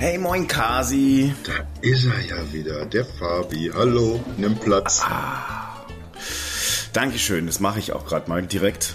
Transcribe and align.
Hey, 0.00 0.16
moin 0.16 0.46
Kasi. 0.46 1.34
Da 1.42 1.66
ist 1.82 2.04
er 2.04 2.20
ja 2.20 2.52
wieder, 2.52 2.86
der 2.86 3.04
Fabi. 3.04 3.72
Hallo, 3.74 4.20
nimm 4.36 4.54
Platz. 4.54 5.00
Ah. 5.02 5.84
Dankeschön, 6.92 7.46
das 7.46 7.58
mache 7.58 7.80
ich 7.80 7.92
auch 7.92 8.06
gerade 8.06 8.30
mal 8.30 8.46
direkt. 8.46 8.94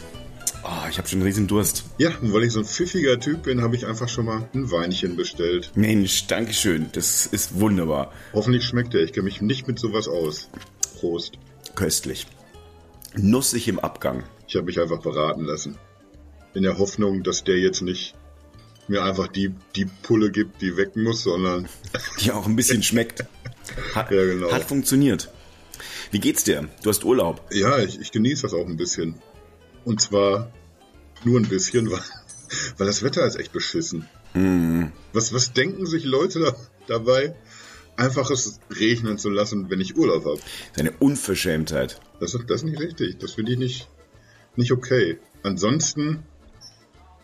Oh, 0.63 0.87
ich 0.89 0.97
habe 0.97 1.10
schon 1.10 1.19
einen 1.19 1.28
riesen 1.28 1.47
Durst. 1.47 1.83
Ja, 1.97 2.12
und 2.21 2.31
weil 2.31 2.44
ich 2.44 2.53
so 2.53 2.60
ein 2.60 2.65
pfiffiger 2.65 3.19
Typ 3.19 3.44
bin, 3.44 3.62
habe 3.62 3.76
ich 3.76 3.85
einfach 3.85 4.08
schon 4.08 4.24
mal 4.24 4.47
ein 4.53 4.71
Weinchen 4.71 5.17
bestellt. 5.17 5.71
Mensch, 5.76 6.28
Dankeschön, 6.28 6.87
das 6.94 7.26
ist 7.26 7.60
wunderbar. 7.60 8.13
Hoffentlich 8.31 8.63
schmeckt 8.63 8.94
er, 8.94 9.01
ich 9.01 9.12
kenne 9.12 9.26
mich 9.26 9.42
nicht 9.42 9.67
mit 9.67 9.79
sowas 9.79 10.08
aus. 10.08 10.49
Prost. 11.01 11.38
Köstlich. 11.76 12.28
Nussig 13.13 13.67
im 13.67 13.79
Abgang. 13.79 14.24
Ich 14.47 14.56
habe 14.56 14.67
mich 14.67 14.79
einfach 14.79 15.01
beraten 15.01 15.44
lassen. 15.44 15.78
In 16.54 16.63
der 16.63 16.77
Hoffnung, 16.77 17.23
dass 17.23 17.44
der 17.44 17.59
jetzt 17.59 17.81
nicht 17.81 18.16
mir 18.90 19.04
einfach 19.04 19.27
die, 19.27 19.54
die 19.76 19.86
Pulle 19.86 20.32
gibt, 20.32 20.62
die 20.62 20.76
weg 20.78 20.96
muss, 20.96 21.24
sondern... 21.24 21.68
Die 22.22 22.32
auch 22.32 22.46
ein 22.46 22.55
bisschen 22.55 22.84
schmeckt. 22.84 23.24
Hat, 23.96 24.12
Ja, 24.12 24.26
genau. 24.26 24.52
hat 24.52 24.64
funktioniert. 24.66 25.32
Wie 26.12 26.20
geht's 26.20 26.44
dir? 26.44 26.68
Du 26.84 26.90
hast 26.90 27.04
Urlaub. 27.05 27.41
Ja, 27.52 27.80
ich, 27.80 28.00
ich 28.00 28.12
genieße 28.12 28.44
das 28.44 28.54
auch 28.54 28.66
ein 28.68 28.77
bisschen. 28.77 29.16
Und 29.86 30.02
zwar 30.02 30.52
nur 31.24 31.40
ein 31.40 31.48
bisschen, 31.48 31.90
weil, 31.91 32.02
weil 32.77 32.88
das 32.88 33.04
Wetter 33.04 33.26
ist 33.26 33.36
echt 33.38 33.52
beschissen. 33.54 34.08
Was, 35.13 35.32
was 35.34 35.54
denken 35.54 35.86
sich 35.86 36.04
Leute 36.05 36.40
da, 36.40 36.55
dabei, 36.88 37.36
einfach 37.96 38.30
es 38.32 38.60
regnen 38.80 39.18
zu 39.20 39.30
lassen, 39.30 39.70
wenn 39.70 39.80
ich 39.80 39.96
Urlaub 39.96 40.26
habe? 40.26 40.40
Seine 40.76 40.91
Unverschämtheit. 41.00 42.00
Das, 42.20 42.34
ist- 42.34 42.50
das 42.50 42.58
ist 42.62 42.63
nicht 42.66 42.80
richtig. 42.80 43.20
Das 43.20 43.34
finde 43.34 43.52
ich 43.54 43.58
nicht, 43.60 43.88
nicht 44.55 44.72
okay. 44.72 45.20
Ansonsten, 45.44 46.24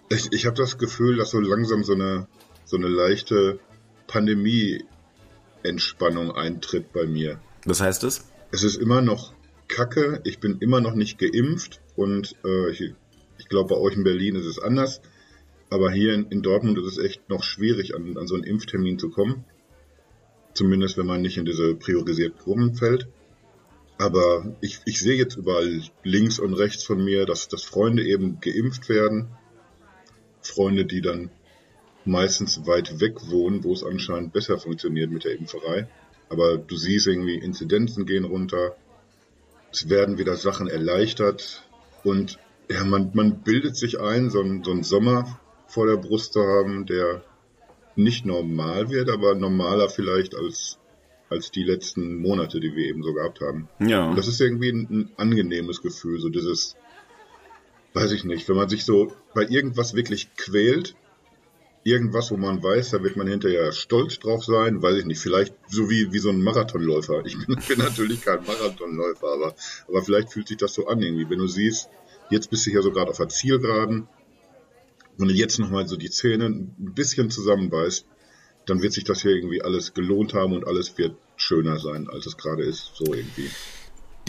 ich, 0.09 0.33
ich 0.33 0.45
habe 0.45 0.57
das 0.57 0.77
Gefühl, 0.77 1.15
dass 1.17 1.31
so 1.31 1.39
langsam 1.39 1.83
so 1.83 1.93
eine, 1.93 2.27
so 2.65 2.77
eine 2.77 2.87
leichte 2.87 3.59
Pandemie-Entspannung 4.07 6.31
eintritt 6.31 6.91
bei 6.91 7.05
mir. 7.05 7.39
Was 7.65 7.81
heißt 7.81 8.03
das? 8.03 8.25
Es 8.51 8.63
ist 8.63 8.77
immer 8.77 9.01
noch 9.01 9.33
Kacke. 9.67 10.21
Ich 10.23 10.39
bin 10.39 10.57
immer 10.59 10.81
noch 10.81 10.95
nicht 10.95 11.19
geimpft 11.19 11.81
und 11.95 12.35
äh, 12.43 12.71
ich, 12.71 12.95
ich 13.37 13.47
glaube, 13.47 13.75
bei 13.75 13.79
euch 13.79 13.95
in 13.95 14.03
Berlin 14.03 14.35
ist 14.35 14.47
es 14.47 14.57
anders. 14.59 15.01
Aber 15.69 15.91
hier 15.91 16.15
in, 16.15 16.25
in 16.29 16.41
Dortmund 16.41 16.79
ist 16.79 16.85
es 16.85 16.97
echt 16.97 17.29
noch 17.29 17.43
schwierig, 17.43 17.93
an, 17.95 18.17
an 18.17 18.25
so 18.27 18.33
einen 18.33 18.43
Impftermin 18.43 18.97
zu 18.97 19.11
kommen. 19.11 19.45
Zumindest, 20.55 20.97
wenn 20.97 21.05
man 21.05 21.21
nicht 21.21 21.37
in 21.37 21.45
diese 21.45 21.75
priorisierten 21.75 22.39
Gruppen 22.39 22.73
fällt. 22.73 23.07
Aber 23.99 24.55
ich, 24.61 24.79
ich 24.85 24.99
sehe 24.99 25.17
jetzt 25.17 25.35
überall 25.35 25.83
links 26.03 26.39
und 26.39 26.55
rechts 26.55 26.83
von 26.83 27.03
mir, 27.03 27.27
dass, 27.27 27.49
dass 27.49 27.63
Freunde 27.63 28.03
eben 28.03 28.39
geimpft 28.39 28.89
werden. 28.89 29.27
Freunde, 30.41 30.85
die 30.85 31.01
dann 31.01 31.29
meistens 32.05 32.65
weit 32.65 32.99
weg 32.99 33.29
wohnen, 33.29 33.63
wo 33.63 33.73
es 33.73 33.83
anscheinend 33.83 34.33
besser 34.33 34.57
funktioniert 34.57 35.11
mit 35.11 35.25
der 35.25 35.37
Impferei. 35.37 35.87
Aber 36.29 36.57
du 36.57 36.75
siehst 36.75 37.07
irgendwie, 37.07 37.37
Inzidenzen 37.37 38.05
gehen 38.05 38.23
runter, 38.23 38.75
es 39.71 39.89
werden 39.89 40.17
wieder 40.17 40.35
Sachen 40.35 40.67
erleichtert 40.67 41.63
und 42.03 42.39
ja, 42.69 42.83
man, 42.83 43.11
man 43.13 43.41
bildet 43.41 43.75
sich 43.75 43.99
ein, 43.99 44.29
so 44.29 44.39
einen, 44.39 44.63
so 44.63 44.71
einen 44.71 44.83
Sommer 44.83 45.39
vor 45.67 45.87
der 45.87 45.97
Brust 45.97 46.33
zu 46.33 46.41
haben, 46.41 46.85
der 46.85 47.23
nicht 47.95 48.25
normal 48.25 48.89
wird, 48.89 49.09
aber 49.09 49.35
normaler 49.35 49.89
vielleicht 49.89 50.35
als, 50.35 50.77
als 51.29 51.51
die 51.51 51.63
letzten 51.63 52.17
Monate, 52.21 52.59
die 52.59 52.75
wir 52.75 52.85
eben 52.85 53.03
so 53.03 53.13
gehabt 53.13 53.41
haben. 53.41 53.67
Ja. 53.79 54.09
Und 54.09 54.17
das 54.17 54.27
ist 54.27 54.39
irgendwie 54.39 54.69
ein, 54.69 54.87
ein 54.89 55.11
angenehmes 55.17 55.81
Gefühl, 55.81 56.19
so 56.19 56.29
dieses, 56.29 56.75
weiß 57.93 58.11
ich 58.11 58.23
nicht, 58.23 58.47
wenn 58.49 58.55
man 58.55 58.69
sich 58.69 58.85
so 58.85 59.13
bei 59.33 59.43
irgendwas 59.43 59.93
wirklich 59.93 60.35
quält, 60.35 60.95
irgendwas, 61.83 62.31
wo 62.31 62.37
man 62.37 62.61
weiß, 62.61 62.91
da 62.91 63.03
wird 63.03 63.15
man 63.15 63.27
hinterher 63.27 63.71
stolz 63.71 64.19
drauf 64.19 64.43
sein, 64.43 64.81
weiß 64.81 64.97
ich 64.97 65.05
nicht, 65.05 65.19
vielleicht 65.19 65.53
so 65.69 65.89
wie, 65.89 66.11
wie 66.11 66.19
so 66.19 66.29
ein 66.29 66.41
Marathonläufer. 66.41 67.25
Ich 67.25 67.37
bin, 67.45 67.57
bin 67.67 67.79
natürlich 67.79 68.21
kein 68.21 68.43
Marathonläufer, 68.45 69.27
aber, 69.27 69.55
aber 69.87 70.03
vielleicht 70.03 70.31
fühlt 70.31 70.47
sich 70.47 70.57
das 70.57 70.73
so 70.73 70.87
an 70.87 71.01
irgendwie, 71.01 71.29
wenn 71.29 71.39
du 71.39 71.47
siehst, 71.47 71.89
jetzt 72.29 72.49
bist 72.49 72.65
du 72.65 72.71
ja 72.71 72.81
so 72.81 72.91
gerade 72.91 73.09
auf 73.09 73.17
der 73.17 73.29
Zielgeraden, 73.29 74.07
du 75.17 75.25
jetzt 75.33 75.59
nochmal 75.59 75.87
so 75.87 75.97
die 75.97 76.09
Zähne 76.09 76.45
ein 76.45 76.75
bisschen 76.77 77.29
zusammenbeißt, 77.29 78.05
dann 78.65 78.81
wird 78.81 78.93
sich 78.93 79.03
das 79.03 79.21
hier 79.21 79.31
irgendwie 79.31 79.61
alles 79.61 79.93
gelohnt 79.93 80.33
haben 80.33 80.53
und 80.53 80.65
alles 80.65 80.97
wird 80.97 81.15
schöner 81.35 81.79
sein, 81.79 82.09
als 82.09 82.25
es 82.25 82.37
gerade 82.37 82.63
ist, 82.63 82.91
so 82.95 83.13
irgendwie. 83.13 83.49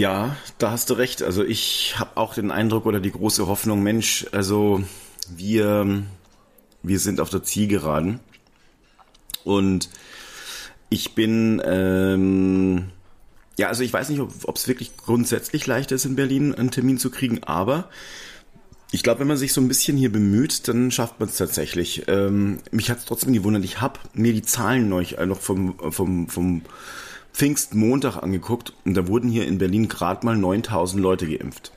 Ja, 0.00 0.34
da 0.56 0.70
hast 0.70 0.88
du 0.88 0.94
recht. 0.94 1.22
Also 1.22 1.44
ich 1.44 1.98
habe 1.98 2.16
auch 2.16 2.32
den 2.32 2.50
Eindruck 2.50 2.86
oder 2.86 3.00
die 3.00 3.12
große 3.12 3.46
Hoffnung, 3.46 3.82
Mensch, 3.82 4.26
also 4.32 4.82
wir, 5.28 6.02
wir 6.82 6.98
sind 6.98 7.20
auf 7.20 7.28
der 7.28 7.42
Zielgeraden. 7.42 8.18
Und 9.44 9.90
ich 10.88 11.14
bin, 11.14 11.60
ähm, 11.66 12.86
ja, 13.58 13.68
also 13.68 13.82
ich 13.82 13.92
weiß 13.92 14.08
nicht, 14.08 14.20
ob 14.20 14.56
es 14.56 14.68
wirklich 14.68 14.96
grundsätzlich 14.96 15.66
leichter 15.66 15.96
ist, 15.96 16.06
in 16.06 16.16
Berlin 16.16 16.54
einen 16.54 16.70
Termin 16.70 16.96
zu 16.96 17.10
kriegen, 17.10 17.44
aber 17.44 17.90
ich 18.92 19.02
glaube, 19.02 19.20
wenn 19.20 19.28
man 19.28 19.36
sich 19.36 19.52
so 19.52 19.60
ein 19.60 19.68
bisschen 19.68 19.98
hier 19.98 20.10
bemüht, 20.10 20.66
dann 20.66 20.90
schafft 20.90 21.20
man 21.20 21.28
es 21.28 21.36
tatsächlich. 21.36 22.04
Ähm, 22.08 22.60
mich 22.70 22.90
hat 22.90 23.00
es 23.00 23.04
trotzdem 23.04 23.34
gewundert. 23.34 23.64
Ich 23.64 23.82
habe 23.82 24.00
mir 24.14 24.32
die 24.32 24.40
Zahlen 24.40 24.88
neulich 24.88 25.18
noch 25.18 25.40
vom, 25.40 25.78
vom, 25.92 26.26
vom 26.26 26.62
Pfingstmontag 27.32 28.16
angeguckt 28.22 28.72
und 28.84 28.94
da 28.94 29.06
wurden 29.06 29.30
hier 29.30 29.46
in 29.46 29.58
Berlin 29.58 29.88
gerade 29.88 30.24
mal 30.26 30.36
9000 30.36 31.02
Leute 31.02 31.26
geimpft. 31.26 31.72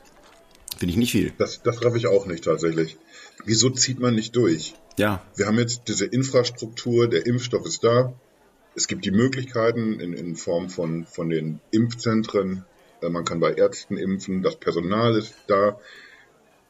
Finde 0.78 0.92
ich 0.92 0.98
nicht 0.98 1.12
viel. 1.12 1.34
Das, 1.38 1.62
das 1.64 1.84
raff 1.84 1.96
ich 1.96 2.08
auch 2.08 2.26
nicht 2.26 2.44
tatsächlich. 2.44 2.98
Wieso 3.46 3.70
zieht 3.70 4.00
man 4.00 4.16
nicht 4.16 4.36
durch? 4.36 4.74
Ja, 4.98 5.24
Wir 5.36 5.48
haben 5.48 5.58
jetzt 5.58 5.84
diese 5.88 6.06
Infrastruktur, 6.06 7.08
der 7.08 7.26
Impfstoff 7.26 7.66
ist 7.66 7.84
da. 7.84 8.14
Es 8.76 8.88
gibt 8.88 9.06
die 9.06 9.12
Möglichkeiten 9.12 10.00
in, 10.00 10.14
in 10.14 10.36
Form 10.36 10.70
von, 10.70 11.06
von 11.06 11.30
den 11.30 11.62
Impfzentren. 11.72 12.66
Äh, 13.02 13.10
Man 13.10 13.26
kann 13.26 13.40
bei 13.40 13.54
Ärzten 13.54 13.98
impfen, 13.98 14.44
das 14.44 14.56
Personal 14.56 15.16
ist 15.16 15.34
da. 15.48 15.80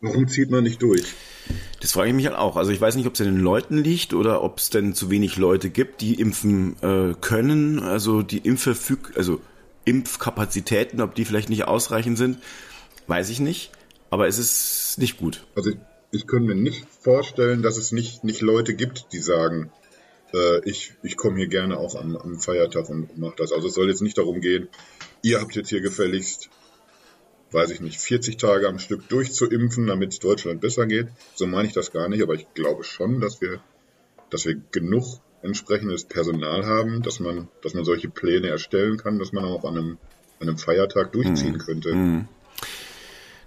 Warum 0.03 0.27
zieht 0.27 0.51
man 0.51 0.63
nicht 0.63 0.81
durch? 0.81 1.05
das 1.79 1.91
frage 1.91 2.09
ich 2.09 2.15
mich 2.15 2.25
halt 2.27 2.37
auch. 2.37 2.55
Also 2.55 2.71
ich 2.71 2.79
weiß 2.79 2.95
nicht, 2.95 3.07
ob 3.07 3.13
es 3.13 3.21
an 3.21 3.27
den 3.27 3.39
Leuten 3.39 3.77
liegt 3.77 4.13
oder 4.13 4.43
ob 4.43 4.57
es 4.57 4.69
denn 4.69 4.93
zu 4.93 5.09
wenig 5.09 5.37
Leute 5.37 5.69
gibt, 5.69 6.01
die 6.01 6.15
impfen 6.15 6.75
äh, 6.81 7.13
können. 7.19 7.79
Also 7.79 8.21
die 8.21 8.37
Impfverfüg 8.37 9.13
also 9.15 9.41
Impfkapazitäten, 9.85 11.01
ob 11.01 11.15
die 11.15 11.25
vielleicht 11.25 11.49
nicht 11.49 11.65
ausreichend 11.65 12.17
sind, 12.17 12.37
weiß 13.07 13.29
ich 13.29 13.39
nicht. 13.39 13.71
Aber 14.09 14.27
es 14.27 14.39
ist 14.39 14.97
nicht 14.97 15.17
gut. 15.17 15.45
Also 15.55 15.71
ich, 15.71 15.77
ich 16.11 16.27
könnte 16.27 16.53
mir 16.53 16.61
nicht 16.61 16.85
vorstellen, 17.01 17.61
dass 17.61 17.77
es 17.77 17.91
nicht, 17.91 18.23
nicht 18.23 18.41
Leute 18.41 18.75
gibt, 18.75 19.07
die 19.11 19.19
sagen, 19.19 19.71
äh, 20.33 20.61
ich, 20.69 20.93
ich 21.03 21.17
komme 21.17 21.37
hier 21.37 21.47
gerne 21.47 21.77
auch 21.77 21.95
am, 21.95 22.15
am 22.15 22.39
Feiertag 22.39 22.89
und 22.89 23.17
mache 23.17 23.35
das. 23.37 23.51
Also 23.51 23.67
es 23.67 23.73
soll 23.73 23.89
jetzt 23.89 24.01
nicht 24.01 24.17
darum 24.17 24.39
gehen, 24.39 24.69
ihr 25.21 25.41
habt 25.41 25.55
jetzt 25.55 25.69
hier 25.69 25.81
gefälligst, 25.81 26.49
weiß 27.53 27.71
ich 27.71 27.81
nicht, 27.81 27.99
40 27.99 28.37
Tage 28.37 28.67
am 28.67 28.79
Stück 28.79 29.07
durchzuimpfen, 29.09 29.87
damit 29.87 30.13
es 30.13 30.19
Deutschland 30.19 30.61
besser 30.61 30.85
geht. 30.85 31.07
So 31.35 31.47
meine 31.47 31.67
ich 31.67 31.73
das 31.73 31.91
gar 31.91 32.09
nicht, 32.09 32.23
aber 32.23 32.33
ich 32.33 32.47
glaube 32.53 32.83
schon, 32.83 33.21
dass 33.21 33.41
wir, 33.41 33.59
dass 34.29 34.45
wir 34.45 34.59
genug 34.71 35.19
entsprechendes 35.41 36.05
Personal 36.05 36.65
haben, 36.65 37.01
dass 37.01 37.19
man, 37.19 37.49
dass 37.61 37.73
man 37.73 37.85
solche 37.85 38.09
Pläne 38.09 38.47
erstellen 38.47 38.97
kann, 38.97 39.19
dass 39.19 39.33
man 39.33 39.43
auch 39.43 39.65
an 39.65 39.77
einem, 39.77 39.97
an 40.39 40.47
einem 40.47 40.57
Feiertag 40.57 41.11
durchziehen 41.11 41.57
könnte. 41.57 42.25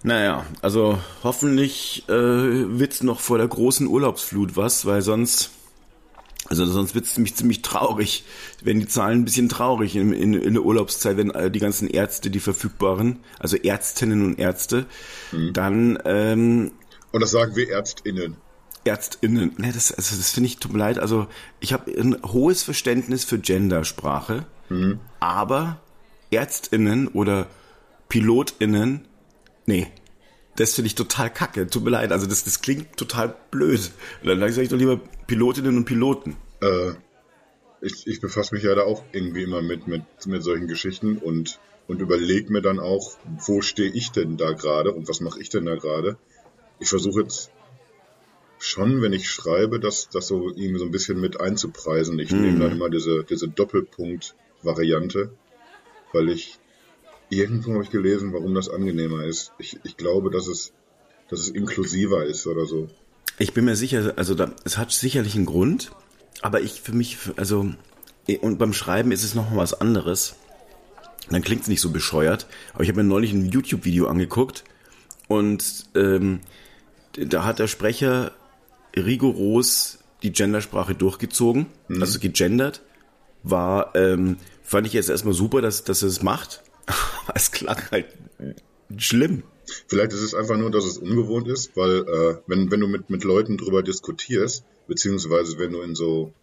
Naja, 0.03 0.45
also 0.61 0.99
hoffentlich 1.23 2.03
äh, 2.07 2.13
wird's 2.13 3.01
noch 3.01 3.19
vor 3.19 3.39
der 3.39 3.47
großen 3.47 3.87
Urlaubsflut 3.87 4.55
was, 4.55 4.85
weil 4.85 5.01
sonst, 5.01 5.49
also 6.49 6.65
sonst 6.65 6.95
wird's 6.95 7.13
ziemlich, 7.13 7.35
ziemlich 7.35 7.61
traurig, 7.61 8.23
wenn 8.63 8.79
die 8.79 8.87
Zahlen 8.87 9.19
ein 9.19 9.25
bisschen 9.25 9.49
traurig 9.49 9.95
in, 9.95 10.13
in, 10.13 10.33
in 10.33 10.53
der 10.53 10.63
Urlaubszeit, 10.63 11.17
wenn 11.17 11.31
äh, 11.31 11.51
die 11.51 11.59
ganzen 11.59 11.89
Ärzte, 11.89 12.29
die 12.29 12.39
verfügbaren, 12.39 13.19
also 13.39 13.57
Ärztinnen 13.57 14.25
und 14.25 14.39
Ärzte, 14.39 14.85
dann 15.53 15.99
ähm, 16.05 16.71
Und 17.11 17.21
das 17.21 17.31
sagen 17.31 17.55
wir 17.55 17.69
ÄrztInnen. 17.69 18.37
ÄrztInnen, 18.85 19.55
ne, 19.57 19.71
das, 19.73 19.91
also 19.91 20.15
das 20.15 20.31
finde 20.31 20.47
ich, 20.47 20.57
tut 20.57 20.71
mir 20.71 20.79
leid, 20.79 20.99
also 20.99 21.27
ich 21.59 21.73
habe 21.73 21.91
ein 21.91 22.17
hohes 22.23 22.63
Verständnis 22.63 23.25
für 23.25 23.39
Gendersprache, 23.39 24.45
aber 25.19 25.79
ÄrztInnen 26.31 27.07
oder 27.09 27.47
PilotInnen, 28.09 29.05
nee, 29.65 29.87
das 30.57 30.73
finde 30.73 30.87
ich 30.87 30.95
total 30.95 31.31
kacke, 31.31 31.67
tut 31.67 31.83
mir 31.83 31.91
leid, 31.91 32.11
also 32.11 32.25
das, 32.25 32.43
das 32.43 32.61
klingt 32.61 32.97
total 32.97 33.35
blöd. 33.51 33.91
Dann 34.23 34.39
sage 34.39 34.63
ich 34.63 34.69
doch 34.69 34.77
lieber 34.77 34.99
Pilotinnen 35.27 35.77
und 35.77 35.85
Piloten. 35.85 36.35
Äh, 36.61 36.93
ich, 37.81 38.07
ich 38.07 38.19
befasse 38.19 38.55
mich 38.55 38.63
ja 38.63 38.73
da 38.73 38.81
auch 38.81 39.03
irgendwie 39.11 39.43
immer 39.43 39.61
mit, 39.61 39.87
mit, 39.87 40.01
mit 40.25 40.43
solchen 40.43 40.67
Geschichten 40.67 41.19
und, 41.19 41.59
und 41.87 42.01
überlege 42.01 42.51
mir 42.51 42.63
dann 42.63 42.79
auch, 42.79 43.17
wo 43.45 43.61
stehe 43.61 43.91
ich 43.91 44.11
denn 44.11 44.37
da 44.37 44.51
gerade 44.53 44.93
und 44.93 45.07
was 45.07 45.21
mache 45.21 45.39
ich 45.39 45.49
denn 45.49 45.65
da 45.65 45.75
gerade. 45.75 46.17
Ich 46.79 46.89
versuche 46.89 47.21
jetzt 47.21 47.51
schon, 48.57 49.03
wenn 49.03 49.13
ich 49.13 49.29
schreibe, 49.29 49.79
das, 49.79 50.09
das 50.09 50.27
so 50.27 50.49
irgendwie 50.49 50.79
so 50.79 50.85
ein 50.85 50.91
bisschen 50.91 51.21
mit 51.21 51.39
einzupreisen. 51.39 52.17
Ich 52.17 52.31
nehme 52.31 52.59
dann 52.59 52.71
immer 52.71 52.89
diese, 52.89 53.23
diese 53.23 53.47
Doppelpunkt-Variante, 53.47 55.29
weil 56.13 56.29
ich 56.29 56.59
irgendwo 57.29 57.73
habe 57.73 57.83
ich 57.83 57.89
gelesen, 57.89 58.33
warum 58.33 58.53
das 58.55 58.69
angenehmer 58.69 59.23
ist. 59.23 59.51
Ich, 59.57 59.79
ich 59.83 59.97
glaube, 59.97 60.31
dass 60.31 60.47
es, 60.47 60.73
dass 61.29 61.41
es 61.41 61.49
inklusiver 61.49 62.25
ist 62.25 62.47
oder 62.47 62.65
so. 62.65 62.89
Ich 63.39 63.53
bin 63.53 63.65
mir 63.65 63.75
sicher, 63.75 64.13
also 64.15 64.33
da, 64.33 64.51
es 64.63 64.77
hat 64.77 64.91
sicherlich 64.91 65.35
einen 65.35 65.45
Grund, 65.45 65.91
aber 66.41 66.61
ich 66.61 66.81
für 66.81 66.93
mich, 66.93 67.17
also, 67.35 67.71
und 68.41 68.57
beim 68.57 68.73
Schreiben 68.73 69.11
ist 69.11 69.23
es 69.23 69.35
noch 69.35 69.49
mal 69.49 69.57
was 69.57 69.79
anderes. 69.79 70.35
Dann 71.29 71.41
klingt 71.41 71.63
es 71.63 71.67
nicht 71.67 71.81
so 71.81 71.91
bescheuert. 71.91 72.47
Aber 72.73 72.83
ich 72.83 72.89
habe 72.89 73.03
mir 73.03 73.09
neulich 73.09 73.33
ein 73.33 73.45
YouTube-Video 73.45 74.07
angeguckt 74.07 74.63
und 75.27 75.85
ähm, 75.95 76.39
da 77.13 77.43
hat 77.43 77.59
der 77.59 77.67
Sprecher 77.67 78.31
rigoros 78.95 79.99
die 80.23 80.31
Gendersprache 80.31 80.95
durchgezogen, 80.95 81.67
mhm. 81.87 82.01
also 82.01 82.19
gegendert. 82.19 82.81
War, 83.43 83.95
ähm, 83.95 84.37
fand 84.63 84.87
ich 84.87 84.93
jetzt 84.93 85.09
erstmal 85.09 85.33
super, 85.33 85.61
dass, 85.61 85.83
dass 85.83 86.01
er 86.01 86.09
es 86.09 86.23
macht. 86.23 86.63
Es 87.35 87.51
klang 87.51 87.81
halt 87.91 88.07
schlimm. 88.97 89.43
Vielleicht 89.87 90.13
ist 90.13 90.21
es 90.21 90.33
einfach 90.33 90.57
nur, 90.57 90.71
dass 90.71 90.85
es 90.85 90.97
ungewohnt 90.97 91.47
ist, 91.47 91.75
weil 91.75 91.99
äh, 92.07 92.37
wenn, 92.47 92.71
wenn 92.71 92.79
du 92.79 92.87
mit, 92.87 93.09
mit 93.09 93.23
Leuten 93.23 93.57
drüber 93.57 93.83
diskutierst, 93.83 94.63
beziehungsweise 94.87 95.59
wenn 95.59 95.73
du 95.73 95.81
in 95.81 95.93
so 95.93 96.33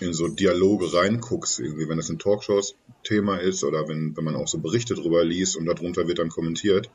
in 0.00 0.12
so 0.12 0.28
Dialoge 0.28 0.92
reinguckst, 0.92 1.60
irgendwie, 1.60 1.88
wenn 1.88 1.96
das 1.96 2.10
ein 2.10 2.18
Talkshows-Thema 2.18 3.38
ist 3.38 3.64
oder 3.64 3.88
wenn, 3.88 4.16
wenn 4.16 4.24
man 4.24 4.36
auch 4.36 4.48
so 4.48 4.58
Berichte 4.58 4.94
drüber 4.94 5.24
liest 5.24 5.56
und 5.56 5.66
darunter 5.66 6.06
wird 6.06 6.18
dann 6.18 6.28
kommentiert, 6.28 6.90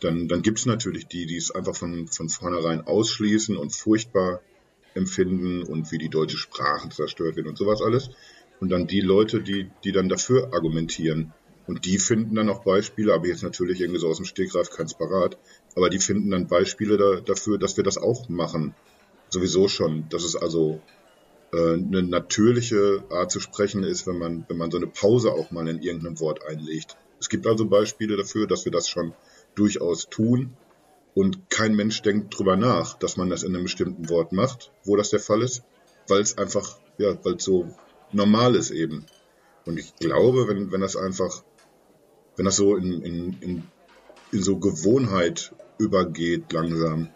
dann, 0.00 0.28
dann 0.28 0.42
gibt 0.42 0.58
es 0.58 0.66
natürlich 0.66 1.06
die, 1.06 1.26
die 1.26 1.36
es 1.36 1.50
einfach 1.50 1.74
von, 1.74 2.06
von 2.06 2.28
vornherein 2.28 2.86
ausschließen 2.86 3.56
und 3.56 3.74
furchtbar 3.74 4.40
empfinden 4.94 5.62
und 5.62 5.90
wie 5.92 5.98
die 5.98 6.08
deutsche 6.08 6.38
Sprache 6.38 6.88
zerstört 6.88 7.36
wird 7.36 7.46
und 7.46 7.58
sowas 7.58 7.82
alles. 7.82 8.10
Und 8.60 8.70
dann 8.70 8.86
die 8.86 9.00
Leute, 9.00 9.42
die, 9.42 9.70
die 9.84 9.92
dann 9.92 10.08
dafür 10.08 10.52
argumentieren. 10.52 11.32
Und 11.66 11.84
die 11.84 11.98
finden 11.98 12.34
dann 12.34 12.48
auch 12.48 12.64
Beispiele, 12.64 13.14
aber 13.14 13.26
jetzt 13.26 13.42
natürlich 13.42 13.80
irgendwie 13.80 14.00
so 14.00 14.08
aus 14.08 14.16
dem 14.16 14.26
Stegreif 14.26 14.70
keins 14.70 14.94
parat, 14.94 15.38
aber 15.76 15.90
die 15.90 15.98
finden 15.98 16.30
dann 16.30 16.48
Beispiele 16.48 16.96
da, 16.96 17.20
dafür, 17.20 17.58
dass 17.58 17.76
wir 17.76 17.84
das 17.84 17.98
auch 17.98 18.28
machen. 18.28 18.74
Sowieso 19.28 19.68
schon. 19.68 20.08
Dass 20.08 20.24
es 20.24 20.34
also 20.34 20.80
äh, 21.52 21.74
eine 21.74 22.02
natürliche 22.02 23.04
Art 23.10 23.30
zu 23.30 23.40
sprechen 23.40 23.82
ist, 23.82 24.06
wenn 24.06 24.18
man, 24.18 24.44
wenn 24.48 24.56
man 24.56 24.70
so 24.70 24.78
eine 24.78 24.86
Pause 24.86 25.32
auch 25.32 25.50
mal 25.50 25.68
in 25.68 25.82
irgendeinem 25.82 26.18
Wort 26.20 26.44
einlegt. 26.44 26.96
Es 27.20 27.28
gibt 27.28 27.46
also 27.46 27.66
Beispiele 27.66 28.16
dafür, 28.16 28.46
dass 28.46 28.64
wir 28.64 28.72
das 28.72 28.88
schon 28.88 29.14
durchaus 29.54 30.08
tun 30.08 30.56
und 31.14 31.50
kein 31.50 31.74
Mensch 31.74 32.02
denkt 32.02 32.38
drüber 32.38 32.56
nach, 32.56 32.98
dass 32.98 33.16
man 33.16 33.30
das 33.30 33.42
in 33.42 33.54
einem 33.54 33.64
bestimmten 33.64 34.08
Wort 34.08 34.32
macht, 34.32 34.72
wo 34.84 34.96
das 34.96 35.10
der 35.10 35.20
Fall 35.20 35.42
ist, 35.42 35.62
weil 36.08 36.20
es 36.20 36.38
einfach, 36.38 36.78
ja, 36.98 37.22
weil 37.24 37.34
es 37.34 37.44
so 37.44 37.68
normal 38.12 38.54
ist 38.54 38.70
eben. 38.70 39.06
Und 39.66 39.78
ich 39.78 39.94
glaube, 39.96 40.48
wenn, 40.48 40.72
wenn 40.72 40.80
das 40.80 40.96
einfach 40.96 41.42
wenn 42.40 42.46
das 42.46 42.56
so 42.56 42.74
in, 42.74 43.02
in, 43.02 43.36
in, 43.42 43.62
in 44.32 44.42
so 44.42 44.56
Gewohnheit 44.56 45.52
übergeht 45.76 46.50
langsam, 46.54 47.10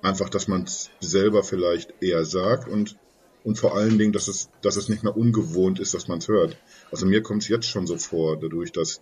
einfach, 0.00 0.28
dass 0.28 0.46
man 0.46 0.62
es 0.62 0.90
selber 1.00 1.42
vielleicht 1.42 1.92
eher 2.00 2.24
sagt 2.24 2.68
und, 2.68 2.96
und 3.42 3.58
vor 3.58 3.76
allen 3.76 3.98
Dingen, 3.98 4.12
dass 4.12 4.28
es, 4.28 4.50
dass 4.62 4.76
es 4.76 4.88
nicht 4.88 5.02
mehr 5.02 5.16
ungewohnt 5.16 5.80
ist, 5.80 5.92
dass 5.92 6.06
man 6.06 6.18
es 6.18 6.28
hört. 6.28 6.56
Also 6.92 7.04
mir 7.04 7.20
kommt 7.20 7.42
es 7.42 7.48
jetzt 7.48 7.66
schon 7.66 7.88
so 7.88 7.96
vor, 7.96 8.38
dadurch, 8.38 8.70
dass 8.70 9.00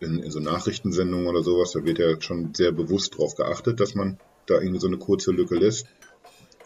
in, 0.00 0.22
in 0.22 0.30
so 0.30 0.40
Nachrichtensendungen 0.40 1.26
oder 1.26 1.42
sowas, 1.42 1.72
da 1.72 1.84
wird 1.84 1.98
ja 1.98 2.18
schon 2.22 2.54
sehr 2.54 2.72
bewusst 2.72 3.12
darauf 3.12 3.36
geachtet, 3.36 3.80
dass 3.80 3.94
man 3.94 4.18
da 4.46 4.54
irgendwie 4.54 4.80
so 4.80 4.86
eine 4.86 4.96
kurze 4.96 5.32
Lücke 5.32 5.56
lässt. 5.56 5.86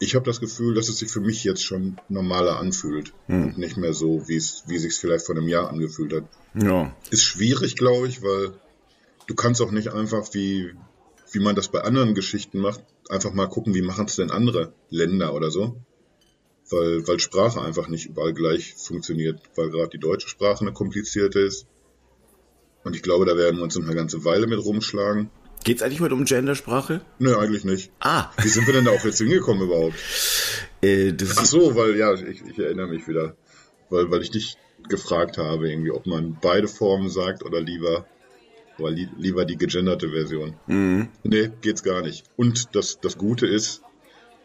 Ich 0.03 0.15
habe 0.15 0.25
das 0.25 0.41
Gefühl, 0.41 0.75
dass 0.75 0.89
es 0.89 0.97
sich 0.97 1.09
für 1.09 1.21
mich 1.21 1.45
jetzt 1.45 1.63
schon 1.63 1.95
normaler 2.09 2.59
anfühlt 2.59 3.13
hm. 3.27 3.43
und 3.43 3.57
nicht 3.57 3.77
mehr 3.77 3.93
so, 3.93 4.27
wie 4.27 4.35
es 4.35 4.63
wie 4.67 4.77
sich 4.77 4.95
vielleicht 4.95 5.25
vor 5.25 5.35
einem 5.35 5.47
Jahr 5.47 5.69
angefühlt 5.69 6.11
hat. 6.11 6.23
Ja. 6.61 6.93
Ist 7.09 7.23
schwierig, 7.23 7.77
glaube 7.77 8.09
ich, 8.09 8.21
weil 8.21 8.51
du 9.27 9.35
kannst 9.35 9.61
auch 9.61 9.71
nicht 9.71 9.93
einfach 9.93 10.33
wie 10.33 10.73
wie 11.31 11.39
man 11.39 11.55
das 11.55 11.69
bei 11.69 11.81
anderen 11.81 12.15
Geschichten 12.15 12.59
macht, 12.59 12.83
einfach 13.09 13.31
mal 13.31 13.47
gucken, 13.47 13.73
wie 13.73 13.81
machen 13.81 14.05
es 14.05 14.17
denn 14.17 14.29
andere 14.29 14.73
Länder 14.89 15.33
oder 15.33 15.49
so. 15.51 15.77
Weil, 16.69 17.07
weil 17.07 17.19
Sprache 17.19 17.61
einfach 17.61 17.87
nicht 17.87 18.07
überall 18.07 18.33
gleich 18.33 18.73
funktioniert, 18.75 19.41
weil 19.55 19.69
gerade 19.69 19.89
die 19.89 19.99
deutsche 19.99 20.27
Sprache 20.27 20.61
eine 20.61 20.73
komplizierte 20.73 21.39
ist. 21.39 21.65
Und 22.83 22.95
ich 22.95 23.01
glaube, 23.01 23.25
da 23.25 23.37
werden 23.37 23.57
wir 23.57 23.63
uns 23.63 23.75
noch 23.75 23.85
eine 23.85 23.95
ganze 23.95 24.25
Weile 24.25 24.47
mit 24.47 24.63
rumschlagen. 24.63 25.29
Geht 25.63 25.77
es 25.77 25.83
eigentlich 25.83 26.01
mal 26.01 26.11
um 26.11 26.25
Gendersprache? 26.25 27.01
Nö, 27.19 27.37
eigentlich 27.37 27.63
nicht. 27.63 27.91
Ah. 27.99 28.29
Wie 28.41 28.49
sind 28.49 28.67
wir 28.67 28.73
denn 28.73 28.85
da 28.85 28.91
auch 28.91 29.03
jetzt 29.05 29.19
hingekommen 29.19 29.63
überhaupt? 29.63 29.95
Äh, 30.81 31.13
Ach 31.37 31.45
so, 31.45 31.75
weil, 31.75 31.95
ja, 31.95 32.13
ich, 32.13 32.41
ich 32.45 32.59
erinnere 32.59 32.87
mich 32.87 33.07
wieder. 33.07 33.35
Weil, 33.89 34.11
weil 34.11 34.21
ich 34.21 34.31
dich 34.31 34.57
gefragt 34.89 35.37
habe, 35.37 35.69
irgendwie, 35.69 35.91
ob 35.91 36.05
man 36.05 36.37
beide 36.41 36.67
Formen 36.67 37.09
sagt 37.09 37.43
oder 37.43 37.61
lieber, 37.61 38.05
oder 38.77 38.91
li 38.91 39.07
lieber 39.17 39.45
die 39.45 39.57
gegenderte 39.57 40.09
Version. 40.09 40.55
Mhm. 40.67 41.09
Nee, 41.23 41.51
geht's 41.61 41.83
gar 41.83 42.01
nicht. 42.01 42.25
Und 42.35 42.75
das, 42.75 42.99
das 42.99 43.17
Gute 43.17 43.47
ist, 43.47 43.81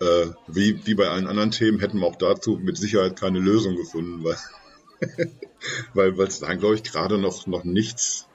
äh, 0.00 0.26
wie, 0.46 0.86
wie 0.86 0.94
bei 0.94 1.08
allen 1.08 1.26
anderen 1.26 1.50
Themen 1.50 1.80
hätten 1.80 1.98
wir 1.98 2.06
auch 2.06 2.16
dazu 2.16 2.58
mit 2.62 2.76
Sicherheit 2.76 3.18
keine 3.18 3.40
Lösung 3.40 3.74
gefunden, 3.76 4.22
weil, 4.24 4.36
weil, 5.94 6.18
weil 6.18 6.28
es 6.28 6.38
da, 6.38 6.54
glaube 6.54 6.76
ich, 6.76 6.84
gerade 6.84 7.18
noch, 7.18 7.46
noch 7.48 7.64
nichts, 7.64 8.26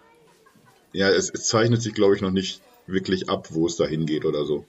ja, 0.92 1.10
es, 1.10 1.30
es 1.30 1.48
zeichnet 1.48 1.82
sich, 1.82 1.94
glaube 1.94 2.16
ich, 2.16 2.22
noch 2.22 2.32
nicht 2.32 2.62
wirklich 2.88 3.30
ab, 3.30 3.50
wo 3.52 3.68
es 3.68 3.76
dahin 3.76 4.06
geht 4.06 4.26
oder 4.26 4.46
so. 4.46 4.66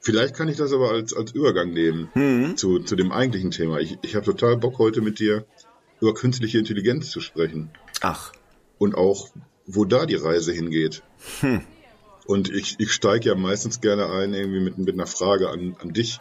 Vielleicht 0.00 0.34
kann 0.34 0.48
ich 0.48 0.56
das 0.56 0.72
aber 0.72 0.90
als, 0.90 1.14
als 1.14 1.32
Übergang 1.32 1.72
nehmen 1.72 2.08
mhm. 2.14 2.56
zu, 2.56 2.78
zu 2.80 2.94
dem 2.94 3.10
eigentlichen 3.10 3.50
Thema. 3.50 3.78
Ich, 3.78 3.98
ich 4.02 4.14
habe 4.14 4.24
total 4.24 4.56
Bock 4.56 4.78
heute 4.78 5.00
mit 5.00 5.18
dir 5.18 5.44
über 6.00 6.14
künstliche 6.14 6.58
Intelligenz 6.58 7.10
zu 7.10 7.20
sprechen. 7.20 7.70
Ach. 8.00 8.32
Und 8.78 8.94
auch, 8.94 9.30
wo 9.66 9.84
da 9.84 10.06
die 10.06 10.14
Reise 10.14 10.52
hingeht. 10.52 11.02
Hm. 11.40 11.62
Und 12.26 12.50
ich, 12.50 12.76
ich 12.78 12.92
steige 12.92 13.30
ja 13.30 13.34
meistens 13.34 13.80
gerne 13.80 14.10
ein, 14.10 14.34
irgendwie 14.34 14.60
mit, 14.60 14.78
mit 14.78 14.94
einer 14.94 15.06
Frage 15.06 15.48
an, 15.48 15.76
an 15.80 15.92
dich. 15.92 16.20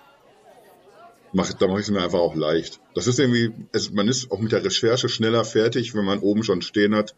Mach, 1.34 1.52
da 1.54 1.68
mache 1.68 1.82
ich 1.82 1.86
es 1.86 1.92
mir 1.92 2.02
einfach 2.02 2.20
auch 2.20 2.36
leicht. 2.36 2.80
Das 2.96 3.06
ist 3.08 3.20
irgendwie, 3.20 3.54
es, 3.74 3.92
man 3.92 4.08
ist 4.08 4.32
auch 4.32 4.40
mit 4.40 4.54
der 4.54 4.64
Recherche 4.64 5.10
schneller 5.10 5.44
fertig, 5.44 5.94
wenn 5.94 6.06
man 6.06 6.20
oben 6.20 6.44
schon 6.44 6.62
stehen 6.62 6.96
hat, 6.96 7.14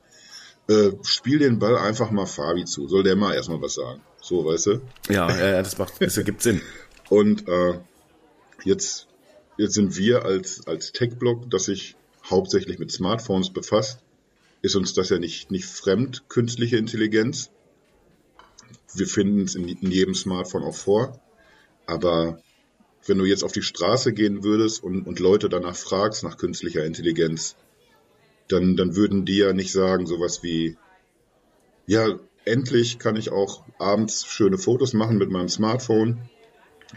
äh, 0.69 0.91
spiel 1.01 1.39
den 1.39 1.57
Ball 1.57 1.77
einfach 1.77 2.11
mal 2.11 2.27
Fabi 2.27 2.63
zu. 2.65 2.87
Soll 2.87 3.03
der 3.03 3.15
mal 3.15 3.33
erstmal 3.33 3.61
was 3.61 3.73
sagen? 3.73 4.01
So, 4.21 4.45
weißt 4.45 4.67
du? 4.67 4.81
Ja, 5.09 5.29
ja 5.29 5.63
das 5.63 5.77
macht, 5.77 5.93
das 5.99 6.17
ergibt 6.17 6.43
Sinn. 6.43 6.61
Und 7.09 7.47
äh, 7.47 7.79
jetzt, 8.63 9.07
jetzt 9.57 9.73
sind 9.73 9.97
wir 9.97 10.25
als, 10.25 10.67
als 10.67 10.91
Tech-Blog, 10.91 11.49
das 11.49 11.65
sich 11.65 11.95
hauptsächlich 12.29 12.77
mit 12.77 12.91
Smartphones 12.91 13.51
befasst, 13.51 13.99
ist 14.61 14.75
uns 14.75 14.93
das 14.93 15.09
ja 15.09 15.17
nicht, 15.17 15.49
nicht 15.49 15.65
fremd, 15.65 16.29
künstliche 16.29 16.77
Intelligenz. 16.77 17.49
Wir 18.93 19.07
finden 19.07 19.45
es 19.45 19.55
in, 19.55 19.67
in 19.67 19.89
jedem 19.89 20.13
Smartphone 20.13 20.63
auch 20.63 20.75
vor. 20.75 21.19
Aber 21.87 22.39
wenn 23.07 23.17
du 23.17 23.25
jetzt 23.25 23.43
auf 23.43 23.53
die 23.53 23.63
Straße 23.63 24.13
gehen 24.13 24.43
würdest 24.43 24.83
und, 24.83 25.07
und 25.07 25.19
Leute 25.19 25.49
danach 25.49 25.75
fragst 25.75 26.23
nach 26.23 26.37
künstlicher 26.37 26.85
Intelligenz, 26.85 27.55
dann, 28.49 28.75
dann 28.75 28.95
würden 28.95 29.25
die 29.25 29.37
ja 29.37 29.53
nicht 29.53 29.71
sagen 29.71 30.05
sowas 30.05 30.43
wie, 30.43 30.77
ja, 31.87 32.19
endlich 32.45 32.99
kann 32.99 33.15
ich 33.15 33.31
auch 33.31 33.63
abends 33.77 34.25
schöne 34.25 34.57
Fotos 34.57 34.93
machen 34.93 35.17
mit 35.17 35.29
meinem 35.29 35.49
Smartphone 35.49 36.29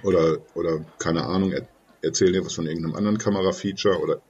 oder, 0.03 0.39
oder 0.55 0.85
keine 0.99 1.25
Ahnung, 1.25 1.53
er, 1.53 1.69
erzählen 2.01 2.33
dir 2.33 2.45
was 2.45 2.55
von 2.55 2.67
irgendeinem 2.67 2.97
anderen 2.97 3.19
Kamerafeature 3.19 4.01
oder 4.01 4.21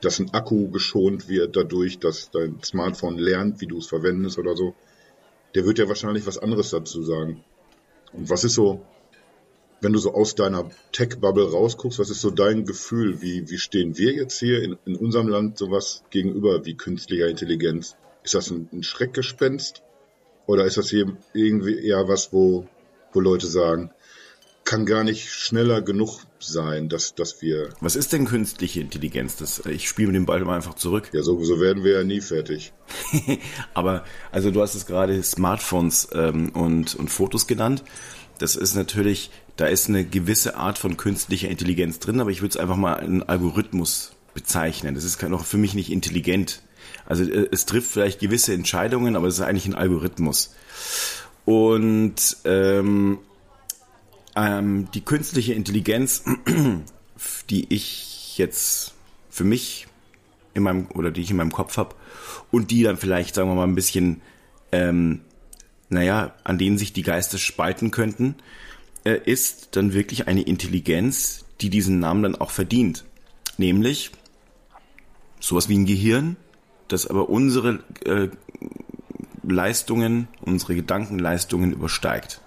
dass 0.00 0.20
ein 0.20 0.32
Akku 0.32 0.70
geschont 0.70 1.28
wird 1.28 1.56
dadurch, 1.56 1.98
dass 1.98 2.30
dein 2.30 2.62
Smartphone 2.62 3.18
lernt, 3.18 3.60
wie 3.60 3.66
du 3.66 3.78
es 3.78 3.88
verwendest 3.88 4.38
oder 4.38 4.54
so. 4.54 4.74
Der 5.54 5.64
wird 5.64 5.78
ja 5.78 5.88
wahrscheinlich 5.88 6.24
was 6.26 6.38
anderes 6.38 6.70
dazu 6.70 7.02
sagen. 7.02 7.42
Und 8.12 8.30
was 8.30 8.44
ist 8.44 8.54
so, 8.54 8.86
wenn 9.80 9.92
du 9.92 9.98
so 9.98 10.14
aus 10.14 10.34
deiner 10.34 10.70
Tech-Bubble 10.92 11.50
rausguckst, 11.50 11.98
was 11.98 12.10
ist 12.10 12.20
so 12.20 12.30
dein 12.30 12.64
Gefühl? 12.64 13.22
Wie, 13.22 13.48
wie 13.48 13.58
stehen 13.58 13.96
wir 13.96 14.12
jetzt 14.12 14.38
hier 14.38 14.62
in, 14.62 14.76
in 14.84 14.96
unserem 14.96 15.28
Land 15.28 15.58
sowas 15.58 16.02
gegenüber 16.10 16.64
wie 16.64 16.76
künstlicher 16.76 17.28
Intelligenz? 17.28 17.96
Ist 18.24 18.34
das 18.34 18.50
ein, 18.50 18.68
ein 18.72 18.82
Schreckgespenst? 18.82 19.82
Oder 20.46 20.64
ist 20.64 20.78
das 20.78 20.90
hier 20.90 21.16
irgendwie 21.34 21.78
eher 21.78 22.08
was, 22.08 22.32
wo, 22.32 22.66
wo 23.12 23.20
Leute 23.20 23.46
sagen, 23.46 23.92
kann 24.64 24.84
gar 24.84 25.02
nicht 25.02 25.30
schneller 25.30 25.80
genug 25.80 26.20
sein, 26.40 26.88
dass, 26.88 27.14
dass 27.14 27.40
wir. 27.40 27.70
Was 27.80 27.96
ist 27.96 28.12
denn 28.12 28.26
künstliche 28.26 28.80
Intelligenz? 28.80 29.36
Das, 29.36 29.64
ich 29.64 29.88
spiele 29.88 30.08
mit 30.08 30.16
dem 30.16 30.26
Ball 30.26 30.44
mal 30.44 30.56
einfach 30.56 30.74
zurück. 30.74 31.08
Ja, 31.12 31.22
so, 31.22 31.42
so 31.42 31.58
werden 31.58 31.84
wir 31.84 31.92
ja 31.92 32.04
nie 32.04 32.20
fertig. 32.20 32.72
Aber, 33.74 34.04
also 34.30 34.50
du 34.50 34.60
hast 34.60 34.74
es 34.74 34.84
gerade 34.84 35.22
Smartphones 35.22 36.08
ähm, 36.12 36.50
und, 36.50 36.94
und 36.96 37.08
Fotos 37.08 37.46
genannt. 37.46 37.82
Das 38.38 38.56
ist 38.56 38.74
natürlich 38.74 39.30
da 39.58 39.66
ist 39.66 39.88
eine 39.88 40.04
gewisse 40.04 40.56
Art 40.56 40.78
von 40.78 40.96
künstlicher 40.96 41.48
Intelligenz 41.48 41.98
drin, 41.98 42.20
aber 42.20 42.30
ich 42.30 42.40
würde 42.40 42.50
es 42.50 42.56
einfach 42.56 42.76
mal 42.76 42.94
einen 42.94 43.24
Algorithmus 43.24 44.12
bezeichnen. 44.32 44.94
Das 44.94 45.02
ist 45.02 45.20
noch 45.20 45.44
für 45.44 45.58
mich 45.58 45.74
nicht 45.74 45.90
intelligent. 45.90 46.62
Also 47.06 47.24
äh, 47.24 47.48
es 47.50 47.66
trifft 47.66 47.90
vielleicht 47.90 48.20
gewisse 48.20 48.54
Entscheidungen, 48.54 49.16
aber 49.16 49.26
es 49.26 49.34
ist 49.34 49.40
eigentlich 49.40 49.66
ein 49.66 49.74
Algorithmus. 49.74 50.54
Und 51.44 52.36
ähm, 52.44 53.18
ähm, 54.36 54.88
die 54.94 55.04
künstliche 55.04 55.54
Intelligenz, 55.54 56.22
die 57.50 57.74
ich 57.74 58.38
jetzt 58.38 58.94
für 59.28 59.44
mich 59.44 59.88
in 60.54 60.62
meinem 60.62 60.86
oder 60.94 61.10
die 61.10 61.22
ich 61.22 61.32
in 61.32 61.36
meinem 61.36 61.52
Kopf 61.52 61.78
habe 61.78 61.96
und 62.52 62.70
die 62.70 62.84
dann 62.84 62.96
vielleicht, 62.96 63.34
sagen 63.34 63.48
wir 63.50 63.56
mal, 63.56 63.64
ein 63.64 63.74
bisschen, 63.74 64.20
ähm, 64.70 65.22
naja, 65.88 66.36
an 66.44 66.58
denen 66.58 66.78
sich 66.78 66.92
die 66.92 67.02
Geister 67.02 67.38
spalten 67.38 67.90
könnten, 67.90 68.36
äh, 69.08 69.20
ist 69.24 69.76
dann 69.76 69.94
wirklich 69.94 70.28
eine 70.28 70.42
Intelligenz, 70.42 71.44
die 71.62 71.70
diesen 71.70 71.98
Namen 71.98 72.22
dann 72.22 72.36
auch 72.36 72.50
verdient. 72.50 73.04
Nämlich 73.56 74.10
sowas 75.40 75.68
wie 75.68 75.78
ein 75.78 75.86
Gehirn, 75.86 76.36
das 76.88 77.06
aber 77.06 77.30
unsere 77.30 77.82
äh, 78.04 78.28
Leistungen, 79.42 80.28
unsere 80.42 80.74
Gedankenleistungen 80.74 81.72
übersteigt. 81.72 82.42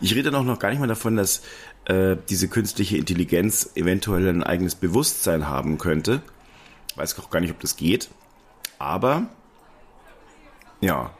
Ich 0.00 0.14
rede 0.14 0.30
noch, 0.30 0.44
noch 0.44 0.60
gar 0.60 0.70
nicht 0.70 0.78
mal 0.78 0.86
davon, 0.86 1.16
dass 1.16 1.42
äh, 1.86 2.16
diese 2.28 2.48
künstliche 2.48 2.96
Intelligenz 2.96 3.70
eventuell 3.74 4.28
ein 4.28 4.44
eigenes 4.44 4.76
Bewusstsein 4.76 5.48
haben 5.48 5.78
könnte. 5.78 6.22
Weiß 6.94 7.18
auch 7.18 7.30
gar 7.30 7.40
nicht, 7.40 7.50
ob 7.50 7.60
das 7.60 7.76
geht. 7.76 8.10
Aber 8.78 9.28
ja, 10.80 11.12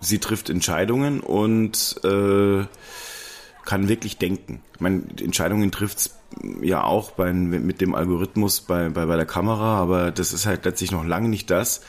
sie 0.00 0.18
trifft 0.18 0.50
Entscheidungen 0.50 1.20
und 1.20 2.00
äh, 2.04 2.66
kann 3.70 3.88
wirklich 3.88 4.16
denken. 4.16 4.60
Ich 4.74 4.80
meine, 4.80 5.04
Entscheidungen 5.20 5.70
trifft's 5.70 6.18
ja 6.60 6.82
auch 6.82 7.12
bei, 7.12 7.32
mit 7.32 7.80
dem 7.80 7.94
Algorithmus 7.94 8.62
bei, 8.62 8.88
bei, 8.88 9.06
bei 9.06 9.14
der 9.14 9.26
Kamera, 9.26 9.76
aber 9.80 10.10
das 10.10 10.32
ist 10.32 10.44
halt 10.44 10.64
letztlich 10.64 10.90
noch 10.90 11.06
lange 11.06 11.28
nicht 11.28 11.52
das, 11.52 11.80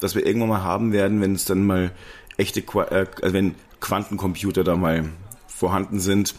was 0.00 0.14
wir 0.14 0.24
irgendwann 0.24 0.48
mal 0.48 0.62
haben 0.62 0.94
werden, 0.94 1.20
wenn 1.20 1.34
es 1.34 1.44
dann 1.44 1.66
mal 1.66 1.92
echte, 2.38 2.60
äh, 2.60 3.04
also 3.20 3.34
wenn 3.34 3.54
Quantencomputer 3.80 4.64
da 4.64 4.76
mal 4.76 5.10
vorhanden 5.46 6.00
sind, 6.00 6.34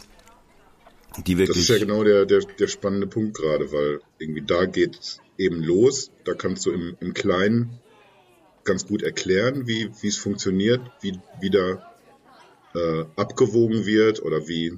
die 1.27 1.37
wirklich. 1.37 1.67
Das 1.67 1.69
ist 1.69 1.69
ja 1.69 1.77
genau 1.77 2.03
der, 2.03 2.25
der, 2.25 2.39
der 2.39 2.67
spannende 2.67 3.05
Punkt 3.05 3.37
gerade, 3.37 3.71
weil 3.71 3.99
irgendwie 4.17 4.41
da 4.41 4.65
geht's 4.65 5.19
eben 5.37 5.61
los. 5.61 6.09
Da 6.25 6.33
kannst 6.33 6.65
du 6.65 6.71
im, 6.71 6.97
im 7.01 7.13
Kleinen 7.13 7.79
ganz 8.63 8.87
gut 8.87 9.03
erklären, 9.03 9.67
wie 9.67 9.91
es 10.01 10.17
funktioniert, 10.17 10.81
wie, 11.01 11.19
wie 11.39 11.51
da 11.51 11.87
äh, 12.73 13.05
abgewogen 13.15 13.85
wird 13.85 14.21
oder 14.23 14.47
wie, 14.47 14.73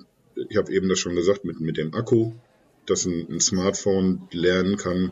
ich 0.50 0.58
habe 0.58 0.72
eben 0.72 0.90
das 0.90 1.00
schon 1.00 1.16
gesagt, 1.16 1.46
mit, 1.46 1.60
mit 1.60 1.78
dem 1.78 1.94
Akku, 1.94 2.34
dass 2.86 3.06
ein, 3.06 3.28
ein 3.30 3.40
Smartphone 3.40 4.28
lernen 4.32 4.78
kann, 4.78 5.12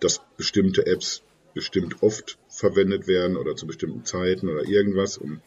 dass 0.00 0.20
bestimmte 0.36 0.86
Apps 0.86 1.22
bestimmt 1.54 2.02
oft 2.02 2.38
verwendet 2.48 3.06
werden 3.06 3.36
oder 3.36 3.56
zu 3.56 3.66
bestimmten 3.66 4.04
Zeiten 4.04 4.48
oder 4.48 4.64
irgendwas. 4.68 5.16
Und, 5.16 5.40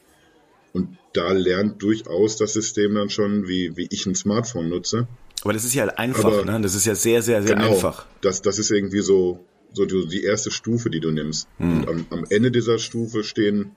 und 0.73 0.97
da 1.13 1.31
lernt 1.31 1.81
durchaus 1.81 2.35
das 2.37 2.53
System 2.53 2.95
dann 2.95 3.09
schon, 3.09 3.47
wie, 3.47 3.77
wie 3.77 3.87
ich 3.91 4.05
ein 4.05 4.15
Smartphone 4.15 4.69
nutze. 4.69 5.07
Aber 5.43 5.53
das 5.53 5.63
ist 5.63 5.75
ja 5.75 5.85
einfach, 5.85 6.25
Aber 6.25 6.45
ne? 6.45 6.59
Das 6.61 6.75
ist 6.75 6.85
ja 6.85 6.95
sehr, 6.95 7.21
sehr, 7.21 7.43
sehr 7.43 7.55
genau, 7.55 7.73
einfach. 7.73 8.07
Das, 8.21 8.41
das 8.41 8.59
ist 8.59 8.71
irgendwie 8.71 9.01
so, 9.01 9.45
so 9.71 9.85
die 9.85 10.23
erste 10.23 10.51
Stufe, 10.51 10.89
die 10.89 10.99
du 10.99 11.11
nimmst. 11.11 11.47
Hm. 11.57 11.83
Und 11.83 11.87
am, 11.87 12.05
am 12.09 12.25
Ende 12.29 12.51
dieser 12.51 12.79
Stufe 12.79 13.23
stehen 13.23 13.75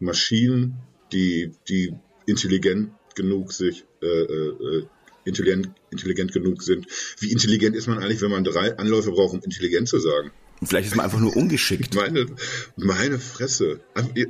Maschinen, 0.00 0.76
die, 1.12 1.52
die 1.68 1.94
intelligent 2.26 2.90
genug 3.14 3.52
sich, 3.52 3.84
äh, 4.02 4.06
äh, 4.06 4.86
intelligent, 5.24 5.70
intelligent 5.90 6.32
genug 6.32 6.62
sind. 6.62 6.86
Wie 7.18 7.30
intelligent 7.30 7.76
ist 7.76 7.86
man 7.86 7.98
eigentlich, 7.98 8.22
wenn 8.22 8.30
man 8.30 8.44
drei 8.44 8.76
Anläufe 8.78 9.12
braucht, 9.12 9.34
um 9.34 9.40
intelligent 9.42 9.88
zu 9.88 9.98
sagen? 9.98 10.30
Vielleicht 10.62 10.88
ist 10.88 10.96
man 10.96 11.04
einfach 11.04 11.20
nur 11.20 11.36
ungeschickt. 11.36 11.94
Meine, 11.94 12.26
meine 12.76 13.18
Fresse. 13.18 13.80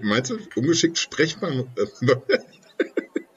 Meinst 0.02 0.30
du, 0.30 0.38
ungeschickt 0.54 0.98
sprecht 0.98 1.42
man, 1.42 1.66
äh, 1.76 2.16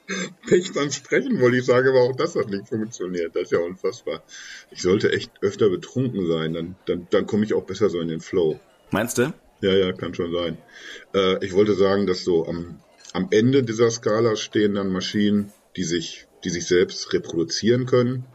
Pech 0.46 0.72
beim 0.74 0.90
Sprechen, 0.90 1.40
wollte 1.40 1.56
ich 1.56 1.64
sagen, 1.64 1.88
aber 1.88 2.02
auch 2.02 2.16
das 2.16 2.36
hat 2.36 2.50
nicht 2.50 2.68
funktioniert. 2.68 3.34
Das 3.34 3.44
ist 3.44 3.52
ja 3.52 3.58
unfassbar. 3.58 4.22
Ich 4.70 4.82
sollte 4.82 5.10
echt 5.12 5.30
öfter 5.40 5.70
betrunken 5.70 6.28
sein, 6.28 6.52
dann, 6.52 6.76
dann, 6.86 7.06
dann 7.10 7.26
komme 7.26 7.44
ich 7.44 7.54
auch 7.54 7.64
besser 7.64 7.88
so 7.88 8.00
in 8.00 8.08
den 8.08 8.20
Flow. 8.20 8.60
Meinst 8.90 9.18
du? 9.18 9.32
Ja, 9.60 9.72
ja, 9.72 9.92
kann 9.92 10.14
schon 10.14 10.32
sein. 10.32 10.58
Äh, 11.14 11.44
ich 11.44 11.54
wollte 11.54 11.74
sagen, 11.74 12.06
dass 12.06 12.22
so 12.22 12.46
am, 12.46 12.80
am 13.14 13.28
Ende 13.30 13.62
dieser 13.62 13.90
Skala 13.90 14.36
stehen 14.36 14.74
dann 14.74 14.90
Maschinen, 14.90 15.52
die 15.76 15.84
sich, 15.84 16.26
die 16.42 16.50
sich 16.50 16.66
selbst 16.66 17.12
reproduzieren 17.12 17.86
können, 17.86 18.26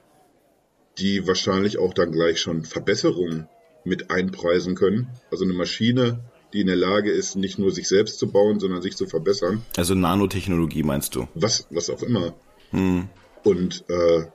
die 0.97 1.27
wahrscheinlich 1.27 1.77
auch 1.77 1.93
dann 1.93 2.11
gleich 2.11 2.39
schon 2.39 2.63
Verbesserungen 2.63 3.47
mit 3.83 4.09
einpreisen 4.09 4.75
können. 4.75 5.09
Also 5.31 5.43
eine 5.43 5.53
Maschine, 5.53 6.21
die 6.53 6.61
in 6.61 6.67
der 6.67 6.77
Lage 6.77 7.11
ist, 7.11 7.35
nicht 7.35 7.59
nur 7.59 7.71
sich 7.71 7.89
selbst 7.89 8.19
zu 8.19 8.31
bauen, 8.31 8.59
sondern 8.61 8.81
sich 8.81 8.95
zu 8.95 9.05
verbessern. 9.05 9.63
Also 9.75 9.95
Nanotechnologie 9.95 10.83
meinst 10.83 11.13
du? 11.13 11.27
Was, 11.35 11.67
was 11.69 11.89
auch 11.89 12.01
immer. 12.01 12.33
Hm. 12.71 13.09
Und 13.43 13.83
äh, 13.89 14.27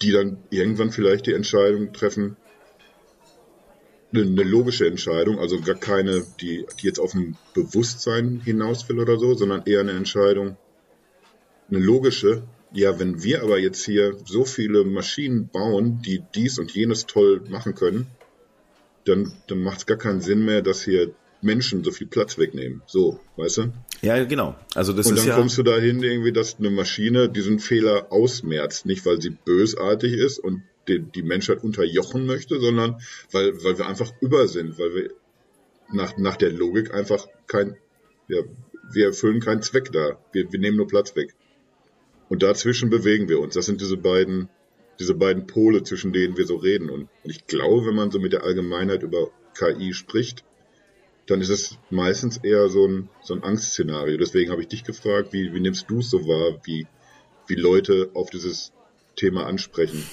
die 0.00 0.12
dann 0.12 0.38
irgendwann 0.48 0.90
vielleicht 0.90 1.26
die 1.26 1.34
Entscheidung 1.34 1.92
treffen, 1.92 2.38
eine, 4.12 4.22
eine 4.22 4.42
logische 4.42 4.86
Entscheidung, 4.86 5.38
also 5.38 5.60
gar 5.60 5.76
keine, 5.76 6.24
die, 6.40 6.66
die 6.80 6.86
jetzt 6.86 6.98
auf 6.98 7.14
ein 7.14 7.36
Bewusstsein 7.54 8.40
hinaus 8.44 8.88
will 8.88 9.00
oder 9.00 9.18
so, 9.18 9.34
sondern 9.34 9.62
eher 9.66 9.80
eine 9.80 9.92
Entscheidung, 9.92 10.56
eine 11.70 11.78
logische, 11.78 12.42
ja, 12.72 12.98
wenn 12.98 13.22
wir 13.22 13.42
aber 13.42 13.58
jetzt 13.58 13.84
hier 13.84 14.16
so 14.24 14.44
viele 14.44 14.84
Maschinen 14.84 15.48
bauen, 15.48 16.02
die 16.02 16.22
dies 16.34 16.58
und 16.58 16.70
jenes 16.72 17.06
toll 17.06 17.42
machen 17.48 17.74
können, 17.74 18.06
dann, 19.04 19.32
dann 19.48 19.62
macht 19.62 19.78
es 19.78 19.86
gar 19.86 19.96
keinen 19.96 20.20
Sinn 20.20 20.44
mehr, 20.44 20.62
dass 20.62 20.84
hier 20.84 21.12
Menschen 21.42 21.82
so 21.84 21.90
viel 21.90 22.06
Platz 22.06 22.38
wegnehmen. 22.38 22.82
So, 22.86 23.18
weißt 23.36 23.56
du? 23.58 23.72
Ja, 24.02 24.22
genau. 24.24 24.56
Also 24.74 24.92
das 24.92 25.06
und 25.06 25.16
ist 25.16 25.26
dann 25.26 25.36
kommst 25.36 25.58
du 25.58 25.62
dahin, 25.62 26.02
irgendwie, 26.02 26.32
dass 26.32 26.58
eine 26.58 26.70
Maschine 26.70 27.28
diesen 27.28 27.58
Fehler 27.58 28.08
ausmerzt. 28.10 28.86
Nicht, 28.86 29.06
weil 29.06 29.20
sie 29.20 29.30
bösartig 29.30 30.12
ist 30.12 30.38
und 30.38 30.62
die, 30.90 31.00
die 31.00 31.22
Menschheit 31.22 31.62
unterjochen 31.62 32.26
möchte, 32.26 32.60
sondern 32.60 33.00
weil, 33.30 33.62
weil 33.64 33.78
wir 33.78 33.86
einfach 33.86 34.12
über 34.20 34.48
sind, 34.48 34.78
weil 34.78 34.94
wir 34.94 35.10
nach, 35.92 36.16
nach 36.16 36.36
der 36.36 36.52
Logik 36.52 36.92
einfach 36.92 37.26
kein, 37.46 37.76
ja, 38.28 38.40
wir 38.92 39.06
erfüllen 39.06 39.40
keinen 39.40 39.62
Zweck 39.62 39.92
da. 39.92 40.18
Wir, 40.32 40.52
wir 40.52 40.58
nehmen 40.58 40.76
nur 40.76 40.88
Platz 40.88 41.16
weg. 41.16 41.34
Und 42.28 42.42
dazwischen 42.42 42.90
bewegen 42.90 43.28
wir 43.28 43.40
uns. 43.40 43.54
Das 43.54 43.66
sind 43.66 43.80
diese 43.80 43.96
beiden 43.96 44.48
diese 45.00 45.14
beiden 45.14 45.46
Pole, 45.46 45.82
zwischen 45.82 46.12
denen 46.12 46.36
wir 46.36 46.46
so 46.46 46.56
reden. 46.56 46.90
Und 46.90 47.08
ich 47.24 47.46
glaube, 47.46 47.86
wenn 47.86 47.94
man 47.94 48.10
so 48.10 48.20
mit 48.20 48.34
der 48.34 48.44
Allgemeinheit 48.44 49.02
über 49.02 49.30
KI 49.58 49.94
spricht, 49.94 50.44
dann 51.26 51.40
ist 51.40 51.48
es 51.48 51.78
meistens 51.88 52.36
eher 52.36 52.68
so 52.68 52.86
ein, 52.86 53.08
so 53.22 53.34
ein 53.34 53.42
Angstszenario. 53.42 54.18
Deswegen 54.18 54.50
habe 54.50 54.60
ich 54.60 54.68
dich 54.68 54.84
gefragt, 54.84 55.32
wie, 55.32 55.54
wie 55.54 55.60
nimmst 55.60 55.88
du 55.88 56.00
es 56.00 56.10
so 56.10 56.26
wahr, 56.26 56.60
wie, 56.64 56.86
wie 57.46 57.54
Leute 57.54 58.10
auf 58.12 58.28
dieses 58.28 58.72
Thema 59.16 59.46
ansprechen? 59.46 60.04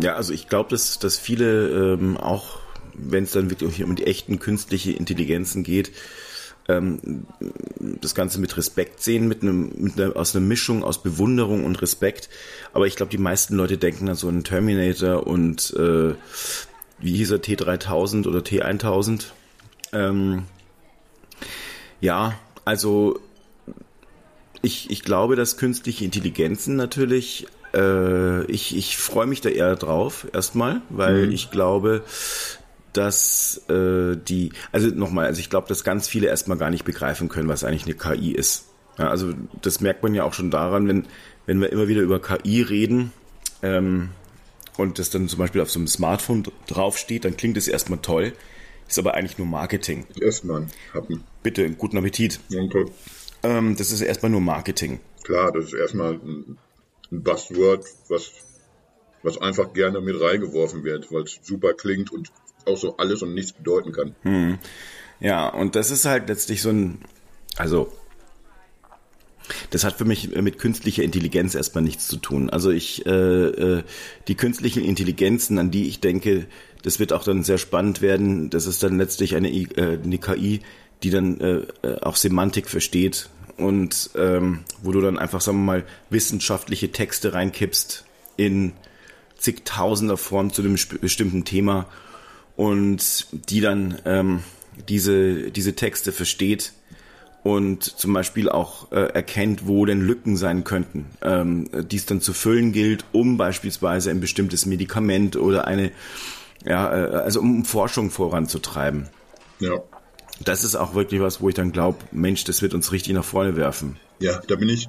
Ja, 0.00 0.14
also 0.14 0.32
ich 0.32 0.48
glaube, 0.48 0.70
dass, 0.70 0.98
dass 0.98 1.18
viele 1.18 1.94
ähm, 1.94 2.16
auch, 2.16 2.58
wenn 2.94 3.24
es 3.24 3.32
dann 3.32 3.50
wirklich 3.50 3.84
um 3.84 3.94
die 3.94 4.06
echten 4.06 4.38
künstliche 4.38 4.92
Intelligenzen 4.92 5.62
geht, 5.62 5.92
ähm, 6.68 7.26
das 7.78 8.14
Ganze 8.14 8.40
mit 8.40 8.56
Respekt 8.56 9.02
sehen, 9.02 9.28
mit 9.28 9.42
einem, 9.42 9.70
mit 9.76 10.00
einer, 10.00 10.16
aus 10.16 10.34
einer 10.34 10.44
Mischung 10.44 10.82
aus 10.82 11.02
Bewunderung 11.02 11.64
und 11.64 11.80
Respekt. 11.80 12.28
Aber 12.72 12.86
ich 12.86 12.96
glaube, 12.96 13.10
die 13.10 13.18
meisten 13.18 13.54
Leute 13.54 13.78
denken 13.78 14.08
an 14.08 14.16
so 14.16 14.28
einen 14.28 14.44
Terminator 14.44 15.26
und 15.26 15.72
äh, 15.74 16.14
wie 16.98 17.16
hieß 17.16 17.30
er, 17.32 17.38
T3000 17.38 18.26
oder 18.26 18.40
T1000. 18.40 19.26
Ähm, 19.92 20.42
ja, 22.00 22.38
also 22.64 23.20
ich, 24.62 24.90
ich 24.90 25.02
glaube, 25.02 25.36
dass 25.36 25.56
künstliche 25.56 26.04
Intelligenzen 26.04 26.76
natürlich, 26.76 27.46
äh, 27.76 28.44
ich, 28.46 28.76
ich 28.76 28.96
freue 28.96 29.26
mich 29.26 29.40
da 29.40 29.50
eher 29.50 29.76
drauf, 29.76 30.26
erstmal, 30.32 30.82
weil 30.88 31.26
mhm. 31.26 31.32
ich 31.32 31.50
glaube, 31.50 32.02
dass 32.92 33.62
äh, 33.68 34.16
die, 34.16 34.52
also 34.72 34.88
nochmal, 34.88 35.26
also 35.26 35.40
ich 35.40 35.50
glaube, 35.50 35.68
dass 35.68 35.84
ganz 35.84 36.08
viele 36.08 36.28
erstmal 36.28 36.56
gar 36.56 36.70
nicht 36.70 36.84
begreifen 36.84 37.28
können, 37.28 37.48
was 37.48 37.62
eigentlich 37.62 37.84
eine 37.84 37.94
KI 37.94 38.32
ist. 38.32 38.66
Ja, 38.98 39.10
also 39.10 39.34
das 39.60 39.80
merkt 39.80 40.02
man 40.02 40.14
ja 40.14 40.24
auch 40.24 40.32
schon 40.32 40.50
daran, 40.50 40.88
wenn, 40.88 41.06
wenn 41.44 41.60
wir 41.60 41.70
immer 41.70 41.88
wieder 41.88 42.00
über 42.00 42.20
KI 42.20 42.62
reden 42.62 43.12
ähm, 43.62 44.08
und 44.78 44.98
das 44.98 45.10
dann 45.10 45.28
zum 45.28 45.38
Beispiel 45.38 45.60
auf 45.60 45.70
so 45.70 45.78
einem 45.78 45.88
Smartphone 45.88 46.44
draufsteht, 46.66 47.26
dann 47.26 47.36
klingt 47.36 47.58
das 47.58 47.68
erstmal 47.68 47.98
toll, 47.98 48.32
ist 48.88 48.98
aber 48.98 49.14
eigentlich 49.14 49.36
nur 49.36 49.46
Marketing. 49.46 50.06
Erstmal 50.18 50.66
hatten. 50.94 51.24
Bitte, 51.42 51.68
guten 51.70 51.98
Appetit. 51.98 52.40
Danke. 52.50 52.86
Ähm, 53.42 53.76
das 53.76 53.90
ist 53.90 54.00
erstmal 54.00 54.30
nur 54.30 54.40
Marketing. 54.40 55.00
Klar, 55.24 55.52
das 55.52 55.66
ist 55.66 55.74
erstmal 55.74 56.14
ein, 56.14 56.56
ein 57.16 57.22
Buzzword, 57.22 57.84
was, 58.08 58.32
was 59.22 59.38
einfach 59.38 59.72
gerne 59.72 60.00
mit 60.00 60.20
reingeworfen 60.20 60.84
wird, 60.84 61.12
weil 61.12 61.22
es 61.22 61.40
super 61.42 61.72
klingt 61.74 62.12
und 62.12 62.30
auch 62.66 62.76
so 62.76 62.96
alles 62.96 63.22
und 63.22 63.34
nichts 63.34 63.52
bedeuten 63.52 63.92
kann. 63.92 64.14
Hm. 64.22 64.58
Ja, 65.20 65.48
und 65.48 65.76
das 65.76 65.90
ist 65.90 66.04
halt 66.04 66.28
letztlich 66.28 66.62
so 66.62 66.70
ein, 66.70 66.98
also 67.56 67.92
das 69.70 69.84
hat 69.84 69.96
für 69.96 70.04
mich 70.04 70.34
mit 70.34 70.58
künstlicher 70.58 71.04
Intelligenz 71.04 71.54
erstmal 71.54 71.84
nichts 71.84 72.08
zu 72.08 72.16
tun. 72.16 72.50
Also 72.50 72.70
ich, 72.70 73.06
äh, 73.06 73.10
äh, 73.10 73.82
die 74.26 74.34
künstlichen 74.34 74.84
Intelligenzen, 74.84 75.58
an 75.58 75.70
die 75.70 75.88
ich 75.88 76.00
denke, 76.00 76.46
das 76.82 76.98
wird 76.98 77.12
auch 77.12 77.24
dann 77.24 77.44
sehr 77.44 77.58
spannend 77.58 78.02
werden. 78.02 78.50
Das 78.50 78.66
ist 78.66 78.82
dann 78.82 78.98
letztlich 78.98 79.36
eine, 79.36 79.50
äh, 79.50 79.98
eine 80.02 80.18
KI, 80.18 80.60
die 81.02 81.10
dann 81.10 81.40
äh, 81.40 81.62
äh, 81.82 82.00
auch 82.00 82.16
Semantik 82.16 82.68
versteht 82.68 83.30
und 83.56 84.10
ähm, 84.16 84.60
wo 84.82 84.92
du 84.92 85.00
dann 85.00 85.18
einfach, 85.18 85.40
sagen 85.40 85.58
wir 85.58 85.64
mal, 85.64 85.84
wissenschaftliche 86.10 86.92
Texte 86.92 87.32
reinkippst 87.32 88.04
in 88.36 88.72
zigtausender 89.38 90.16
Form 90.16 90.52
zu 90.52 90.62
einem 90.62 90.76
bestimmten 91.00 91.44
Thema 91.44 91.86
und 92.56 93.26
die 93.32 93.60
dann 93.60 93.98
ähm, 94.04 94.40
diese, 94.88 95.50
diese 95.50 95.74
Texte 95.74 96.12
versteht 96.12 96.72
und 97.42 97.84
zum 97.84 98.12
Beispiel 98.12 98.48
auch 98.48 98.90
äh, 98.92 99.12
erkennt, 99.12 99.66
wo 99.66 99.86
denn 99.86 100.00
Lücken 100.00 100.36
sein 100.36 100.64
könnten, 100.64 101.06
ähm, 101.22 101.68
die 101.88 101.96
es 101.96 102.06
dann 102.06 102.20
zu 102.20 102.32
füllen 102.32 102.72
gilt, 102.72 103.04
um 103.12 103.36
beispielsweise 103.36 104.10
ein 104.10 104.20
bestimmtes 104.20 104.66
Medikament 104.66 105.36
oder 105.36 105.66
eine 105.66 105.92
Ja, 106.64 106.92
äh, 106.92 107.14
also 107.16 107.40
um 107.40 107.64
Forschung 107.64 108.10
voranzutreiben. 108.10 109.08
Ja. 109.60 109.80
Das 110.44 110.64
ist 110.64 110.76
auch 110.76 110.94
wirklich 110.94 111.20
was, 111.20 111.40
wo 111.40 111.48
ich 111.48 111.54
dann 111.54 111.72
glaube, 111.72 111.98
Mensch, 112.12 112.44
das 112.44 112.62
wird 112.62 112.74
uns 112.74 112.92
richtig 112.92 113.14
nach 113.14 113.24
vorne 113.24 113.56
werfen. 113.56 113.96
Ja, 114.20 114.40
da 114.46 114.56
bin 114.56 114.68
ich, 114.68 114.88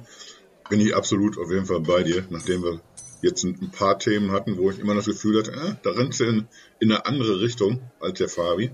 bin 0.68 0.80
ich 0.80 0.94
absolut 0.94 1.38
auf 1.38 1.50
jeden 1.50 1.66
Fall 1.66 1.80
bei 1.80 2.02
dir, 2.02 2.24
nachdem 2.30 2.62
wir 2.62 2.80
jetzt 3.22 3.44
ein 3.44 3.70
paar 3.70 3.98
Themen 3.98 4.30
hatten, 4.32 4.56
wo 4.58 4.70
ich 4.70 4.78
immer 4.78 4.94
das 4.94 5.06
Gefühl 5.06 5.38
hatte, 5.38 5.52
äh, 5.52 5.74
da 5.82 5.90
rennt 5.90 6.14
sie 6.14 6.26
in, 6.26 6.48
in 6.78 6.92
eine 6.92 7.06
andere 7.06 7.40
Richtung 7.40 7.80
als 8.00 8.18
der 8.18 8.28
Fabi. 8.28 8.70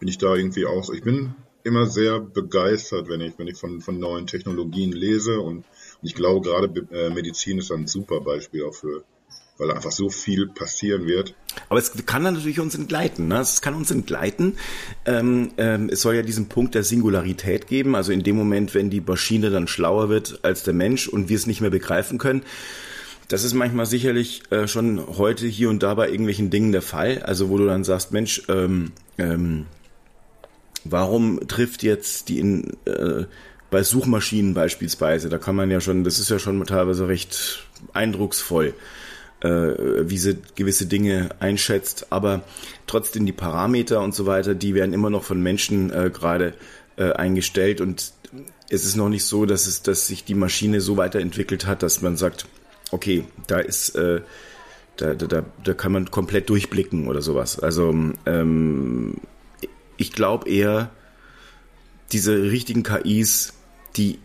Bin 0.00 0.08
ich 0.08 0.18
da 0.18 0.34
irgendwie 0.34 0.66
auch, 0.66 0.90
ich 0.90 1.02
bin 1.02 1.34
immer 1.64 1.86
sehr 1.86 2.20
begeistert, 2.20 3.08
wenn 3.08 3.20
ich, 3.20 3.38
wenn 3.38 3.48
ich 3.48 3.56
von, 3.56 3.80
von 3.80 3.98
neuen 3.98 4.26
Technologien 4.26 4.92
lese 4.92 5.40
und, 5.40 5.58
und 5.58 5.64
ich 6.02 6.14
glaube 6.14 6.48
gerade 6.48 6.86
äh, 6.90 7.10
Medizin 7.10 7.58
ist 7.58 7.70
ein 7.70 7.86
super 7.86 8.20
Beispiel 8.20 8.64
auch 8.64 8.74
für, 8.74 9.04
weil 9.58 9.72
einfach 9.72 9.90
so 9.90 10.08
viel 10.08 10.46
passieren 10.46 11.06
wird. 11.06 11.34
Aber 11.68 11.80
es 11.80 11.92
kann 12.06 12.24
dann 12.24 12.34
natürlich 12.34 12.60
uns 12.60 12.76
entgleiten. 12.76 13.28
Ne? 13.28 13.40
Es 13.40 13.60
kann 13.60 13.74
uns 13.74 13.90
entgleiten. 13.90 14.56
Ähm, 15.04 15.50
ähm, 15.58 15.88
es 15.90 16.00
soll 16.00 16.14
ja 16.14 16.22
diesen 16.22 16.48
Punkt 16.48 16.74
der 16.76 16.84
Singularität 16.84 17.66
geben. 17.66 17.96
Also 17.96 18.12
in 18.12 18.22
dem 18.22 18.36
Moment, 18.36 18.74
wenn 18.74 18.88
die 18.88 19.00
Maschine 19.00 19.50
dann 19.50 19.66
schlauer 19.66 20.08
wird 20.08 20.40
als 20.42 20.62
der 20.62 20.74
Mensch 20.74 21.08
und 21.08 21.28
wir 21.28 21.36
es 21.36 21.46
nicht 21.46 21.60
mehr 21.60 21.70
begreifen 21.70 22.18
können. 22.18 22.42
Das 23.26 23.44
ist 23.44 23.52
manchmal 23.52 23.86
sicherlich 23.86 24.42
äh, 24.50 24.68
schon 24.68 25.18
heute 25.18 25.46
hier 25.46 25.68
und 25.68 25.82
da 25.82 25.94
bei 25.94 26.08
irgendwelchen 26.08 26.50
Dingen 26.50 26.72
der 26.72 26.80
Fall. 26.80 27.22
Also 27.22 27.50
wo 27.50 27.58
du 27.58 27.66
dann 27.66 27.84
sagst, 27.84 28.12
Mensch, 28.12 28.42
ähm, 28.48 28.92
ähm, 29.18 29.66
warum 30.84 31.46
trifft 31.48 31.82
jetzt 31.82 32.28
die 32.28 32.38
in, 32.38 32.76
äh, 32.86 33.24
bei 33.70 33.82
Suchmaschinen 33.82 34.54
beispielsweise, 34.54 35.28
da 35.28 35.36
kann 35.36 35.56
man 35.56 35.70
ja 35.70 35.80
schon, 35.82 36.04
das 36.04 36.18
ist 36.18 36.30
ja 36.30 36.38
schon 36.38 36.64
teilweise 36.64 37.08
recht 37.08 37.66
eindrucksvoll 37.92 38.72
wie 39.40 40.18
sie 40.18 40.38
gewisse 40.56 40.86
Dinge 40.86 41.28
einschätzt, 41.38 42.06
aber 42.10 42.42
trotzdem 42.86 43.24
die 43.24 43.32
Parameter 43.32 44.00
und 44.00 44.14
so 44.14 44.26
weiter, 44.26 44.54
die 44.54 44.74
werden 44.74 44.92
immer 44.92 45.10
noch 45.10 45.22
von 45.22 45.40
Menschen 45.40 45.92
äh, 45.92 46.10
gerade 46.12 46.54
äh, 46.96 47.12
eingestellt 47.12 47.80
und 47.80 48.12
es 48.70 48.84
ist 48.84 48.96
noch 48.96 49.08
nicht 49.08 49.24
so, 49.24 49.46
dass 49.46 49.66
es, 49.66 49.82
dass 49.82 50.06
sich 50.06 50.24
die 50.24 50.34
Maschine 50.34 50.80
so 50.80 50.96
weiterentwickelt 50.96 51.66
hat, 51.66 51.82
dass 51.82 52.02
man 52.02 52.16
sagt, 52.16 52.46
okay, 52.90 53.24
da 53.46 53.58
ist, 53.58 53.94
äh, 53.94 54.20
da, 54.96 55.14
da, 55.14 55.44
da 55.64 55.74
kann 55.74 55.92
man 55.92 56.10
komplett 56.10 56.50
durchblicken 56.50 57.06
oder 57.06 57.22
sowas. 57.22 57.58
Also 57.58 57.94
ähm, 58.26 59.14
ich 59.96 60.12
glaube 60.12 60.50
eher, 60.50 60.90
diese 62.12 62.50
richtigen 62.50 62.82
KIs, 62.82 63.54
die, 63.96 64.18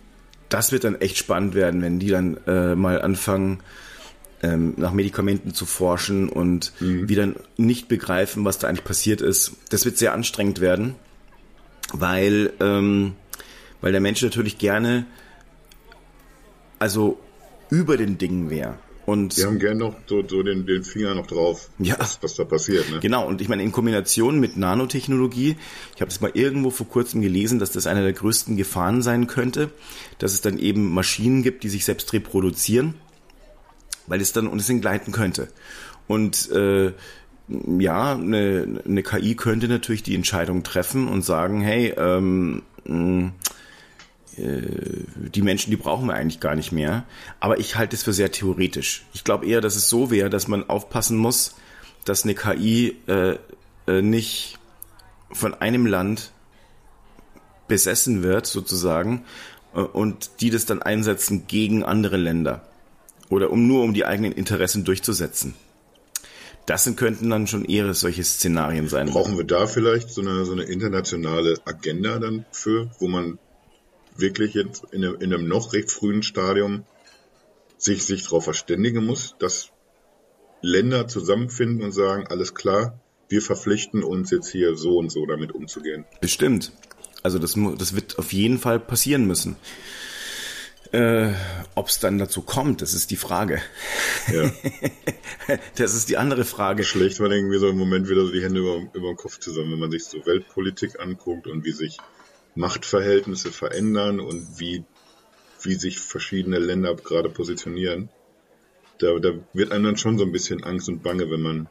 das 0.49 0.71
wird 0.71 0.83
dann 0.83 0.99
echt 0.99 1.17
spannend 1.17 1.55
werden, 1.55 1.81
wenn 1.81 1.99
die 1.99 2.09
dann 2.09 2.37
äh, 2.47 2.75
mal 2.75 3.01
anfangen, 3.01 3.59
ähm, 4.43 4.73
nach 4.77 4.91
Medikamenten 4.91 5.53
zu 5.53 5.65
forschen 5.65 6.29
und 6.29 6.73
mhm. 6.79 7.09
wieder 7.09 7.29
nicht 7.57 7.87
begreifen, 7.87 8.45
was 8.45 8.59
da 8.59 8.67
eigentlich 8.67 8.83
passiert 8.83 9.21
ist. 9.21 9.53
Das 9.69 9.85
wird 9.85 9.97
sehr 9.97 10.13
anstrengend 10.13 10.59
werden, 10.59 10.95
weil, 11.93 12.51
ähm, 12.59 13.13
weil 13.81 13.93
der 13.93 14.01
Mensch 14.01 14.21
natürlich 14.21 14.57
gerne 14.57 15.07
also 16.77 17.17
über 17.69 17.95
den 17.95 18.17
Dingen 18.17 18.49
wäre. 18.49 18.77
Und 19.05 19.37
wir 19.37 19.47
haben 19.47 19.59
gerne 19.59 19.79
noch 19.79 19.95
so, 20.07 20.25
so 20.25 20.43
den, 20.43 20.65
den 20.65 20.83
Finger 20.83 21.13
noch 21.13 21.27
drauf, 21.27 21.69
ja. 21.77 21.95
was, 21.97 22.19
was 22.21 22.35
da 22.35 22.45
passiert. 22.45 22.89
Ne? 22.89 22.99
Genau, 23.01 23.27
und 23.27 23.41
ich 23.41 23.49
meine, 23.49 23.63
in 23.63 23.73
Kombination 23.73 24.39
mit 24.39 24.55
Nanotechnologie, 24.55 25.57
ich 25.93 26.01
habe 26.01 26.09
das 26.09 26.21
mal 26.21 26.31
irgendwo 26.33 26.69
vor 26.69 26.87
kurzem 26.87 27.21
gelesen, 27.21 27.59
dass 27.59 27.71
das 27.71 27.85
eine 27.85 28.01
der 28.01 28.13
größten 28.13 28.55
Gefahren 28.55 29.01
sein 29.01 29.27
könnte, 29.27 29.71
dass 30.19 30.33
es 30.33 30.39
dann 30.39 30.57
eben 30.57 30.93
Maschinen 30.93 31.43
gibt, 31.43 31.63
die 31.63 31.69
sich 31.69 31.83
selbst 31.83 32.13
reproduzieren 32.13 32.95
weil 34.07 34.21
es 34.21 34.33
dann 34.33 34.47
uns 34.47 34.69
entgleiten 34.69 35.13
könnte. 35.13 35.47
Und 36.07 36.51
äh, 36.51 36.93
ja, 37.47 38.13
eine, 38.13 38.81
eine 38.85 39.03
KI 39.03 39.35
könnte 39.35 39.67
natürlich 39.67 40.03
die 40.03 40.15
Entscheidung 40.15 40.63
treffen 40.63 41.07
und 41.07 41.23
sagen, 41.23 41.61
hey, 41.61 41.93
ähm, 41.97 42.63
äh, 44.37 44.61
die 45.15 45.41
Menschen, 45.41 45.71
die 45.71 45.77
brauchen 45.77 46.07
wir 46.07 46.15
eigentlich 46.15 46.39
gar 46.39 46.55
nicht 46.55 46.71
mehr. 46.71 47.05
Aber 47.39 47.59
ich 47.59 47.75
halte 47.75 47.95
es 47.95 48.03
für 48.03 48.13
sehr 48.13 48.31
theoretisch. 48.31 49.05
Ich 49.13 49.23
glaube 49.23 49.45
eher, 49.45 49.61
dass 49.61 49.75
es 49.75 49.89
so 49.89 50.11
wäre, 50.11 50.29
dass 50.29 50.47
man 50.47 50.69
aufpassen 50.69 51.17
muss, 51.17 51.55
dass 52.05 52.23
eine 52.23 52.35
KI 52.35 52.97
äh, 53.07 53.37
äh, 53.87 54.01
nicht 54.01 54.57
von 55.31 55.53
einem 55.53 55.85
Land 55.85 56.31
besessen 57.67 58.23
wird, 58.23 58.45
sozusagen, 58.45 59.25
äh, 59.73 59.79
und 59.79 60.41
die 60.41 60.49
das 60.49 60.65
dann 60.65 60.81
einsetzen 60.81 61.47
gegen 61.47 61.83
andere 61.83 62.17
Länder 62.17 62.63
oder 63.33 63.51
um 63.51 63.67
nur 63.67 63.83
um 63.83 63.93
die 63.93 64.05
eigenen 64.05 64.31
Interessen 64.31 64.85
durchzusetzen. 64.85 65.55
Das 66.65 66.89
könnten 66.95 67.29
dann 67.29 67.47
schon 67.47 67.65
eher 67.65 67.93
solche 67.93 68.23
Szenarien 68.23 68.87
sein. 68.87 69.09
Brauchen 69.09 69.37
wir 69.37 69.43
da 69.43 69.67
vielleicht 69.67 70.09
so 70.11 70.21
eine, 70.21 70.45
so 70.45 70.53
eine 70.53 70.63
internationale 70.63 71.59
Agenda 71.65 72.19
dann 72.19 72.45
für, 72.51 72.89
wo 72.99 73.07
man 73.07 73.37
wirklich 74.15 74.53
jetzt 74.53 74.85
in 74.91 75.03
einem, 75.03 75.15
in 75.19 75.33
einem 75.33 75.47
noch 75.47 75.73
recht 75.73 75.91
frühen 75.91 76.23
Stadium 76.23 76.85
sich, 77.77 78.05
sich 78.05 78.23
darauf 78.23 78.45
verständigen 78.45 79.05
muss, 79.05 79.35
dass 79.39 79.71
Länder 80.61 81.07
zusammenfinden 81.07 81.81
und 81.81 81.91
sagen, 81.91 82.27
alles 82.29 82.53
klar, 82.53 82.99
wir 83.27 83.41
verpflichten 83.41 84.03
uns 84.03 84.31
jetzt 84.31 84.49
hier 84.49 84.77
so 84.77 84.97
und 84.97 85.11
so 85.11 85.25
damit 85.25 85.51
umzugehen. 85.51 86.05
Bestimmt. 86.21 86.71
Also 87.23 87.39
das, 87.39 87.55
das 87.77 87.95
wird 87.95 88.19
auf 88.19 88.31
jeden 88.31 88.59
Fall 88.59 88.79
passieren 88.79 89.25
müssen. 89.25 89.55
Äh, 90.93 91.33
Ob 91.73 91.87
es 91.87 91.99
dann 91.99 92.19
dazu 92.19 92.43
kommt, 92.43 92.83
das 92.83 92.93
ist 92.93 93.09
die 93.09 93.15
Frage. 93.15 93.59
Ja. 94.31 94.51
das 95.75 95.95
ist 95.95 96.07
die 96.07 96.17
andere 96.17 96.45
Frage. 96.45 96.83
Schlecht 96.83 97.19
man 97.19 97.31
irgendwie 97.31 97.57
so 97.57 97.67
im 97.67 97.79
Moment 97.79 98.07
wieder 98.09 98.23
so 98.23 98.31
die 98.31 98.43
Hände 98.43 98.59
über, 98.59 98.77
über 98.93 99.07
den 99.07 99.15
Kopf 99.15 99.39
zusammen, 99.39 99.71
wenn 99.71 99.79
man 99.79 99.89
sich 99.89 100.05
so 100.05 100.23
Weltpolitik 100.23 100.99
anguckt 100.99 101.47
und 101.47 101.65
wie 101.65 101.71
sich 101.71 101.97
Machtverhältnisse 102.53 103.51
verändern 103.51 104.19
und 104.19 104.59
wie, 104.59 104.83
wie 105.63 105.73
sich 105.73 105.99
verschiedene 105.99 106.59
Länder 106.59 106.93
gerade 106.93 107.29
positionieren. 107.29 108.09
Da, 108.99 109.17
da 109.17 109.33
wird 109.51 109.71
einem 109.71 109.85
dann 109.85 109.97
schon 109.97 110.19
so 110.19 110.25
ein 110.25 110.31
bisschen 110.31 110.63
Angst 110.63 110.89
und 110.89 111.01
Bange, 111.01 111.31
wenn 111.31 111.41
man, 111.41 111.69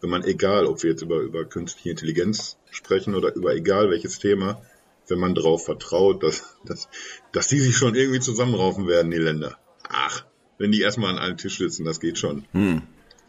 wenn 0.00 0.10
man 0.10 0.22
egal, 0.22 0.66
ob 0.66 0.80
wir 0.84 0.90
jetzt 0.90 1.02
über, 1.02 1.18
über 1.18 1.44
künstliche 1.44 1.90
Intelligenz 1.90 2.56
sprechen 2.70 3.16
oder 3.16 3.34
über 3.34 3.52
egal 3.52 3.90
welches 3.90 4.20
Thema, 4.20 4.62
wenn 5.08 5.18
man 5.18 5.34
darauf 5.34 5.64
vertraut, 5.64 6.22
dass, 6.22 6.56
dass, 6.64 6.88
dass 7.34 7.48
die 7.48 7.60
sich 7.60 7.76
schon 7.76 7.94
irgendwie 7.94 8.20
zusammenraufen 8.20 8.86
werden, 8.86 9.10
die 9.10 9.18
Länder. 9.18 9.58
Ach, 9.88 10.24
wenn 10.56 10.72
die 10.72 10.80
erstmal 10.80 11.10
an 11.10 11.18
einem 11.18 11.36
Tisch 11.36 11.58
sitzen, 11.58 11.84
das 11.84 12.00
geht 12.00 12.16
schon. 12.16 12.44
Hm. 12.52 12.82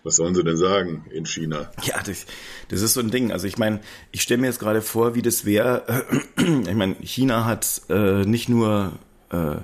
Was 0.04 0.18
sollen 0.18 0.36
sie 0.36 0.44
denn 0.44 0.58
sagen 0.58 1.06
in 1.12 1.26
China? 1.26 1.72
Ja, 1.82 2.02
das, 2.04 2.28
das 2.70 2.82
ist 2.82 2.94
so 2.94 3.00
ein 3.00 3.10
Ding. 3.10 3.32
Also 3.32 3.48
ich 3.48 3.58
meine, 3.58 3.82
ich 4.12 4.22
stelle 4.22 4.40
mir 4.40 4.48
jetzt 4.48 4.60
gerade 4.60 4.84
vor, 4.84 5.16
wie 5.16 5.24
das 5.24 5.46
wäre. 5.46 6.06
ich 6.38 6.76
meine, 6.76 6.96
China 7.02 7.46
hat 7.46 7.82
äh, 7.90 8.24
nicht 8.24 8.48
nur, 8.48 8.94
äh, 9.32 9.56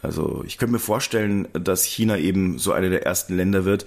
also 0.00 0.42
ich 0.46 0.56
könnte 0.56 0.72
mir 0.72 0.78
vorstellen, 0.78 1.46
dass 1.52 1.84
China 1.84 2.16
eben 2.16 2.58
so 2.58 2.72
eine 2.72 2.88
der 2.88 3.04
ersten 3.04 3.36
Länder 3.36 3.66
wird, 3.66 3.84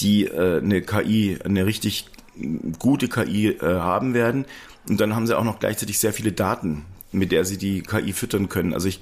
die 0.00 0.26
äh, 0.26 0.58
eine 0.58 0.82
KI, 0.82 1.38
eine 1.44 1.64
richtig 1.64 2.06
gute 2.80 3.06
KI 3.06 3.50
äh, 3.50 3.60
haben 3.60 4.14
werden. 4.14 4.46
Und 4.88 5.00
dann 5.00 5.14
haben 5.14 5.28
sie 5.28 5.38
auch 5.38 5.44
noch 5.44 5.60
gleichzeitig 5.60 6.00
sehr 6.00 6.12
viele 6.12 6.32
Daten, 6.32 6.84
mit 7.12 7.32
der 7.32 7.44
sie 7.44 7.58
die 7.58 7.82
KI 7.82 8.12
füttern 8.12 8.48
können. 8.48 8.74
Also 8.74 8.88
ich 8.88 9.00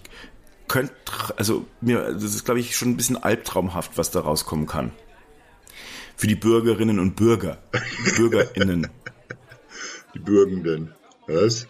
könnte, 0.66 0.94
also 1.36 1.66
mir, 1.80 2.12
das 2.12 2.24
ist 2.24 2.44
glaube 2.44 2.60
ich 2.60 2.76
schon 2.76 2.90
ein 2.90 2.96
bisschen 2.96 3.16
albtraumhaft, 3.16 3.96
was 3.96 4.10
da 4.10 4.20
rauskommen 4.20 4.66
kann. 4.66 4.92
Für 6.16 6.26
die 6.26 6.34
Bürgerinnen 6.34 6.98
und 6.98 7.14
Bürger. 7.14 7.58
BürgerInnen. 8.16 8.88
Die 10.14 10.18
Bürgenden. 10.18 10.94
Was? 11.26 11.68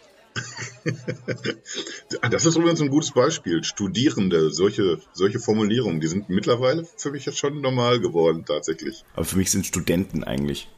das 2.30 2.46
ist 2.46 2.56
übrigens 2.56 2.80
ein 2.80 2.88
gutes 2.88 3.10
Beispiel. 3.10 3.64
Studierende, 3.64 4.50
solche, 4.50 5.00
solche 5.12 5.40
Formulierungen, 5.40 6.00
die 6.00 6.06
sind 6.06 6.28
mittlerweile 6.28 6.86
für 6.96 7.10
mich 7.10 7.26
jetzt 7.26 7.38
schon 7.38 7.60
normal 7.60 8.00
geworden, 8.00 8.44
tatsächlich. 8.46 9.04
Aber 9.14 9.24
für 9.24 9.36
mich 9.36 9.50
sind 9.50 9.66
Studenten 9.66 10.24
eigentlich. 10.24 10.68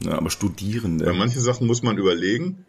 Ja, 0.00 0.18
aber 0.18 0.30
Studierende. 0.30 1.04
Bei 1.04 1.12
manchen 1.12 1.40
Sachen 1.40 1.66
muss 1.66 1.82
man 1.82 1.96
überlegen, 1.96 2.66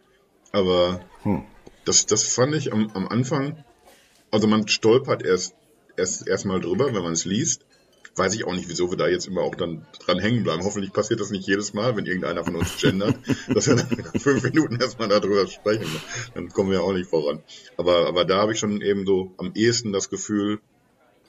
aber 0.52 1.00
hm. 1.22 1.42
Das, 1.88 2.06
das 2.06 2.24
fand 2.24 2.54
ich 2.54 2.72
am, 2.72 2.90
am 2.94 3.08
Anfang, 3.08 3.64
also 4.30 4.46
man 4.46 4.68
stolpert 4.68 5.24
erst 5.24 5.54
erst 5.98 6.26
erstmal 6.26 6.60
drüber, 6.60 6.94
wenn 6.94 7.02
man 7.02 7.12
es 7.12 7.24
liest. 7.24 7.64
Weiß 8.14 8.34
ich 8.34 8.44
auch 8.44 8.54
nicht, 8.54 8.68
wieso 8.68 8.90
wir 8.90 8.96
da 8.96 9.06
jetzt 9.06 9.26
immer 9.26 9.42
auch 9.42 9.54
dann 9.54 9.86
dran 10.04 10.18
hängen 10.18 10.42
bleiben. 10.42 10.64
Hoffentlich 10.64 10.92
passiert 10.92 11.20
das 11.20 11.30
nicht 11.30 11.46
jedes 11.46 11.72
Mal, 11.72 11.96
wenn 11.96 12.06
irgendeiner 12.06 12.44
von 12.44 12.56
uns 12.56 12.76
gendert, 12.80 13.16
dass 13.48 13.68
wir 13.68 13.76
dann 13.76 14.20
fünf 14.20 14.42
Minuten 14.42 14.80
erstmal 14.80 15.08
darüber 15.08 15.46
sprechen. 15.46 15.88
Dann 16.34 16.48
kommen 16.48 16.70
wir 16.70 16.82
auch 16.82 16.92
nicht 16.92 17.08
voran. 17.08 17.42
Aber, 17.76 18.06
aber 18.06 18.24
da 18.24 18.38
habe 18.38 18.52
ich 18.52 18.58
schon 18.58 18.80
eben 18.80 19.06
so 19.06 19.32
am 19.36 19.52
ehesten 19.54 19.92
das 19.92 20.10
Gefühl, 20.10 20.60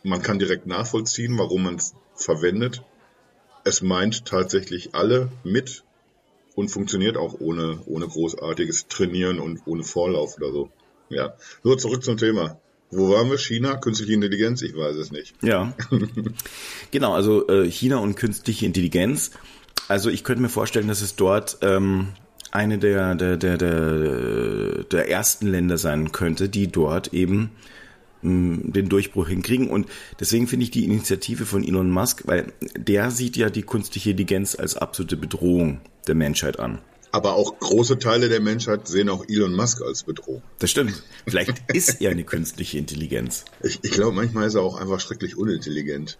man 0.04 0.22
kann 0.22 0.40
direkt 0.40 0.66
nachvollziehen, 0.66 1.38
warum 1.38 1.64
man 1.64 1.76
es 1.76 1.94
verwendet. 2.16 2.84
Es 3.66 3.82
meint 3.82 4.26
tatsächlich 4.26 4.96
alle 4.96 5.32
mit 5.44 5.84
und 6.56 6.70
funktioniert 6.70 7.18
auch 7.18 7.40
ohne, 7.40 7.80
ohne 7.86 8.08
großartiges 8.08 8.88
Trainieren 8.88 9.40
und 9.40 9.62
ohne 9.66 9.84
Vorlauf 9.84 10.38
oder 10.38 10.52
so. 10.52 10.70
Ja. 11.10 11.34
So, 11.64 11.76
zurück 11.76 12.04
zum 12.04 12.18
Thema. 12.18 12.60
Wo 12.92 13.10
waren 13.10 13.30
wir? 13.30 13.38
China? 13.38 13.78
Künstliche 13.78 14.14
Intelligenz? 14.14 14.62
Ich 14.62 14.76
weiß 14.76 14.96
es 14.96 15.12
nicht. 15.12 15.36
Ja. 15.42 15.74
genau, 16.92 17.14
also 17.14 17.48
äh, 17.48 17.70
China 17.70 17.98
und 17.98 18.16
künstliche 18.16 18.66
Intelligenz. 18.66 19.32
Also 19.88 20.10
ich 20.10 20.24
könnte 20.24 20.42
mir 20.42 20.50
vorstellen, 20.50 20.88
dass 20.88 21.02
es 21.02 21.16
dort 21.16 21.60
ähm, 21.62 22.10
eine 22.52 22.80
der, 22.80 23.16
der, 23.16 23.38
der, 23.38 23.58
der, 23.58 24.84
der 24.84 25.10
ersten 25.10 25.48
Länder 25.48 25.78
sein 25.78 26.12
könnte, 26.12 26.50
die 26.50 26.68
dort 26.68 27.14
eben 27.14 27.52
den 28.22 28.90
Durchbruch 28.90 29.28
hinkriegen. 29.28 29.70
Und 29.70 29.88
deswegen 30.20 30.48
finde 30.48 30.66
ich 30.66 30.72
die 30.72 30.86
Initiative 30.86 31.46
von 31.46 31.64
Elon 31.64 31.92
Musk, 31.92 32.24
weil 32.26 32.54
der 32.78 33.12
sieht 33.12 33.38
ja 33.38 33.50
die 33.50 33.64
künstliche 33.64 34.12
Intelligenz 34.12 34.56
als 34.56 34.76
absolute 34.76 35.18
Bedrohung 35.18 35.82
der 36.08 36.16
Menschheit 36.16 36.60
an. 36.60 36.80
Aber 37.12 37.34
auch 37.34 37.58
große 37.58 37.98
Teile 37.98 38.30
der 38.30 38.40
Menschheit 38.40 38.88
sehen 38.88 39.10
auch 39.10 39.26
Elon 39.28 39.56
Musk 39.56 39.82
als 39.82 40.04
Bedrohung. 40.04 40.44
Das 40.60 40.70
stimmt. 40.70 41.02
Vielleicht 41.26 41.64
ist 41.74 42.02
er 42.02 42.12
eine 42.12 42.24
künstliche 42.24 42.78
Intelligenz. 42.78 43.46
Ich, 43.64 43.80
ich 43.82 43.92
glaube, 43.92 44.16
manchmal 44.16 44.46
ist 44.46 44.54
er 44.54 44.62
auch 44.62 44.76
einfach 44.76 45.00
schrecklich 45.00 45.36
unintelligent. 45.36 46.20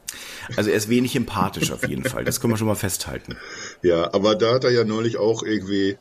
Also 0.56 0.72
er 0.72 0.78
ist 0.78 0.90
wenig 0.90 1.16
empathisch 1.16 1.72
auf 1.72 1.88
jeden 1.88 2.04
Fall. 2.04 2.26
Das 2.26 2.40
können 2.40 2.54
wir 2.54 2.58
schon 2.58 2.68
mal 2.68 2.76
festhalten. 2.76 3.36
Ja, 3.84 4.14
aber 4.14 4.34
da 4.34 4.56
hat 4.56 4.64
er 4.64 4.72
ja 4.72 4.84
neulich 4.84 5.18
auch 5.18 5.44
irgendwie 5.44 5.98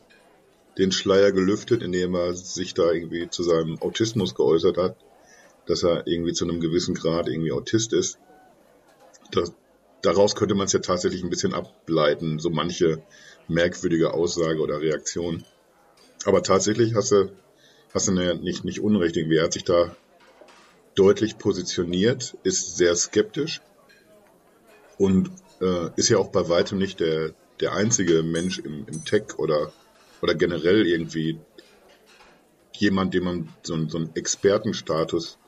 den 0.79 0.91
Schleier 0.91 1.31
gelüftet, 1.31 1.83
indem 1.83 2.15
er 2.15 2.33
sich 2.33 2.73
da 2.73 2.91
irgendwie 2.91 3.29
zu 3.29 3.43
seinem 3.43 3.79
Autismus 3.81 4.33
geäußert 4.33 4.77
hat, 4.77 4.95
dass 5.69 5.83
er 5.83 6.07
irgendwie 6.07 6.33
zu 6.33 6.45
einem 6.45 6.59
gewissen 6.59 6.95
Grad 6.95 7.27
irgendwie 7.27 7.51
Autist 7.51 7.93
ist. 7.93 8.17
Das, 9.31 9.53
daraus 10.01 10.35
könnte 10.35 10.55
man 10.55 10.65
es 10.65 10.73
ja 10.73 10.79
tatsächlich 10.79 11.23
ein 11.23 11.29
bisschen 11.29 11.53
ableiten, 11.53 12.39
so 12.39 12.49
manche 12.49 13.03
merkwürdige 13.47 14.15
Aussage 14.15 14.61
oder 14.61 14.81
Reaktion. 14.81 15.45
Aber 16.25 16.41
tatsächlich 16.41 16.95
hast 16.95 17.11
du, 17.11 17.31
hast 17.93 18.07
du 18.07 18.11
nicht, 18.13 18.65
nicht 18.65 18.79
unrecht. 18.79 19.15
Irgendwie. 19.15 19.37
Er 19.37 19.43
hat 19.43 19.53
sich 19.53 19.63
da 19.63 19.95
deutlich 20.95 21.37
positioniert, 21.37 22.35
ist 22.41 22.77
sehr 22.77 22.95
skeptisch 22.95 23.61
und 24.97 25.29
äh, 25.61 25.89
ist 25.95 26.09
ja 26.09 26.17
auch 26.17 26.31
bei 26.31 26.49
weitem 26.49 26.79
nicht 26.79 26.99
der, 26.99 27.35
der 27.59 27.73
einzige 27.73 28.23
Mensch 28.23 28.57
im, 28.57 28.87
im 28.87 29.05
Tech 29.05 29.37
oder, 29.37 29.71
oder 30.21 30.33
generell 30.33 30.87
irgendwie 30.87 31.39
jemand, 32.73 33.13
dem 33.13 33.23
man 33.25 33.49
so, 33.61 33.87
so 33.87 33.97
einen 33.97 34.15
Expertenstatus 34.15 35.38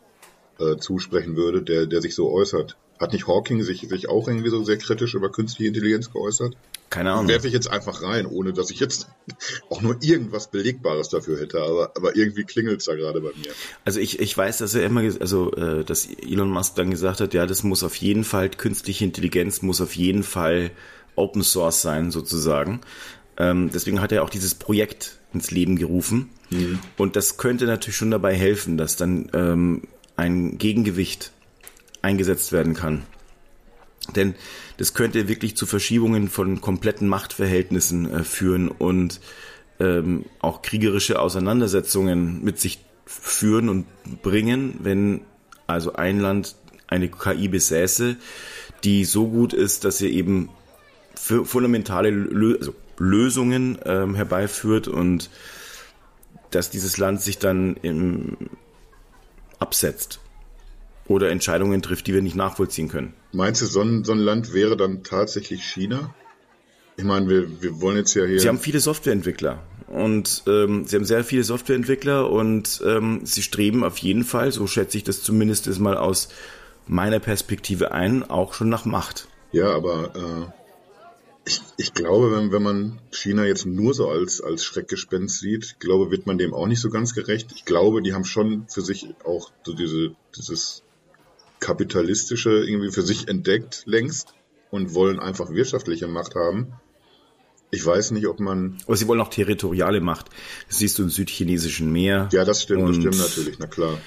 äh, 0.61 0.77
zusprechen 0.77 1.35
würde, 1.35 1.61
der, 1.61 1.85
der 1.85 2.01
sich 2.01 2.15
so 2.15 2.31
äußert. 2.31 2.77
Hat 2.99 3.13
nicht 3.13 3.27
Hawking 3.27 3.63
sich, 3.63 3.81
sich 3.89 4.09
auch 4.09 4.27
irgendwie 4.27 4.49
so 4.49 4.63
sehr 4.63 4.77
kritisch 4.77 5.15
über 5.15 5.31
künstliche 5.31 5.67
Intelligenz 5.67 6.11
geäußert? 6.11 6.55
Keine 6.91 7.13
Ahnung. 7.13 7.29
Werfe 7.29 7.47
ich 7.47 7.53
jetzt 7.53 7.71
einfach 7.71 8.03
rein, 8.03 8.25
ohne 8.25 8.53
dass 8.53 8.69
ich 8.69 8.79
jetzt 8.79 9.07
auch 9.69 9.81
nur 9.81 9.97
irgendwas 10.01 10.51
Belegbares 10.51 11.09
dafür 11.09 11.39
hätte, 11.39 11.61
aber, 11.61 11.93
aber 11.95 12.15
irgendwie 12.15 12.43
klingelt's 12.43 12.85
da 12.85 12.95
gerade 12.95 13.21
bei 13.21 13.29
mir. 13.29 13.51
Also 13.85 13.99
ich, 13.99 14.19
ich 14.19 14.37
weiß, 14.37 14.59
dass 14.59 14.75
er 14.75 14.85
immer, 14.85 15.01
also 15.01 15.51
äh, 15.53 15.83
dass 15.83 16.05
Elon 16.05 16.49
Musk 16.49 16.75
dann 16.75 16.91
gesagt 16.91 17.21
hat, 17.21 17.33
ja, 17.33 17.47
das 17.47 17.63
muss 17.63 17.83
auf 17.83 17.95
jeden 17.95 18.23
Fall, 18.23 18.49
künstliche 18.49 19.05
Intelligenz 19.05 19.61
muss 19.61 19.81
auf 19.81 19.95
jeden 19.95 20.23
Fall 20.23 20.71
Open 21.15 21.43
Source 21.43 21.81
sein, 21.81 22.11
sozusagen. 22.11 22.81
Ähm, 23.37 23.71
deswegen 23.73 24.01
hat 24.01 24.11
er 24.11 24.23
auch 24.23 24.29
dieses 24.29 24.53
Projekt 24.55 25.17
ins 25.33 25.49
Leben 25.51 25.77
gerufen. 25.77 26.29
Mhm. 26.49 26.79
Und 26.97 27.15
das 27.15 27.37
könnte 27.37 27.65
natürlich 27.65 27.95
schon 27.95 28.11
dabei 28.11 28.35
helfen, 28.35 28.77
dass 28.77 28.97
dann 28.97 29.29
ähm, 29.33 29.83
ein 30.15 30.57
Gegengewicht 30.57 31.31
eingesetzt 32.01 32.51
werden 32.51 32.73
kann. 32.73 33.03
Denn 34.15 34.35
das 34.77 34.93
könnte 34.93 35.27
wirklich 35.27 35.55
zu 35.55 35.65
Verschiebungen 35.65 36.27
von 36.27 36.59
kompletten 36.61 37.07
Machtverhältnissen 37.07 38.11
äh, 38.11 38.23
führen 38.23 38.67
und 38.67 39.21
ähm, 39.79 40.25
auch 40.39 40.61
kriegerische 40.61 41.19
Auseinandersetzungen 41.19 42.43
mit 42.43 42.59
sich 42.59 42.79
führen 43.05 43.69
und 43.69 43.85
bringen, 44.21 44.75
wenn 44.79 45.21
also 45.67 45.93
ein 45.93 46.19
Land 46.19 46.55
eine 46.87 47.09
KI 47.09 47.47
besäße, 47.47 48.17
die 48.83 49.05
so 49.05 49.27
gut 49.27 49.53
ist, 49.53 49.85
dass 49.85 49.97
sie 49.97 50.09
eben 50.09 50.49
fundamentale 51.15 52.09
Lö 52.09 52.57
also 52.57 52.73
Lösungen 52.97 53.79
ähm, 53.85 54.15
herbeiführt 54.15 54.87
und 54.87 55.29
dass 56.51 56.69
dieses 56.69 56.97
Land 56.97 57.21
sich 57.21 57.39
dann 57.39 57.75
im, 57.81 58.37
absetzt 59.61 60.19
oder 61.07 61.29
Entscheidungen 61.29 61.81
trifft, 61.81 62.07
die 62.07 62.13
wir 62.13 62.21
nicht 62.21 62.35
nachvollziehen 62.35 62.87
können. 62.87 63.13
Meinst 63.31 63.61
du, 63.61 63.65
so 63.65 63.81
ein, 63.81 64.03
so 64.03 64.11
ein 64.11 64.19
Land 64.19 64.53
wäre 64.53 64.77
dann 64.77 65.03
tatsächlich 65.03 65.63
China? 65.63 66.13
Ich 66.97 67.03
meine, 67.03 67.27
wir, 67.29 67.61
wir 67.61 67.81
wollen 67.81 67.97
jetzt 67.97 68.13
ja 68.13 68.25
hier. 68.25 68.39
Sie 68.39 68.47
haben 68.47 68.59
viele 68.59 68.79
Softwareentwickler 68.79 69.59
und 69.87 70.43
ähm, 70.47 70.85
sie 70.85 70.95
haben 70.95 71.05
sehr 71.05 71.23
viele 71.23 71.43
Softwareentwickler 71.43 72.29
und 72.29 72.81
ähm, 72.85 73.21
sie 73.23 73.41
streben 73.41 73.83
auf 73.83 73.97
jeden 73.97 74.23
Fall, 74.23 74.51
so 74.51 74.67
schätze 74.67 74.97
ich 74.97 75.03
das 75.03 75.23
zumindest 75.23 75.79
mal 75.79 75.97
aus 75.97 76.29
meiner 76.87 77.19
Perspektive 77.19 77.91
ein, 77.91 78.23
auch 78.29 78.53
schon 78.53 78.69
nach 78.69 78.85
Macht. 78.85 79.27
Ja, 79.51 79.69
aber 79.73 80.15
äh, 80.15 80.60
ich, 81.45 81.61
ich 81.77 81.93
glaube, 81.93 82.31
wenn, 82.31 82.51
wenn 82.51 82.63
man 82.63 82.99
China 83.11 83.45
jetzt 83.45 83.65
nur 83.65 83.93
so 83.93 84.07
als, 84.09 84.41
als 84.41 84.63
Schreckgespenst 84.63 85.39
sieht, 85.39 85.79
glaube, 85.79 86.11
wird 86.11 86.27
man 86.27 86.37
dem 86.37 86.53
auch 86.53 86.67
nicht 86.67 86.79
so 86.79 86.89
ganz 86.89 87.13
gerecht. 87.13 87.51
Ich 87.55 87.65
glaube, 87.65 88.01
die 88.01 88.13
haben 88.13 88.25
schon 88.25 88.65
für 88.69 88.81
sich 88.81 89.07
auch 89.25 89.51
so 89.63 89.73
diese, 89.73 90.15
dieses 90.37 90.83
kapitalistische 91.59 92.63
irgendwie 92.65 92.91
für 92.91 93.01
sich 93.01 93.27
entdeckt 93.27 93.83
längst 93.85 94.33
und 94.69 94.93
wollen 94.93 95.19
einfach 95.19 95.51
wirtschaftliche 95.51 96.07
Macht 96.07 96.35
haben. 96.35 96.73
Ich 97.71 97.85
weiß 97.85 98.11
nicht, 98.11 98.27
ob 98.27 98.39
man. 98.39 98.77
Aber 98.85 98.97
sie 98.97 99.07
wollen 99.07 99.21
auch 99.21 99.29
territoriale 99.29 100.01
Macht. 100.01 100.27
Das 100.67 100.79
siehst 100.79 100.99
du 100.99 101.03
im 101.03 101.09
südchinesischen 101.09 101.91
Meer. 101.91 102.29
Ja, 102.33 102.43
das 102.43 102.63
stimmt, 102.63 102.89
das 102.89 102.97
stimmt 102.97 103.17
natürlich, 103.17 103.59
na 103.59 103.67
klar. 103.67 103.97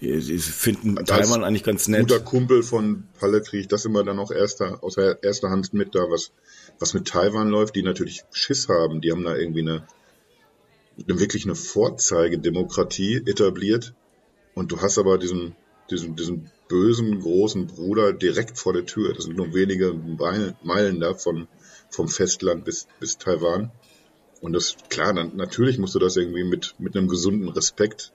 Sie 0.00 0.38
finden 0.38 0.96
Taiwan 1.04 1.44
eigentlich 1.44 1.62
ganz 1.62 1.86
nett. 1.86 2.08
Guter 2.08 2.20
Kumpel 2.20 2.62
von 2.62 3.04
Palle 3.18 3.42
kriege 3.42 3.60
ich 3.60 3.68
das 3.68 3.84
immer 3.84 4.02
dann 4.02 4.18
auch 4.18 4.30
erster, 4.30 4.82
aus 4.82 4.96
erster 4.96 5.50
Hand 5.50 5.74
mit 5.74 5.94
da, 5.94 6.10
was, 6.10 6.32
was 6.78 6.94
mit 6.94 7.06
Taiwan 7.06 7.50
läuft, 7.50 7.76
die 7.76 7.82
natürlich 7.82 8.22
Schiss 8.32 8.68
haben. 8.68 9.02
Die 9.02 9.12
haben 9.12 9.24
da 9.24 9.36
irgendwie 9.36 9.60
eine, 9.60 9.86
eine 11.06 11.20
wirklich 11.20 11.44
eine 11.44 11.54
Vorzeigedemokratie 11.54 13.16
etabliert. 13.26 13.92
Und 14.54 14.72
du 14.72 14.80
hast 14.80 14.96
aber 14.96 15.18
diesen, 15.18 15.54
diesen, 15.90 16.16
diesen 16.16 16.50
bösen 16.68 17.20
großen 17.20 17.66
Bruder 17.66 18.14
direkt 18.14 18.58
vor 18.58 18.72
der 18.72 18.86
Tür. 18.86 19.12
Das 19.12 19.24
sind 19.24 19.36
nur 19.36 19.52
wenige 19.52 19.92
Meilen 20.62 21.00
da 21.00 21.12
von, 21.12 21.46
vom 21.90 22.08
Festland 22.08 22.64
bis, 22.64 22.88
bis 23.00 23.18
Taiwan. 23.18 23.70
Und 24.40 24.54
das, 24.54 24.76
klar, 24.88 25.12
dann, 25.12 25.36
natürlich 25.36 25.76
musst 25.78 25.94
du 25.94 25.98
das 25.98 26.16
irgendwie 26.16 26.44
mit, 26.44 26.74
mit 26.78 26.96
einem 26.96 27.08
gesunden 27.08 27.50
Respekt 27.50 28.12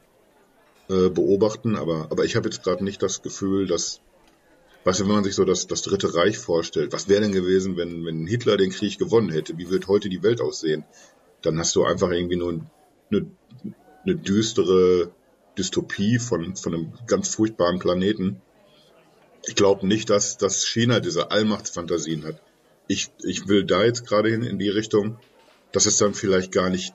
äh, 0.89 1.09
beobachten, 1.09 1.75
aber, 1.75 2.07
aber 2.11 2.25
ich 2.25 2.35
habe 2.35 2.47
jetzt 2.47 2.63
gerade 2.63 2.83
nicht 2.83 3.01
das 3.01 3.21
Gefühl, 3.21 3.67
dass, 3.67 4.01
weißt 4.83 4.99
du, 4.99 5.03
wenn 5.05 5.15
man 5.15 5.23
sich 5.23 5.35
so 5.35 5.45
das, 5.45 5.67
das 5.67 5.81
Dritte 5.81 6.13
Reich 6.13 6.37
vorstellt, 6.37 6.93
was 6.93 7.09
wäre 7.09 7.21
denn 7.21 7.31
gewesen, 7.31 7.75
wenn, 7.77 8.05
wenn 8.05 8.27
Hitler 8.27 8.57
den 8.57 8.71
Krieg 8.71 8.99
gewonnen 8.99 9.29
hätte? 9.29 9.57
Wie 9.57 9.69
wird 9.69 9.87
heute 9.87 10.09
die 10.09 10.23
Welt 10.23 10.41
aussehen? 10.41 10.83
Dann 11.41 11.57
hast 11.59 11.75
du 11.75 11.83
einfach 11.83 12.11
irgendwie 12.11 12.35
nur 12.35 12.65
eine, 13.11 13.25
eine 14.03 14.15
düstere 14.15 15.11
Dystopie 15.57 16.19
von, 16.19 16.55
von 16.55 16.73
einem 16.73 16.93
ganz 17.07 17.29
furchtbaren 17.29 17.79
Planeten. 17.79 18.41
Ich 19.47 19.55
glaube 19.55 19.87
nicht, 19.87 20.09
dass, 20.09 20.37
dass 20.37 20.65
China 20.65 20.99
diese 20.99 21.31
Allmachtsfantasien 21.31 22.25
hat. 22.25 22.41
Ich, 22.87 23.09
ich 23.23 23.47
will 23.47 23.63
da 23.63 23.83
jetzt 23.83 24.05
gerade 24.05 24.29
hin 24.29 24.43
in 24.43 24.59
die 24.59 24.69
Richtung, 24.69 25.17
dass 25.71 25.85
es 25.87 25.97
dann 25.97 26.13
vielleicht 26.13 26.51
gar 26.51 26.69
nicht 26.69 26.93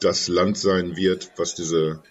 das 0.00 0.28
Land 0.28 0.58
sein 0.58 0.96
wird, 0.96 1.30
was 1.36 1.54
diese, 1.54 2.02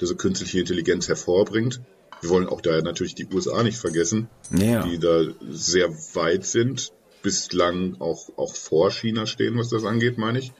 diese 0.00 0.16
künstliche 0.16 0.60
Intelligenz 0.60 1.08
hervorbringt. 1.08 1.80
Wir 2.20 2.30
wollen 2.30 2.48
auch 2.48 2.60
da 2.60 2.80
natürlich 2.82 3.14
die 3.14 3.26
USA 3.32 3.62
nicht 3.62 3.78
vergessen, 3.78 4.28
ja. 4.50 4.82
die 4.82 4.98
da 4.98 5.22
sehr 5.50 5.90
weit 6.14 6.44
sind, 6.44 6.92
bislang 7.22 7.96
auch, 8.00 8.30
auch 8.36 8.54
vor 8.54 8.90
China 8.90 9.26
stehen, 9.26 9.56
was 9.56 9.68
das 9.68 9.84
angeht, 9.84 10.18
meine 10.18 10.40
ich. 10.40 10.52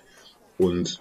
Und 0.56 1.00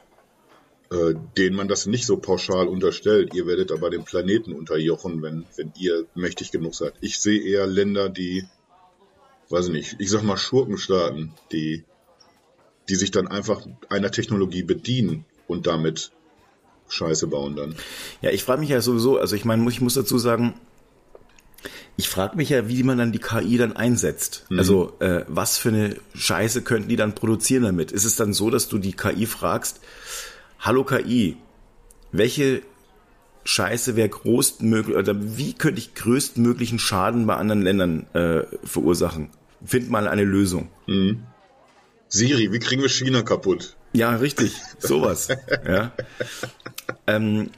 äh, 0.89 1.15
denen 1.37 1.55
man 1.55 1.67
das 1.67 1.85
nicht 1.85 2.05
so 2.05 2.17
pauschal 2.17 2.67
unterstellt. 2.67 3.33
Ihr 3.33 3.45
werdet 3.45 3.71
aber 3.71 3.89
den 3.89 4.05
Planeten 4.05 4.53
unterjochen, 4.53 5.21
wenn, 5.21 5.45
wenn 5.57 5.73
ihr 5.77 6.05
mächtig 6.15 6.51
genug 6.51 6.75
seid. 6.75 6.93
Ich 7.01 7.19
sehe 7.19 7.41
eher 7.41 7.67
Länder, 7.67 8.07
die, 8.07 8.45
weiß 9.49 9.67
ich 9.67 9.73
nicht, 9.73 9.95
ich 9.99 10.09
sag 10.09 10.23
mal 10.23 10.37
Schurkenstaaten, 10.37 11.33
die, 11.51 11.83
die 12.87 12.95
sich 12.95 13.11
dann 13.11 13.27
einfach 13.27 13.67
einer 13.89 14.11
Technologie 14.11 14.63
bedienen 14.63 15.25
und 15.47 15.67
damit 15.67 16.11
Scheiße 16.89 17.27
bauen 17.27 17.55
dann. 17.55 17.75
Ja, 18.21 18.31
ich 18.31 18.43
frage 18.43 18.61
mich 18.61 18.69
ja 18.69 18.81
sowieso, 18.81 19.17
also 19.17 19.35
ich 19.35 19.45
meine, 19.45 19.67
ich 19.69 19.81
muss 19.81 19.95
dazu 19.95 20.17
sagen, 20.17 20.53
ich 21.97 22.09
frage 22.09 22.37
mich 22.37 22.49
ja, 22.49 22.69
wie 22.69 22.83
man 22.83 22.99
dann 22.99 23.11
die 23.11 23.19
KI 23.19 23.57
dann 23.57 23.75
einsetzt. 23.75 24.45
Mhm. 24.49 24.59
Also 24.59 24.93
äh, 24.99 25.25
was 25.27 25.57
für 25.57 25.69
eine 25.69 25.97
Scheiße 26.13 26.61
könnten 26.61 26.89
die 26.89 26.95
dann 26.95 27.15
produzieren 27.15 27.63
damit? 27.63 27.91
Ist 27.91 28.05
es 28.05 28.15
dann 28.15 28.33
so, 28.33 28.49
dass 28.49 28.69
du 28.69 28.77
die 28.77 28.93
KI 28.93 29.25
fragst, 29.25 29.81
Hallo 30.59 30.83
KI, 30.83 31.37
welche 32.11 32.61
Scheiße 33.43 33.95
wäre 33.95 34.09
größtmöglich 34.09 34.95
oder 34.95 35.15
wie 35.37 35.53
könnte 35.53 35.79
ich 35.79 35.95
größtmöglichen 35.95 36.79
Schaden 36.79 37.25
bei 37.25 37.35
anderen 37.35 37.61
Ländern 37.61 38.07
äh, 38.13 38.43
verursachen? 38.63 39.29
Find 39.65 39.89
mal 39.89 40.07
eine 40.07 40.23
Lösung. 40.23 40.69
Mhm. 40.85 41.23
Siri, 42.09 42.51
wie 42.51 42.59
kriegen 42.59 42.81
wir 42.81 42.89
China 42.89 43.21
kaputt? 43.21 43.75
Ja, 43.93 44.15
richtig, 44.15 44.53
sowas. 44.79 45.29
ja. 45.65 45.91
Ähm, 47.07 47.49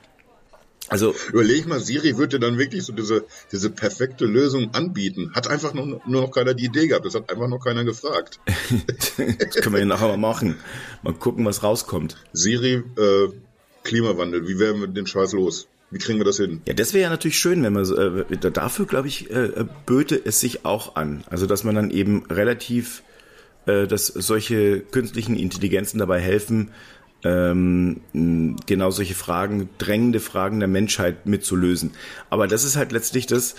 Also 0.90 1.14
überleg 1.32 1.68
mal, 1.68 1.80
Siri 1.80 2.18
würde 2.18 2.40
dann 2.40 2.58
wirklich 2.58 2.84
so 2.84 2.94
diese, 2.94 3.26
diese 3.52 3.70
perfekte 3.70 4.26
Lösung 4.26 4.74
anbieten. 4.74 5.32
Hat 5.36 5.48
einfach 5.48 5.74
nur, 5.74 6.02
nur 6.06 6.22
noch 6.22 6.32
keiner 6.32 6.56
die 6.56 6.66
Idee 6.66 6.88
gehabt. 6.88 7.06
Das 7.06 7.14
hat 7.14 7.30
einfach 7.32 7.48
noch 7.48 7.64
keiner 7.64 7.84
gefragt. 7.84 8.40
das 8.98 9.16
können 9.16 9.74
wir 9.74 9.80
ja 9.80 9.86
nachher 9.86 10.08
mal 10.08 10.18
machen. 10.18 10.56
Mal 11.04 11.14
gucken, 11.14 11.46
was 11.46 11.62
rauskommt. 11.62 12.18
Siri, 12.34 12.84
äh, 12.98 13.28
Klimawandel, 13.84 14.48
wie 14.48 14.58
werden 14.58 14.82
wir 14.82 14.88
den 14.88 15.06
Scheiß 15.06 15.34
los? 15.34 15.68
Wie 15.92 16.00
kriegen 16.00 16.20
wir 16.20 16.26
das 16.26 16.38
hin? 16.38 16.62
Ja, 16.68 16.74
das 16.74 16.94
wäre 16.94 17.04
ja 17.04 17.10
natürlich 17.10 17.40
schön, 17.40 17.64
wenn 17.64 17.74
man 17.74 18.26
äh, 18.32 18.52
dafür, 18.52 18.86
glaube 18.86 19.08
ich, 19.08 19.30
äh, 19.32 19.66
böte 19.86 20.20
es 20.24 20.40
sich 20.40 20.66
auch 20.66 20.96
an. 20.96 21.24
Also 21.30 21.46
dass 21.46 21.64
man 21.64 21.76
dann 21.76 21.90
eben 21.92 22.26
relativ, 22.30 23.04
äh, 23.66 23.88
dass 23.88 24.08
solche 24.08 24.82
künstlichen 24.82 25.36
Intelligenzen 25.36 25.98
dabei 26.00 26.20
helfen, 26.20 26.72
ähm, 27.24 28.02
genau 28.66 28.92
solche 28.92 29.16
Fragen, 29.16 29.70
drängende 29.78 30.20
Fragen 30.20 30.60
der 30.60 30.70
Menschheit 30.70 31.26
mitzulösen. 31.26 31.92
Aber 32.30 32.48
das 32.48 32.64
ist 32.64 32.76
halt 32.76 32.92
letztlich 32.92 33.28
das, 33.28 33.56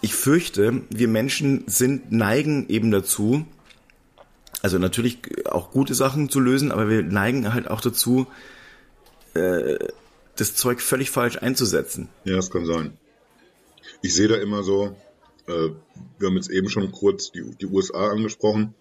ich 0.00 0.14
fürchte, 0.14 0.82
wir 0.90 1.08
Menschen 1.08 1.64
sind, 1.66 2.12
neigen 2.12 2.68
eben 2.68 2.90
dazu, 2.90 3.46
also 4.62 4.78
natürlich 4.78 5.18
auch 5.46 5.70
gute 5.70 5.94
Sachen 5.94 6.28
zu 6.28 6.40
lösen, 6.40 6.72
aber 6.72 6.88
wir 6.88 7.02
neigen 7.02 7.52
halt 7.54 7.70
auch 7.70 7.80
dazu, 7.80 8.26
äh, 9.34 9.78
das 10.36 10.54
Zeug 10.54 10.80
völlig 10.80 11.10
falsch 11.10 11.38
einzusetzen. 11.38 12.08
Ja, 12.24 12.36
das 12.36 12.50
kann 12.50 12.66
sein. 12.66 12.96
Ich 14.02 14.14
sehe 14.14 14.28
da 14.28 14.36
immer 14.36 14.62
so, 14.62 14.96
äh, 15.46 15.70
wir 16.18 16.28
haben 16.28 16.36
jetzt 16.36 16.50
eben 16.50 16.68
schon 16.68 16.90
kurz 16.92 17.30
die, 17.30 17.42
die 17.60 17.66
USA 17.66 18.08
angesprochen. 18.08 18.74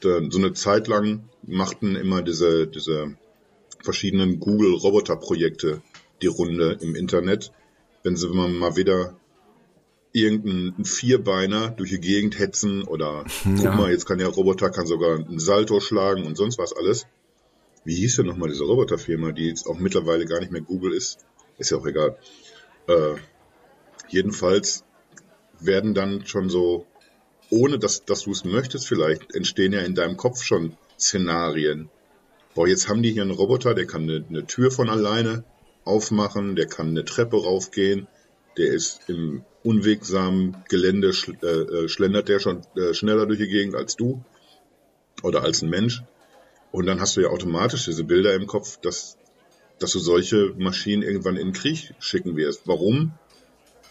Da, 0.00 0.20
so 0.30 0.38
eine 0.38 0.52
Zeit 0.54 0.88
lang 0.88 1.28
machten 1.42 1.96
immer 1.96 2.22
diese, 2.22 2.66
diese 2.66 3.16
verschiedenen 3.84 4.40
Google-Roboter-Projekte 4.40 5.82
die 6.22 6.26
Runde 6.26 6.78
im 6.80 6.94
Internet. 6.94 7.52
Wenn 8.02 8.16
sie 8.16 8.28
mal 8.28 8.76
wieder 8.76 9.16
irgendeinen 10.12 10.84
Vierbeiner 10.84 11.70
durch 11.70 11.90
die 11.90 12.00
Gegend 12.00 12.38
hetzen 12.38 12.84
oder 12.84 13.24
ja. 13.44 13.54
guck 13.56 13.74
mal, 13.74 13.90
jetzt 13.90 14.06
kann 14.06 14.18
der 14.18 14.28
Roboter 14.28 14.70
kann 14.70 14.86
sogar 14.86 15.18
einen 15.18 15.38
Salto 15.38 15.80
schlagen 15.80 16.24
und 16.24 16.36
sonst 16.36 16.58
was 16.58 16.72
alles. 16.72 17.06
Wie 17.84 17.96
hieß 17.96 18.16
denn 18.16 18.26
nochmal 18.26 18.48
diese 18.48 18.64
Roboterfirma, 18.64 19.32
die 19.32 19.48
jetzt 19.48 19.66
auch 19.66 19.78
mittlerweile 19.78 20.24
gar 20.24 20.40
nicht 20.40 20.52
mehr 20.52 20.62
Google 20.62 20.92
ist? 20.92 21.18
Ist 21.58 21.70
ja 21.70 21.76
auch 21.76 21.86
egal. 21.86 22.16
Äh, 22.86 23.16
jedenfalls 24.08 24.84
werden 25.60 25.94
dann 25.94 26.26
schon 26.26 26.48
so, 26.48 26.86
ohne 27.50 27.78
dass, 27.78 28.04
dass 28.04 28.22
du 28.22 28.30
es 28.30 28.44
möchtest 28.44 28.86
vielleicht, 28.86 29.34
entstehen 29.34 29.72
ja 29.72 29.80
in 29.80 29.94
deinem 29.94 30.16
Kopf 30.16 30.42
schon 30.42 30.76
Szenarien, 30.98 31.90
boah, 32.54 32.68
jetzt 32.68 32.88
haben 32.88 33.02
die 33.02 33.12
hier 33.12 33.22
einen 33.22 33.30
Roboter, 33.30 33.74
der 33.74 33.86
kann 33.86 34.02
eine, 34.02 34.24
eine 34.28 34.46
Tür 34.46 34.70
von 34.70 34.88
alleine 34.88 35.44
aufmachen, 35.84 36.56
der 36.56 36.66
kann 36.66 36.88
eine 36.88 37.04
Treppe 37.04 37.42
raufgehen, 37.42 38.06
der 38.56 38.68
ist 38.68 39.08
im 39.08 39.44
unwegsamen 39.62 40.56
Gelände 40.68 41.12
schl 41.12 41.36
äh, 41.42 41.46
äh, 41.46 41.88
schlendert 41.88 42.28
der 42.28 42.38
schon 42.38 42.62
äh, 42.76 42.94
schneller 42.94 43.26
durch 43.26 43.38
die 43.38 43.48
Gegend 43.48 43.74
als 43.74 43.96
du 43.96 44.22
oder 45.22 45.42
als 45.42 45.62
ein 45.62 45.70
Mensch. 45.70 46.02
Und 46.70 46.86
dann 46.86 47.00
hast 47.00 47.16
du 47.16 47.22
ja 47.22 47.28
automatisch 47.28 47.84
diese 47.84 48.04
Bilder 48.04 48.34
im 48.34 48.46
Kopf, 48.46 48.78
dass, 48.80 49.16
dass 49.78 49.92
du 49.92 49.98
solche 49.98 50.54
Maschinen 50.56 51.02
irgendwann 51.02 51.36
in 51.36 51.48
den 51.48 51.52
Krieg 51.52 51.94
schicken 51.98 52.36
wirst. 52.36 52.66
Warum 52.66 53.12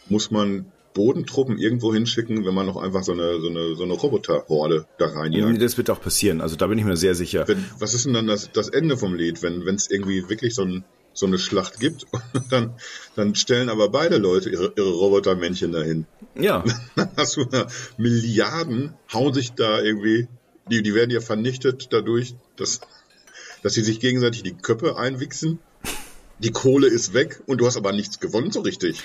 muss 0.09 0.31
man 0.31 0.71
Bodentruppen 0.93 1.57
irgendwo 1.57 1.93
hinschicken, 1.93 2.45
wenn 2.45 2.53
man 2.53 2.65
noch 2.65 2.77
einfach 2.77 3.03
so 3.03 3.11
eine, 3.11 3.39
so 3.39 3.49
eine, 3.49 3.75
so 3.75 3.83
eine 3.83 3.93
Roboterhorde 3.93 4.85
da 4.97 5.07
reinjagt. 5.07 5.61
Das 5.61 5.77
wird 5.77 5.89
auch 5.89 6.01
passieren, 6.01 6.41
also 6.41 6.55
da 6.55 6.67
bin 6.67 6.77
ich 6.77 6.85
mir 6.85 6.97
sehr 6.97 7.15
sicher. 7.15 7.47
Wenn, 7.47 7.65
was 7.79 7.93
ist 7.93 8.05
denn 8.05 8.13
dann 8.13 8.27
das, 8.27 8.51
das 8.51 8.69
Ende 8.69 8.97
vom 8.97 9.15
Lied, 9.15 9.41
wenn 9.41 9.67
es 9.67 9.89
irgendwie 9.89 10.29
wirklich 10.29 10.55
so, 10.55 10.63
ein, 10.63 10.83
so 11.13 11.25
eine 11.25 11.39
Schlacht 11.39 11.79
gibt 11.79 12.05
und 12.33 12.51
dann, 12.51 12.75
dann 13.15 13.35
stellen 13.35 13.69
aber 13.69 13.89
beide 13.89 14.17
Leute 14.17 14.49
ihre, 14.49 14.73
ihre 14.75 14.91
Robotermännchen 14.91 15.71
dahin. 15.71 16.05
Ja. 16.35 16.63
Dann 16.95 17.09
hast 17.17 17.37
du 17.37 17.45
da 17.45 17.67
Milliarden, 17.97 18.93
hauen 19.11 19.33
sich 19.33 19.53
da 19.53 19.81
irgendwie, 19.81 20.27
die, 20.69 20.83
die 20.83 20.93
werden 20.93 21.11
ja 21.11 21.21
vernichtet 21.21 21.87
dadurch, 21.91 22.35
dass, 22.55 22.81
dass 23.63 23.73
sie 23.73 23.83
sich 23.83 23.99
gegenseitig 23.99 24.43
die 24.43 24.53
Köpfe 24.53 24.97
einwichsen. 24.97 25.59
Die 26.39 26.51
Kohle 26.51 26.87
ist 26.87 27.13
weg 27.13 27.41
und 27.45 27.59
du 27.59 27.67
hast 27.67 27.77
aber 27.77 27.93
nichts 27.93 28.19
gewonnen 28.19 28.51
so 28.51 28.61
richtig. 28.61 29.01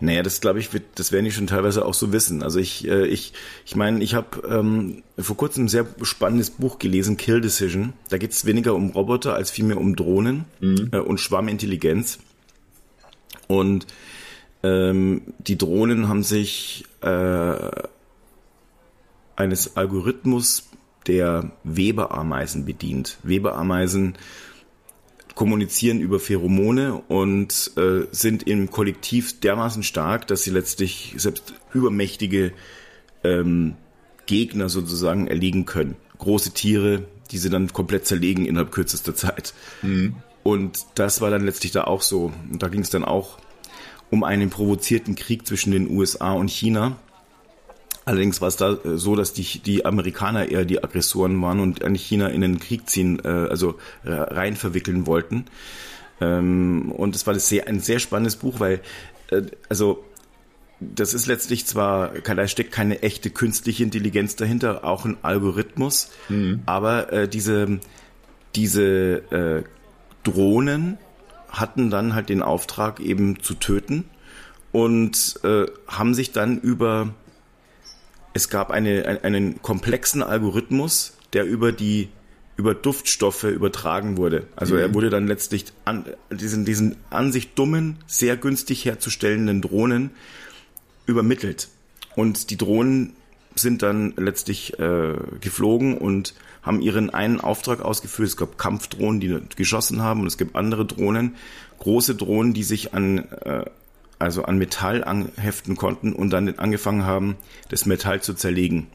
Naja, 0.00 0.22
das 0.22 0.40
glaube 0.40 0.58
ich, 0.58 0.72
wird, 0.72 0.84
das 0.94 1.12
werden 1.12 1.26
die 1.26 1.30
schon 1.30 1.46
teilweise 1.46 1.84
auch 1.84 1.94
so 1.94 2.12
wissen. 2.12 2.42
Also 2.42 2.58
ich, 2.58 2.88
äh, 2.88 3.06
ich, 3.06 3.34
ich 3.66 3.76
meine, 3.76 4.02
ich 4.02 4.14
habe 4.14 4.42
ähm, 4.48 5.02
vor 5.18 5.36
kurzem 5.36 5.64
ein 5.64 5.68
sehr 5.68 5.86
spannendes 6.02 6.50
Buch 6.50 6.78
gelesen, 6.78 7.18
Kill 7.18 7.40
Decision. 7.40 7.92
Da 8.08 8.16
geht 8.16 8.32
es 8.32 8.46
weniger 8.46 8.74
um 8.74 8.90
Roboter 8.90 9.34
als 9.34 9.50
vielmehr 9.50 9.78
um 9.78 9.96
Drohnen 9.96 10.46
mhm. 10.60 10.88
äh, 10.92 10.98
und 10.98 11.20
Schwarmintelligenz. 11.20 12.18
Und 13.46 13.86
ähm, 14.62 15.22
die 15.38 15.58
Drohnen 15.58 16.08
haben 16.08 16.22
sich 16.22 16.84
äh, 17.02 17.70
eines 19.36 19.76
Algorithmus 19.76 20.68
der 21.06 21.50
Weberameisen 21.64 22.64
bedient. 22.64 23.18
Weberameisen 23.22 24.14
kommunizieren 25.40 26.00
über 26.00 26.20
Pheromone 26.20 27.00
und 27.08 27.70
äh, 27.78 28.02
sind 28.10 28.42
im 28.42 28.70
Kollektiv 28.70 29.40
dermaßen 29.40 29.82
stark, 29.82 30.26
dass 30.26 30.42
sie 30.42 30.50
letztlich 30.50 31.14
selbst 31.16 31.54
übermächtige 31.72 32.52
ähm, 33.24 33.76
Gegner 34.26 34.68
sozusagen 34.68 35.28
erlegen 35.28 35.64
können. 35.64 35.96
Große 36.18 36.50
Tiere, 36.50 37.06
die 37.30 37.38
sie 37.38 37.48
dann 37.48 37.72
komplett 37.72 38.04
zerlegen 38.04 38.44
innerhalb 38.44 38.70
kürzester 38.70 39.14
Zeit. 39.14 39.54
Mhm. 39.80 40.16
Und 40.42 40.84
das 40.96 41.22
war 41.22 41.30
dann 41.30 41.46
letztlich 41.46 41.72
da 41.72 41.84
auch 41.84 42.02
so. 42.02 42.34
Und 42.52 42.62
da 42.62 42.68
ging 42.68 42.82
es 42.82 42.90
dann 42.90 43.06
auch 43.06 43.38
um 44.10 44.24
einen 44.24 44.50
provozierten 44.50 45.14
Krieg 45.14 45.46
zwischen 45.46 45.72
den 45.72 45.88
USA 45.88 46.34
und 46.34 46.50
China. 46.50 46.98
Allerdings 48.10 48.40
war 48.40 48.48
es 48.48 48.56
da 48.56 48.72
äh, 48.72 48.96
so, 48.98 49.14
dass 49.14 49.32
die, 49.32 49.60
die 49.60 49.84
Amerikaner 49.84 50.48
eher 50.48 50.64
die 50.64 50.82
Aggressoren 50.82 51.40
waren 51.40 51.60
und 51.60 51.84
eigentlich 51.84 52.04
China 52.04 52.26
in 52.26 52.40
den 52.40 52.58
Krieg 52.58 52.90
ziehen, 52.90 53.20
äh, 53.24 53.28
also 53.28 53.78
rein 54.02 54.56
verwickeln 54.56 55.06
wollten. 55.06 55.44
Ähm, 56.20 56.90
und 56.90 57.14
es 57.14 57.28
war 57.28 57.34
das 57.34 57.48
sehr, 57.48 57.68
ein 57.68 57.78
sehr 57.78 58.00
spannendes 58.00 58.34
Buch, 58.34 58.58
weil, 58.58 58.80
äh, 59.30 59.42
also 59.68 60.04
das 60.80 61.14
ist 61.14 61.28
letztlich 61.28 61.66
zwar, 61.66 62.08
da 62.08 62.48
steckt 62.48 62.72
keine 62.72 63.00
echte 63.04 63.30
künstliche 63.30 63.84
Intelligenz 63.84 64.34
dahinter, 64.34 64.84
auch 64.84 65.04
ein 65.04 65.16
Algorithmus, 65.22 66.10
mhm. 66.28 66.62
aber 66.66 67.12
äh, 67.12 67.28
diese, 67.28 67.78
diese 68.56 69.22
äh, 69.30 69.62
Drohnen 70.24 70.98
hatten 71.48 71.90
dann 71.90 72.16
halt 72.16 72.28
den 72.28 72.42
Auftrag 72.42 72.98
eben 72.98 73.40
zu 73.40 73.54
töten 73.54 74.06
und 74.72 75.38
äh, 75.44 75.66
haben 75.86 76.14
sich 76.14 76.32
dann 76.32 76.58
über 76.58 77.14
es 78.32 78.48
gab 78.48 78.70
eine, 78.70 79.20
einen 79.22 79.62
komplexen 79.62 80.22
Algorithmus, 80.22 81.16
der 81.32 81.44
über 81.44 81.72
die 81.72 82.08
über 82.56 82.74
Duftstoffe 82.74 83.44
übertragen 83.44 84.18
wurde. 84.18 84.46
Also 84.54 84.74
mhm. 84.74 84.80
er 84.80 84.94
wurde 84.94 85.08
dann 85.08 85.26
letztlich 85.26 85.64
an 85.86 86.04
diesen, 86.30 86.66
diesen 86.66 86.96
an 87.08 87.32
sich 87.32 87.54
dummen, 87.54 87.96
sehr 88.06 88.36
günstig 88.36 88.84
herzustellenden 88.84 89.62
Drohnen 89.62 90.10
übermittelt. 91.06 91.68
Und 92.16 92.50
die 92.50 92.58
Drohnen 92.58 93.14
sind 93.54 93.82
dann 93.82 94.12
letztlich 94.16 94.78
äh, 94.78 95.14
geflogen 95.40 95.96
und 95.96 96.34
haben 96.62 96.82
ihren 96.82 97.08
einen 97.08 97.40
Auftrag 97.40 97.80
ausgeführt. 97.80 98.28
Es 98.28 98.36
gab 98.36 98.58
Kampfdrohnen, 98.58 99.20
die 99.20 99.40
geschossen 99.56 100.02
haben 100.02 100.20
und 100.20 100.26
es 100.26 100.36
gibt 100.36 100.54
andere 100.54 100.84
Drohnen, 100.84 101.36
große 101.78 102.14
Drohnen, 102.14 102.52
die 102.52 102.62
sich 102.62 102.92
an 102.92 103.18
äh, 103.18 103.64
also 104.20 104.44
an 104.44 104.58
Metall 104.58 105.02
anheften 105.02 105.76
konnten 105.76 106.12
und 106.12 106.30
dann 106.30 106.58
angefangen 106.58 107.04
haben, 107.04 107.36
das 107.68 107.86
Metall 107.86 108.22
zu 108.22 108.34
zerlegen. 108.34 108.86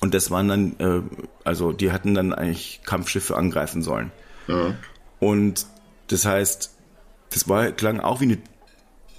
Und 0.00 0.14
das 0.14 0.30
waren 0.30 0.48
dann, 0.48 0.76
äh, 0.80 1.02
also 1.44 1.72
die 1.72 1.92
hatten 1.92 2.14
dann 2.14 2.34
eigentlich 2.34 2.80
Kampfschiffe 2.84 3.36
angreifen 3.36 3.82
sollen. 3.82 4.10
Ja. 4.48 4.74
Und 5.20 5.66
das 6.08 6.26
heißt, 6.26 6.76
das 7.30 7.48
war, 7.48 7.70
klang 7.70 8.00
auch 8.00 8.20
wie 8.20 8.24
eine, 8.24 8.38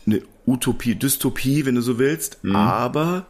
eine 0.05 0.21
Utopie, 0.45 0.95
Dystopie, 0.95 1.65
wenn 1.65 1.75
du 1.75 1.81
so 1.81 1.99
willst, 1.99 2.43
mhm. 2.43 2.55
aber 2.57 3.25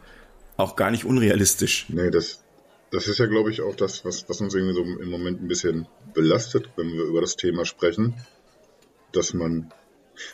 auch 0.58 0.76
gar 0.76 0.90
nicht 0.90 1.06
unrealistisch. 1.06 1.86
Nee, 1.90 2.10
das, 2.10 2.44
das 2.92 3.08
ist 3.08 3.20
ja, 3.20 3.28
glaube 3.28 3.52
ich, 3.52 3.62
auch 3.62 3.76
das, 3.76 4.04
was, 4.04 4.28
was 4.28 4.42
uns 4.42 4.56
irgendwie 4.56 4.74
so 4.74 4.82
im 4.82 5.10
Moment 5.12 5.44
ein 5.44 5.48
bisschen 5.48 5.88
belastet, 6.16 6.72
wenn 6.76 6.92
wir 6.92 7.04
über 7.04 7.22
das 7.22 7.36
Thema 7.36 7.66
sprechen, 7.66 8.16
dass 9.12 9.36
man 9.36 9.72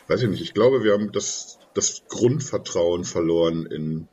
weiß 0.08 0.22
ich 0.22 0.28
nicht, 0.28 0.42
ich 0.42 0.54
glaube, 0.54 0.84
wir 0.84 0.92
haben 0.92 1.12
das, 1.12 1.58
das 1.74 2.02
Grundvertrauen 2.08 3.04
verloren 3.04 3.66
in, 3.66 4.08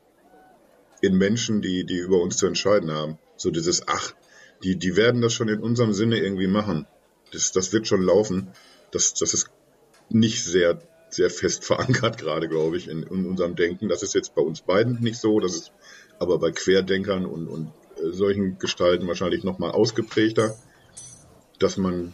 in 1.02 1.18
Menschen, 1.18 1.62
die, 1.62 1.86
die 1.86 1.98
über 1.98 2.22
uns 2.22 2.38
zu 2.38 2.48
entscheiden 2.48 2.92
haben. 2.92 3.18
So 3.36 3.52
dieses, 3.52 3.88
ach, 3.88 4.14
die, 4.64 4.76
die 4.76 4.96
werden 4.96 5.22
das 5.22 5.34
schon 5.34 5.50
in 5.50 5.60
unserem 5.60 5.94
Sinne 5.94 6.18
irgendwie 6.18 6.48
machen. 6.48 6.88
Das, 7.32 7.52
das 7.52 7.74
wird 7.74 7.88
schon 7.88 8.02
laufen. 8.02 8.50
Das, 8.92 9.14
das 9.14 9.34
ist 9.34 9.50
nicht 10.10 10.44
sehr, 10.44 10.82
sehr 11.10 11.30
fest 11.30 11.64
verankert 11.66 12.18
gerade, 12.18 12.48
glaube 12.48 12.78
ich, 12.78 12.88
in, 12.88 13.04
in 13.04 13.26
unserem 13.26 13.56
Denken. 13.56 13.90
Das 13.90 14.04
ist 14.04 14.16
jetzt 14.16 14.36
bei 14.36 14.42
uns 14.42 14.62
beiden 14.62 15.00
nicht 15.02 15.20
so. 15.20 15.40
Das 15.40 15.56
ist 15.56 15.72
aber 16.20 16.40
bei 16.40 16.52
Querdenkern 16.52 17.26
und, 17.26 17.48
und 17.48 17.72
äh, 17.98 18.12
solchen 18.12 18.58
Gestalten 18.58 19.08
wahrscheinlich 19.08 19.44
nochmal 19.44 19.72
ausgeprägter, 19.72 20.58
dass 21.60 21.78
man 21.78 22.14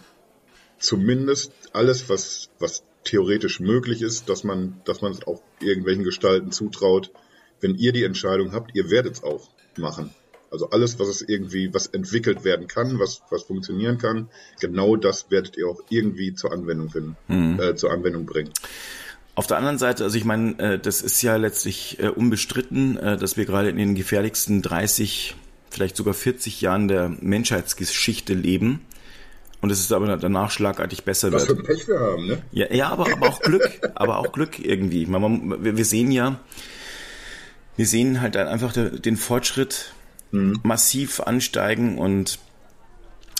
zumindest 0.79 1.53
alles, 1.71 2.09
was, 2.09 2.49
was 2.59 2.83
theoretisch 3.03 3.59
möglich 3.59 4.01
ist, 4.01 4.29
dass 4.29 4.43
man, 4.43 4.81
dass 4.85 5.01
man 5.01 5.11
es 5.11 5.25
auch 5.27 5.41
irgendwelchen 5.59 6.03
Gestalten 6.03 6.51
zutraut. 6.51 7.11
Wenn 7.61 7.75
ihr 7.75 7.93
die 7.93 8.03
Entscheidung 8.03 8.51
habt, 8.51 8.75
ihr 8.75 8.89
werdet 8.89 9.15
es 9.15 9.23
auch 9.23 9.49
machen. 9.77 10.11
Also 10.51 10.69
alles, 10.69 10.99
was 10.99 11.07
es 11.07 11.21
irgendwie, 11.21 11.73
was 11.73 11.87
entwickelt 11.87 12.43
werden 12.43 12.67
kann, 12.67 12.99
was, 12.99 13.23
was 13.31 13.43
funktionieren 13.43 13.97
kann, 13.97 14.29
genau 14.59 14.95
das 14.95 15.31
werdet 15.31 15.57
ihr 15.57 15.67
auch 15.67 15.81
irgendwie 15.89 16.35
zur 16.35 16.51
Anwendung 16.51 16.91
finden, 16.91 17.17
mhm. 17.27 17.59
äh, 17.59 17.75
zur 17.75 17.91
Anwendung 17.91 18.27
bringen. 18.27 18.51
Auf 19.35 19.47
der 19.47 19.57
anderen 19.57 19.79
Seite, 19.79 20.03
also 20.03 20.15
ich 20.15 20.25
meine, 20.25 20.59
äh, 20.59 20.79
das 20.79 21.01
ist 21.01 21.21
ja 21.23 21.37
letztlich 21.37 21.97
äh, 21.99 22.09
unbestritten, 22.09 22.97
äh, 22.97 23.17
dass 23.17 23.35
wir 23.35 23.45
gerade 23.45 23.69
in 23.69 23.77
den 23.77 23.95
gefährlichsten 23.95 24.61
30, 24.61 25.35
vielleicht 25.71 25.95
sogar 25.95 26.13
40 26.13 26.61
Jahren 26.61 26.87
der 26.87 27.09
Menschheitsgeschichte 27.19 28.35
leben. 28.35 28.81
Und 29.63 29.71
es 29.71 29.79
ist 29.79 29.93
aber 29.93 30.17
danach 30.17 30.51
schlagartig 30.51 31.05
besser 31.05 31.31
Was 31.31 31.47
wird. 31.47 31.59
Was 31.59 31.65
für 31.65 31.73
Pech 31.73 31.87
wir 31.87 31.97
haben, 31.97 32.27
ne? 32.27 32.41
Ja, 32.51 32.69
ja 32.69 32.89
aber, 32.89 33.09
aber 33.09 33.29
auch 33.29 33.39
Glück, 33.39 33.79
aber 33.95 34.17
auch 34.17 34.33
Glück 34.33 34.59
irgendwie. 34.59 35.05
Man, 35.05 35.63
wir 35.63 35.85
sehen 35.85 36.11
ja, 36.11 36.41
wir 37.77 37.85
sehen 37.87 38.19
halt 38.19 38.35
einfach 38.35 38.73
den 38.73 39.15
Fortschritt 39.15 39.93
mhm. 40.31 40.59
massiv 40.63 41.21
ansteigen 41.21 41.97
und 41.97 42.39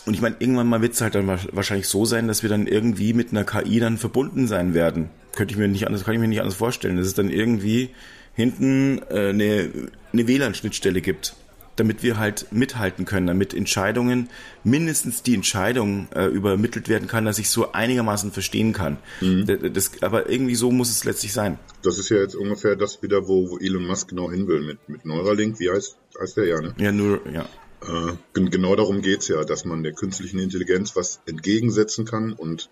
und 0.05 0.13
ich 0.13 0.21
meine, 0.21 0.38
irgendwann 0.39 0.67
mal 0.67 0.81
wird 0.81 0.93
es 0.93 1.01
halt 1.01 1.15
dann 1.15 1.27
wahrscheinlich 1.27 1.89
so 1.89 2.05
sein, 2.05 2.29
dass 2.29 2.41
wir 2.41 2.49
dann 2.49 2.67
irgendwie 2.67 3.13
mit 3.13 3.31
einer 3.31 3.43
KI 3.43 3.81
dann 3.81 3.97
verbunden 3.97 4.47
sein 4.47 4.73
werden. 4.73 5.09
Könnte 5.36 5.53
ich 5.53 5.57
mir 5.57 5.67
nicht 5.67 5.88
anders, 5.88 6.05
kann 6.05 6.13
ich 6.13 6.21
mir 6.21 6.27
nicht 6.29 6.41
anders 6.41 6.55
vorstellen, 6.55 6.95
dass 6.95 7.07
es 7.07 7.15
dann 7.15 7.29
irgendwie 7.29 7.89
hinten 8.33 9.01
äh, 9.09 9.29
eine, 9.29 9.69
eine 10.13 10.27
WLAN-Schnittstelle 10.27 11.01
gibt, 11.01 11.36
damit 11.75 12.03
wir 12.03 12.17
halt 12.17 12.47
mithalten 12.51 13.05
können, 13.05 13.27
damit 13.27 13.53
Entscheidungen, 13.53 14.29
mindestens 14.63 15.23
die 15.23 15.33
Entscheidung 15.33 16.07
äh, 16.13 16.25
übermittelt 16.25 16.89
werden 16.89 17.07
kann, 17.07 17.25
dass 17.25 17.39
ich 17.39 17.49
so 17.49 17.71
einigermaßen 17.71 18.31
verstehen 18.31 18.73
kann. 18.73 18.97
Mhm. 19.21 19.73
Das, 19.73 19.91
aber 20.01 20.29
irgendwie 20.29 20.55
so 20.55 20.71
muss 20.71 20.89
es 20.89 21.03
letztlich 21.03 21.33
sein. 21.33 21.57
Das 21.81 21.97
ist 21.97 22.09
ja 22.09 22.17
jetzt 22.17 22.36
ungefähr 22.36 22.75
das 22.75 23.01
wieder, 23.01 23.27
wo, 23.27 23.49
wo 23.49 23.57
Elon 23.57 23.86
Musk 23.86 24.09
genau 24.09 24.31
hin 24.31 24.47
will 24.47 24.62
mit, 24.62 24.88
mit 24.88 25.05
Neuralink. 25.05 25.59
Wie 25.59 25.69
heißt, 25.69 25.97
heißt 26.19 26.38
der 26.38 26.45
ja, 26.45 26.62
ne? 26.62 26.75
Ja, 26.77 26.91
nur, 26.91 27.21
ja. 27.31 27.45
Äh, 27.81 28.13
genau 28.33 28.75
darum 28.75 29.01
geht's 29.01 29.27
ja, 29.27 29.43
dass 29.43 29.65
man 29.65 29.83
der 29.83 29.93
künstlichen 29.93 30.39
Intelligenz 30.39 30.95
was 30.95 31.21
entgegensetzen 31.25 32.05
kann 32.05 32.33
und 32.33 32.69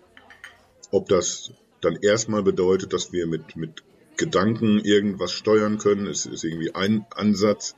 ob 0.90 1.08
das 1.08 1.50
dann 1.80 1.96
erstmal 1.96 2.42
bedeutet, 2.42 2.92
dass 2.92 3.12
wir 3.12 3.26
mit, 3.26 3.56
mit 3.56 3.82
Gedanken 4.16 4.78
irgendwas 4.78 5.32
steuern 5.32 5.78
können, 5.78 6.06
ist, 6.06 6.26
ist 6.26 6.44
irgendwie 6.44 6.74
ein 6.74 7.06
Ansatz, 7.10 7.74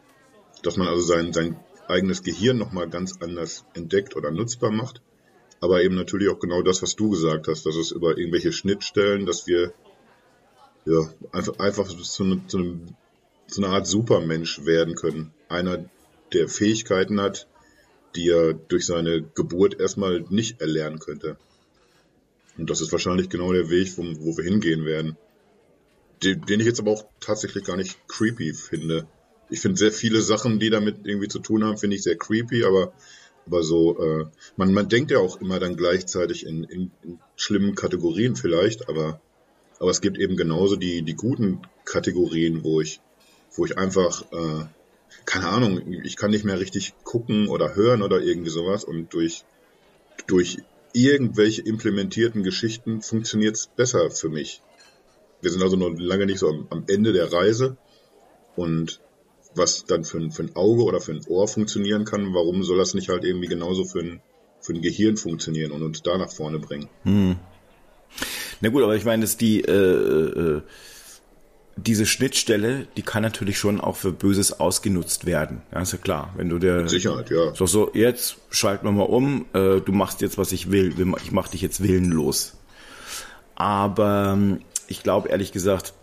dass 0.64 0.76
man 0.76 0.88
also 0.88 1.02
sein, 1.02 1.32
sein 1.32 1.56
eigenes 1.88 2.22
Gehirn 2.22 2.58
nochmal 2.58 2.88
ganz 2.88 3.20
anders 3.20 3.64
entdeckt 3.74 4.16
oder 4.16 4.30
nutzbar 4.30 4.70
macht. 4.70 5.02
Aber 5.60 5.82
eben 5.82 5.94
natürlich 5.94 6.28
auch 6.28 6.40
genau 6.40 6.62
das, 6.62 6.82
was 6.82 6.96
du 6.96 7.10
gesagt 7.10 7.48
hast, 7.48 7.64
dass 7.64 7.76
es 7.76 7.90
über 7.90 8.18
irgendwelche 8.18 8.52
Schnittstellen, 8.52 9.26
dass 9.26 9.46
wir 9.46 9.72
ja, 10.84 11.08
einfach, 11.32 11.58
einfach 11.58 11.88
zu, 11.88 12.24
ne, 12.24 12.42
zu, 12.46 12.58
einem, 12.58 12.96
zu 13.46 13.62
einer 13.62 13.72
Art 13.72 13.86
Supermensch 13.86 14.64
werden 14.64 14.94
können. 14.94 15.32
Einer, 15.48 15.88
der 16.32 16.48
Fähigkeiten 16.48 17.20
hat, 17.20 17.46
die 18.16 18.28
er 18.28 18.54
durch 18.54 18.86
seine 18.86 19.22
Geburt 19.22 19.78
erstmal 19.80 20.24
nicht 20.28 20.60
erlernen 20.60 20.98
könnte. 20.98 21.36
Und 22.56 22.70
das 22.70 22.80
ist 22.80 22.92
wahrscheinlich 22.92 23.28
genau 23.28 23.52
der 23.52 23.70
Weg, 23.70 23.96
wo, 23.96 24.02
wo 24.02 24.36
wir 24.36 24.44
hingehen 24.44 24.84
werden. 24.84 25.16
Den, 26.22 26.40
den, 26.42 26.60
ich 26.60 26.66
jetzt 26.66 26.80
aber 26.80 26.92
auch 26.92 27.04
tatsächlich 27.20 27.64
gar 27.64 27.76
nicht 27.76 27.98
creepy 28.08 28.52
finde. 28.54 29.06
Ich 29.50 29.60
finde 29.60 29.78
sehr 29.78 29.92
viele 29.92 30.20
Sachen, 30.22 30.58
die 30.58 30.70
damit 30.70 31.06
irgendwie 31.06 31.28
zu 31.28 31.38
tun 31.38 31.64
haben, 31.64 31.76
finde 31.76 31.96
ich 31.96 32.02
sehr 32.02 32.16
creepy, 32.16 32.64
aber, 32.64 32.92
aber 33.46 33.62
so, 33.62 33.98
äh, 33.98 34.26
man, 34.56 34.72
man 34.72 34.88
denkt 34.88 35.10
ja 35.10 35.18
auch 35.18 35.40
immer 35.40 35.60
dann 35.60 35.76
gleichzeitig 35.76 36.46
in, 36.46 36.64
in, 36.64 36.90
in 37.02 37.18
schlimmen 37.36 37.74
Kategorien 37.74 38.36
vielleicht, 38.36 38.88
aber, 38.88 39.20
aber 39.78 39.90
es 39.90 40.00
gibt 40.00 40.18
eben 40.18 40.36
genauso 40.36 40.76
die, 40.76 41.02
die 41.02 41.14
guten 41.14 41.60
Kategorien, 41.84 42.64
wo 42.64 42.80
ich, 42.80 43.00
wo 43.54 43.64
ich 43.66 43.76
einfach 43.76 44.24
äh, 44.32 44.64
keine 45.26 45.48
Ahnung, 45.48 45.80
ich 46.04 46.16
kann 46.16 46.30
nicht 46.30 46.44
mehr 46.44 46.60
richtig 46.60 46.94
gucken 47.02 47.48
oder 47.48 47.74
hören 47.74 48.02
oder 48.02 48.20
irgendwie 48.20 48.50
sowas 48.50 48.84
und 48.84 49.12
durch, 49.14 49.44
durch 50.26 50.58
irgendwelche 50.92 51.62
implementierten 51.62 52.42
Geschichten 52.42 53.02
funktioniert 53.02 53.56
es 53.56 53.66
besser 53.66 54.10
für 54.10 54.28
mich. 54.28 54.60
Wir 55.40 55.50
sind 55.50 55.62
also 55.62 55.76
noch 55.76 55.92
lange 55.98 56.26
nicht 56.26 56.38
so 56.38 56.48
am, 56.48 56.66
am 56.70 56.84
Ende 56.86 57.12
der 57.12 57.32
Reise 57.32 57.76
und 58.56 59.00
was 59.54 59.84
dann 59.84 60.04
für 60.04 60.18
ein, 60.18 60.30
für 60.30 60.42
ein 60.42 60.56
Auge 60.56 60.84
oder 60.84 61.00
für 61.00 61.12
ein 61.12 61.22
Ohr 61.28 61.48
funktionieren 61.48 62.04
kann, 62.04 62.34
warum 62.34 62.62
soll 62.62 62.78
das 62.78 62.94
nicht 62.94 63.08
halt 63.08 63.24
irgendwie 63.24 63.48
genauso 63.48 63.84
für 63.84 64.00
ein, 64.00 64.20
für 64.60 64.72
ein 64.72 64.82
Gehirn 64.82 65.16
funktionieren 65.16 65.72
und 65.72 65.82
uns 65.82 66.02
da 66.02 66.18
nach 66.18 66.30
vorne 66.30 66.58
bringen? 66.58 66.88
Hm. 67.02 67.36
Na 68.60 68.68
gut, 68.68 68.82
aber 68.82 68.96
ich 68.96 69.04
meine, 69.04 69.22
dass 69.22 69.36
die 69.36 69.60
äh, 69.60 69.72
äh, 69.72 70.62
diese 71.76 72.06
Schnittstelle, 72.06 72.86
die 72.96 73.02
kann 73.02 73.22
natürlich 73.22 73.58
schon 73.58 73.80
auch 73.80 73.96
für 73.96 74.12
Böses 74.12 74.60
ausgenutzt 74.60 75.26
werden. 75.26 75.62
Ja, 75.72 75.80
ist 75.80 75.92
ja 75.92 75.98
klar. 75.98 76.32
Wenn 76.36 76.48
du 76.48 76.58
der 76.58 76.88
Sicherheit, 76.88 77.30
ja. 77.30 77.54
So, 77.54 77.66
so 77.66 77.90
jetzt 77.94 78.36
schalten 78.50 78.86
wir 78.86 78.92
mal 78.92 79.02
um. 79.02 79.46
Äh, 79.52 79.80
du 79.80 79.92
machst 79.92 80.20
jetzt, 80.20 80.38
was 80.38 80.52
ich 80.52 80.70
will. 80.70 80.94
Ich 81.24 81.32
mach 81.32 81.48
dich 81.48 81.62
jetzt 81.62 81.82
willenlos. 81.82 82.56
Aber 83.56 84.34
ähm, 84.34 84.60
ich 84.86 85.02
glaube 85.02 85.28
ehrlich 85.28 85.52
gesagt, 85.52 85.94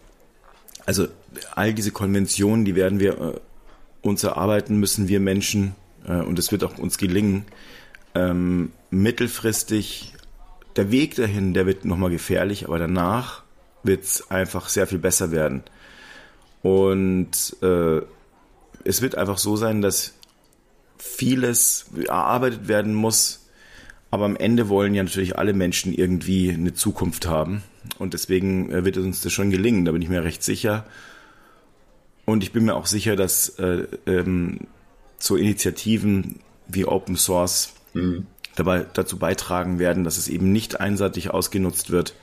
also 0.85 1.07
all 1.55 1.73
diese 1.73 1.91
Konventionen, 1.91 2.65
die 2.65 2.75
werden 2.75 2.99
wir 2.99 3.19
äh, 3.19 3.39
uns 4.01 4.23
erarbeiten 4.23 4.77
müssen, 4.77 5.07
wir 5.07 5.19
Menschen, 5.19 5.75
äh, 6.07 6.21
und 6.21 6.39
es 6.39 6.51
wird 6.51 6.63
auch 6.63 6.77
uns 6.77 6.97
gelingen, 6.97 7.45
ähm, 8.15 8.71
mittelfristig. 8.89 10.13
Der 10.75 10.91
Weg 10.91 11.15
dahin, 11.15 11.53
der 11.53 11.65
wird 11.65 11.85
nochmal 11.85 12.09
gefährlich, 12.09 12.65
aber 12.65 12.79
danach 12.79 13.43
wird 13.83 14.03
es 14.03 14.31
einfach 14.31 14.69
sehr 14.69 14.87
viel 14.87 14.99
besser 14.99 15.31
werden. 15.31 15.63
Und 16.61 17.55
äh, 17.61 18.01
es 18.83 19.01
wird 19.01 19.15
einfach 19.15 19.37
so 19.37 19.55
sein, 19.55 19.81
dass 19.81 20.13
vieles 20.97 21.85
erarbeitet 22.07 22.67
werden 22.67 22.93
muss, 22.93 23.49
aber 24.11 24.25
am 24.25 24.35
Ende 24.35 24.69
wollen 24.69 24.93
ja 24.93 25.03
natürlich 25.03 25.37
alle 25.37 25.53
Menschen 25.53 25.93
irgendwie 25.93 26.51
eine 26.51 26.73
Zukunft 26.73 27.25
haben. 27.25 27.63
Und 27.97 28.13
deswegen 28.13 28.71
äh, 28.71 28.85
wird 28.85 28.97
uns 28.97 29.21
das 29.21 29.31
schon 29.31 29.49
gelingen, 29.49 29.85
da 29.85 29.91
bin 29.91 30.01
ich 30.01 30.09
mir 30.09 30.23
recht 30.23 30.43
sicher. 30.43 30.85
Und 32.25 32.43
ich 32.43 32.51
bin 32.51 32.65
mir 32.65 32.75
auch 32.75 32.85
sicher, 32.85 33.15
dass 33.15 33.49
äh, 33.59 33.87
ähm, 34.05 34.59
so 35.17 35.35
Initiativen 35.35 36.39
wie 36.67 36.85
Open 36.85 37.17
Source 37.17 37.73
mhm. 37.93 38.27
dabei 38.55 38.85
dazu 38.93 39.17
beitragen 39.17 39.79
werden, 39.79 40.03
dass 40.03 40.17
es 40.17 40.27
eben 40.27 40.51
nicht 40.51 40.79
einseitig 40.79 41.31
ausgenutzt 41.31 41.91
wird, 41.91 42.13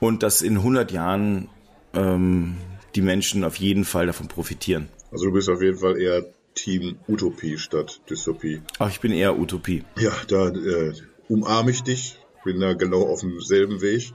und 0.00 0.22
dass 0.22 0.42
in 0.42 0.56
100 0.58 0.92
Jahren 0.92 1.48
ähm, 1.94 2.56
die 2.94 3.02
Menschen 3.02 3.44
auf 3.44 3.56
jeden 3.56 3.84
Fall 3.84 4.06
davon 4.06 4.28
profitieren. 4.28 4.88
Also 5.10 5.26
du 5.26 5.32
bist 5.32 5.48
auf 5.48 5.62
jeden 5.62 5.78
Fall 5.78 6.00
eher 6.00 6.24
Team 6.54 6.96
Utopie 7.06 7.58
statt 7.58 8.00
Dystopie. 8.08 8.60
Ach, 8.78 8.90
ich 8.90 9.00
bin 9.00 9.12
eher 9.12 9.38
Utopie. 9.38 9.84
Ja, 9.98 10.12
da 10.28 10.48
äh, 10.48 10.92
umarme 11.28 11.70
ich 11.70 11.82
dich. 11.82 12.18
Bin 12.44 12.60
da 12.60 12.74
genau 12.74 13.08
auf 13.08 13.20
demselben 13.20 13.80
Weg. 13.80 14.12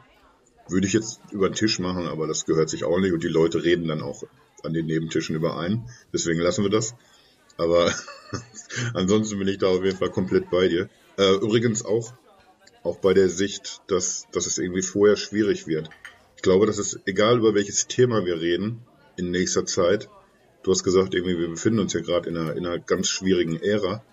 Würde 0.70 0.88
ich 0.88 0.94
jetzt 0.94 1.20
über 1.32 1.50
den 1.50 1.56
Tisch 1.56 1.80
machen, 1.80 2.08
aber 2.08 2.28
das 2.28 2.46
gehört 2.46 2.70
sich 2.70 2.84
auch 2.84 3.00
nicht 3.00 3.14
und 3.14 3.24
die 3.24 3.28
Leute 3.28 3.64
reden 3.64 3.88
dann 3.88 4.02
auch 4.02 4.24
an 4.64 4.74
den 4.74 4.86
Nebentischen 4.86 5.36
überein. 5.36 5.90
Deswegen 6.14 6.40
lassen 6.40 6.64
wir 6.64 6.70
das. 6.70 6.96
Aber 7.58 7.94
ansonsten 8.94 9.38
bin 9.40 9.48
ich 9.48 9.58
da 9.58 9.68
auf 9.68 9.84
jeden 9.84 9.98
Fall 9.98 10.10
komplett 10.10 10.50
bei 10.50 10.68
dir. 10.68 10.90
Äh, 11.18 11.36
übrigens 11.36 11.84
auch 11.84 12.14
auch 12.84 12.98
bei 12.98 13.14
der 13.14 13.30
Sicht, 13.30 13.82
dass, 13.88 14.28
dass 14.32 14.46
es 14.46 14.58
irgendwie 14.58 14.82
vorher 14.82 15.16
schwierig 15.16 15.68
wird. 15.68 15.90
Ich 16.36 16.42
glaube, 16.42 16.66
dass 16.66 16.78
es 16.78 17.00
egal 17.06 17.38
über 17.38 17.56
welches 17.56 17.88
Thema 17.88 18.26
wir 18.26 18.40
reden 18.40 18.82
in 19.16 19.32
nächster 19.32 19.66
Zeit, 19.66 20.10
du 20.64 20.72
hast 20.72 20.84
gesagt, 20.84 21.14
irgendwie 21.14 21.38
wir 21.40 21.50
befinden 21.50 21.80
uns 21.80 21.94
ja 21.94 22.02
gerade 22.02 22.30
in 22.30 22.38
einer, 22.38 22.56
in 22.56 22.66
einer 22.66 22.80
ganz 22.80 23.08
schwierigen 23.08 23.62
Ära, 23.62 24.04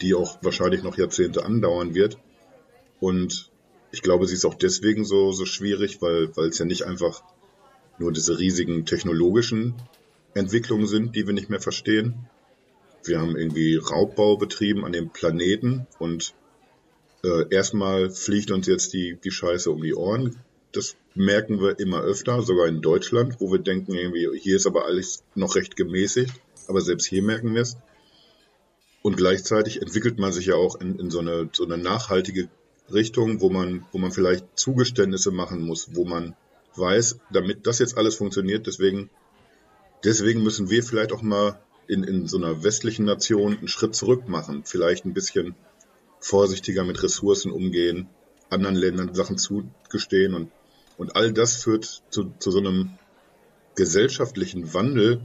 die 0.00 0.14
auch 0.14 0.38
wahrscheinlich 0.42 0.82
noch 0.82 0.96
Jahrzehnte 0.96 1.44
andauern 1.44 1.94
wird. 1.94 2.18
Und 3.00 3.50
ich 3.94 4.02
glaube, 4.02 4.26
sie 4.26 4.34
ist 4.34 4.44
auch 4.44 4.54
deswegen 4.54 5.04
so, 5.04 5.30
so 5.30 5.46
schwierig, 5.46 6.02
weil, 6.02 6.36
weil 6.36 6.48
es 6.48 6.58
ja 6.58 6.64
nicht 6.64 6.82
einfach 6.82 7.22
nur 7.98 8.10
diese 8.10 8.40
riesigen 8.40 8.86
technologischen 8.86 9.74
Entwicklungen 10.34 10.88
sind, 10.88 11.14
die 11.14 11.28
wir 11.28 11.32
nicht 11.32 11.48
mehr 11.48 11.60
verstehen. 11.60 12.26
Wir 13.04 13.20
haben 13.20 13.36
irgendwie 13.36 13.76
Raubbau 13.76 14.36
betrieben 14.36 14.84
an 14.84 14.90
dem 14.90 15.10
Planeten 15.10 15.86
und 16.00 16.34
äh, 17.22 17.44
erstmal 17.50 18.10
fliegt 18.10 18.50
uns 18.50 18.66
jetzt 18.66 18.92
die, 18.94 19.16
die 19.22 19.30
Scheiße 19.30 19.70
um 19.70 19.80
die 19.80 19.94
Ohren. 19.94 20.40
Das 20.72 20.96
merken 21.14 21.60
wir 21.60 21.78
immer 21.78 22.02
öfter, 22.02 22.42
sogar 22.42 22.66
in 22.66 22.82
Deutschland, 22.82 23.36
wo 23.38 23.52
wir 23.52 23.60
denken, 23.60 23.94
irgendwie, 23.94 24.28
hier 24.36 24.56
ist 24.56 24.66
aber 24.66 24.86
alles 24.86 25.22
noch 25.36 25.54
recht 25.54 25.76
gemäßigt, 25.76 26.34
aber 26.66 26.80
selbst 26.80 27.06
hier 27.06 27.22
merken 27.22 27.54
wir 27.54 27.62
es. 27.62 27.76
Und 29.02 29.16
gleichzeitig 29.16 29.80
entwickelt 29.80 30.18
man 30.18 30.32
sich 30.32 30.46
ja 30.46 30.56
auch 30.56 30.80
in, 30.80 30.98
in 30.98 31.10
so, 31.12 31.20
eine, 31.20 31.48
so 31.52 31.64
eine 31.64 31.78
nachhaltige 31.78 32.48
Richtung, 32.92 33.40
wo 33.40 33.50
man, 33.50 33.86
wo 33.92 33.98
man 33.98 34.12
vielleicht 34.12 34.44
Zugeständnisse 34.58 35.30
machen 35.30 35.62
muss, 35.62 35.94
wo 35.94 36.04
man 36.04 36.36
weiß, 36.76 37.18
damit 37.32 37.66
das 37.66 37.78
jetzt 37.78 37.96
alles 37.96 38.16
funktioniert, 38.16 38.66
deswegen, 38.66 39.10
deswegen 40.04 40.42
müssen 40.42 40.70
wir 40.70 40.82
vielleicht 40.82 41.12
auch 41.12 41.22
mal 41.22 41.60
in, 41.86 42.04
in 42.04 42.26
so 42.26 42.36
einer 42.36 42.62
westlichen 42.62 43.04
Nation 43.04 43.58
einen 43.58 43.68
Schritt 43.68 43.94
zurück 43.94 44.28
machen, 44.28 44.64
vielleicht 44.64 45.04
ein 45.04 45.14
bisschen 45.14 45.54
vorsichtiger 46.18 46.84
mit 46.84 47.02
Ressourcen 47.02 47.50
umgehen, 47.52 48.08
anderen 48.50 48.76
Ländern 48.76 49.14
Sachen 49.14 49.38
zugestehen 49.38 50.34
und, 50.34 50.50
und 50.96 51.16
all 51.16 51.32
das 51.32 51.56
führt 51.56 52.02
zu, 52.10 52.32
zu 52.38 52.50
so 52.50 52.58
einem 52.58 52.90
gesellschaftlichen 53.74 54.72
Wandel, 54.74 55.20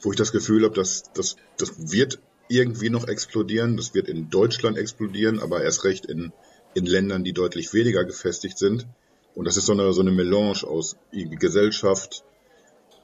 wo 0.00 0.10
ich 0.10 0.16
das 0.16 0.32
Gefühl 0.32 0.64
habe, 0.64 0.74
dass 0.74 1.12
das, 1.14 1.36
das 1.56 1.92
wird 1.92 2.18
irgendwie 2.48 2.90
noch 2.90 3.08
explodieren. 3.08 3.76
Das 3.76 3.94
wird 3.94 4.08
in 4.08 4.30
Deutschland 4.30 4.78
explodieren, 4.78 5.40
aber 5.40 5.62
erst 5.62 5.84
recht 5.84 6.06
in, 6.06 6.32
in 6.74 6.86
Ländern, 6.86 7.24
die 7.24 7.32
deutlich 7.32 7.72
weniger 7.72 8.04
gefestigt 8.04 8.58
sind. 8.58 8.86
Und 9.34 9.46
das 9.46 9.56
ist 9.56 9.66
so 9.66 9.72
eine, 9.72 9.92
so 9.92 10.00
eine 10.00 10.12
Melange 10.12 10.64
aus 10.64 10.96
Gesellschaft, 11.12 12.24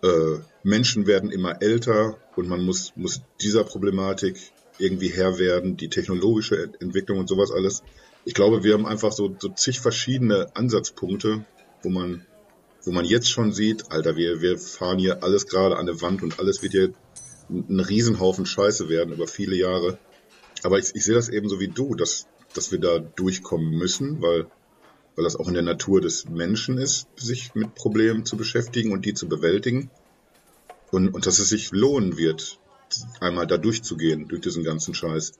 äh, 0.02 0.38
Menschen 0.62 1.06
werden 1.06 1.30
immer 1.30 1.60
älter 1.60 2.16
und 2.36 2.48
man 2.48 2.64
muss, 2.64 2.92
muss 2.96 3.20
dieser 3.40 3.64
Problematik 3.64 4.38
irgendwie 4.78 5.08
Herr 5.08 5.38
werden, 5.38 5.76
die 5.76 5.88
technologische 5.88 6.70
Entwicklung 6.80 7.18
und 7.18 7.28
sowas 7.28 7.50
alles. 7.50 7.82
Ich 8.24 8.34
glaube, 8.34 8.64
wir 8.64 8.74
haben 8.74 8.86
einfach 8.86 9.12
so, 9.12 9.34
so 9.38 9.48
zig 9.50 9.80
verschiedene 9.80 10.54
Ansatzpunkte, 10.54 11.44
wo 11.82 11.90
man, 11.90 12.26
wo 12.84 12.92
man 12.92 13.04
jetzt 13.04 13.30
schon 13.30 13.52
sieht, 13.52 13.90
Alter, 13.90 14.16
wir, 14.16 14.40
wir 14.40 14.58
fahren 14.58 14.98
hier 14.98 15.22
alles 15.22 15.46
gerade 15.46 15.76
an 15.76 15.86
der 15.86 16.00
Wand 16.00 16.22
und 16.22 16.38
alles 16.38 16.62
wird 16.62 16.72
hier 16.72 16.94
ein 17.50 17.80
Riesenhaufen 17.80 18.46
Scheiße 18.46 18.88
werden 18.88 19.14
über 19.14 19.26
viele 19.26 19.56
Jahre. 19.56 19.98
Aber 20.62 20.78
ich, 20.78 20.94
ich 20.94 21.04
sehe 21.04 21.14
das 21.14 21.28
eben 21.28 21.48
so 21.48 21.60
wie 21.60 21.68
du, 21.68 21.94
dass, 21.94 22.26
dass 22.54 22.72
wir 22.72 22.78
da 22.78 22.98
durchkommen 22.98 23.70
müssen, 23.70 24.22
weil, 24.22 24.46
weil 25.16 25.24
das 25.24 25.36
auch 25.36 25.48
in 25.48 25.54
der 25.54 25.62
Natur 25.62 26.00
des 26.00 26.28
Menschen 26.28 26.78
ist, 26.78 27.06
sich 27.16 27.54
mit 27.54 27.74
Problemen 27.74 28.24
zu 28.24 28.36
beschäftigen 28.36 28.92
und 28.92 29.04
die 29.04 29.14
zu 29.14 29.28
bewältigen. 29.28 29.90
Und, 30.90 31.14
und 31.14 31.26
dass 31.26 31.38
es 31.38 31.48
sich 31.48 31.70
lohnen 31.72 32.16
wird, 32.16 32.58
einmal 33.20 33.46
da 33.46 33.56
durchzugehen, 33.56 34.28
durch 34.28 34.42
diesen 34.42 34.64
ganzen 34.64 34.94
Scheiß. 34.94 35.32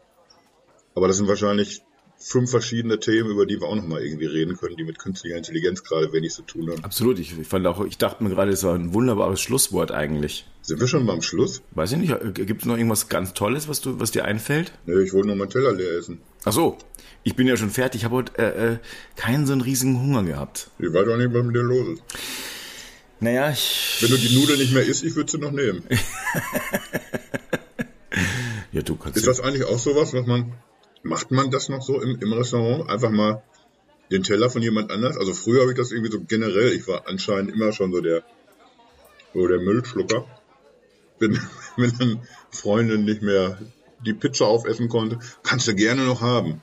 Aber 0.95 1.09
das 1.09 1.17
sind 1.17 1.29
wahrscheinlich 1.29 1.83
fünf 2.21 2.51
verschiedene 2.51 3.01
Themen, 3.01 3.31
über 3.31 3.47
die 3.47 3.61
wir 3.61 3.67
auch 3.67 3.75
nochmal 3.75 4.03
irgendwie 4.03 4.27
reden 4.27 4.57
können, 4.57 4.77
die 4.77 4.85
mit 4.85 4.99
künstlicher 4.99 5.37
Intelligenz 5.37 5.83
gerade 5.83 6.13
wenig 6.13 6.33
zu 6.33 6.43
tun 6.43 6.71
haben. 6.71 6.85
Absolut. 6.85 7.19
Ich, 7.19 7.39
ich 7.39 7.47
fand 7.47 7.67
auch, 7.67 7.85
ich 7.85 7.99
dachte 7.99 8.23
mir 8.23 8.31
gerade, 8.31 8.53
es 8.53 8.63
war 8.63 8.75
ein 8.75 8.93
wunderbares 8.93 9.41
Schlusswort 9.41 9.91
eigentlich. 9.91 10.47
Sind 10.61 10.81
wir 10.81 10.87
schon 10.87 11.07
beim 11.07 11.23
Schluss? 11.23 11.63
Weiß 11.73 11.93
ich 11.93 11.99
nicht. 11.99 12.15
Gibt 12.35 12.61
es 12.61 12.67
noch 12.67 12.77
irgendwas 12.77 13.09
ganz 13.09 13.33
Tolles, 13.33 13.69
was 13.69 13.81
du, 13.81 13.99
was 13.99 14.11
dir 14.11 14.27
einfällt? 14.27 14.73
Nee, 14.85 15.03
ich 15.03 15.15
wollte 15.15 15.29
nur 15.29 15.37
meinen 15.37 15.51
Teller 15.51 15.73
leer 15.73 15.99
essen. 15.99 16.21
Ach 16.45 16.53
so. 16.53 16.77
Ich 17.23 17.37
bin 17.37 17.47
ja 17.47 17.57
schon 17.57 17.71
fertig. 17.71 18.03
Ich 18.03 18.05
habe 18.05 18.17
heute 18.17 18.39
äh, 18.39 18.73
äh, 18.73 18.79
keinen 19.17 19.47
so 19.47 19.53
einen 19.53 19.63
riesigen 19.63 20.01
Hunger 20.01 20.23
gehabt. 20.23 20.71
Ich 20.79 20.93
weiß 20.93 21.07
doch 21.07 21.17
nicht, 21.17 21.33
was 21.33 21.45
mit 21.45 21.57
dir 21.57 21.63
los 21.63 21.89
ist. 21.95 22.03
Naja, 23.21 23.51
ich. 23.51 23.99
Wenn 24.01 24.11
du 24.11 24.17
die 24.17 24.35
Nudeln 24.35 24.59
nicht 24.59 24.73
mehr 24.73 24.85
isst, 24.85 25.05
ich 25.05 25.15
würde 25.17 25.31
sie 25.31 25.39
noch 25.39 25.53
nehmen. 25.53 25.85
ja, 28.73 28.83
du 28.83 28.97
kannst. 28.97 29.19
Ist 29.19 29.27
das 29.27 29.41
eigentlich 29.41 29.65
auch 29.65 29.79
sowas, 29.79 30.15
was 30.15 30.27
man 30.27 30.55
Macht 31.03 31.31
man 31.31 31.51
das 31.51 31.69
noch 31.69 31.83
so 31.83 32.01
im, 32.01 32.19
im 32.21 32.33
Restaurant? 32.33 32.89
Einfach 32.91 33.11
mal 33.11 33.43
den 34.11 34.23
Teller 34.23 34.51
von 34.51 34.63
jemand 34.63 34.91
anders? 34.91 35.17
Also 35.17 35.33
früher 35.33 35.63
habe 35.63 35.73
ich 35.73 35.79
das 35.79 35.93
irgendwie 35.93 36.13
so 36.13 36.21
generell, 36.21 36.73
ich 36.73 36.87
war 36.87 37.07
anscheinend 37.07 37.53
immer 37.53 37.73
schon 37.73 37.93
so 37.93 38.01
der, 38.01 38.23
so 39.33 39.47
der 39.47 39.61
Müllschlucker. 39.61 40.27
Wenn, 41.19 41.39
wenn 41.77 41.99
dann 41.99 42.27
Freundin 42.51 43.05
nicht 43.05 43.23
mehr 43.23 43.59
die 44.05 44.15
Pizza 44.15 44.47
aufessen 44.47 44.89
konnte, 44.89 45.19
kannst 45.43 45.69
du 45.69 45.75
gerne 45.75 46.05
noch 46.05 46.21
haben. 46.21 46.63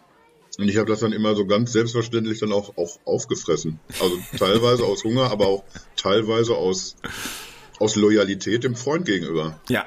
Und 0.57 0.69
ich 0.69 0.77
habe 0.77 0.89
das 0.89 1.01
dann 1.01 1.13
immer 1.13 1.35
so 1.35 1.45
ganz 1.45 1.71
selbstverständlich 1.71 2.39
dann 2.39 2.51
auch, 2.51 2.77
auch 2.77 2.99
aufgefressen. 3.05 3.79
Also 3.99 4.17
teilweise 4.38 4.85
aus 4.85 5.03
Hunger, 5.03 5.29
aber 5.29 5.47
auch 5.47 5.63
teilweise 5.95 6.55
aus, 6.55 6.95
aus 7.79 7.95
Loyalität 7.95 8.63
dem 8.63 8.75
Freund 8.75 9.05
gegenüber. 9.05 9.59
Ja. 9.69 9.85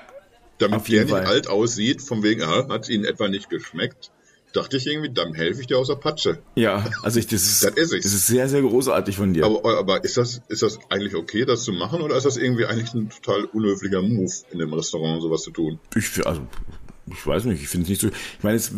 Damit 0.58 0.86
der 0.88 1.04
nicht 1.04 1.14
alt 1.14 1.48
aussieht, 1.48 2.02
von 2.02 2.22
wegen, 2.22 2.42
ah, 2.42 2.68
hat 2.68 2.88
ihnen 2.88 3.04
etwa 3.04 3.28
nicht 3.28 3.50
geschmeckt 3.50 4.12
dachte 4.52 4.76
ich 4.76 4.86
irgendwie, 4.86 5.10
dann 5.10 5.34
helfe 5.34 5.60
ich 5.60 5.66
dir 5.66 5.78
aus 5.78 5.88
der 5.88 5.96
Patsche. 5.96 6.38
Ja, 6.54 6.84
also 7.02 7.18
ich, 7.18 7.26
das 7.26 7.42
ist, 7.42 7.64
das 7.64 7.74
ist, 7.74 7.92
das 7.92 8.12
ist 8.12 8.26
sehr, 8.26 8.48
sehr 8.48 8.62
großartig 8.62 9.16
von 9.16 9.32
dir. 9.32 9.44
Aber, 9.44 9.78
aber 9.78 10.04
ist 10.04 10.16
das, 10.16 10.40
ist 10.48 10.62
das 10.62 10.78
eigentlich 10.88 11.14
okay, 11.14 11.44
das 11.44 11.62
zu 11.62 11.72
machen, 11.72 12.00
oder 12.00 12.16
ist 12.16 12.26
das 12.26 12.36
irgendwie 12.36 12.66
eigentlich 12.66 12.92
ein 12.94 13.10
total 13.10 13.44
unhöflicher 13.44 14.02
Move, 14.02 14.32
in 14.50 14.58
dem 14.58 14.72
Restaurant 14.72 15.22
sowas 15.22 15.42
zu 15.42 15.50
tun? 15.50 15.78
Ich, 15.94 16.26
also, 16.26 16.42
ich 17.06 17.26
weiß 17.26 17.44
nicht, 17.44 17.62
ich 17.62 17.68
finde 17.68 17.84
es 17.84 17.88
nicht 17.88 18.00
so. 18.00 18.08
Ich 18.08 18.44
meine, 18.44 18.56
es, 18.56 18.72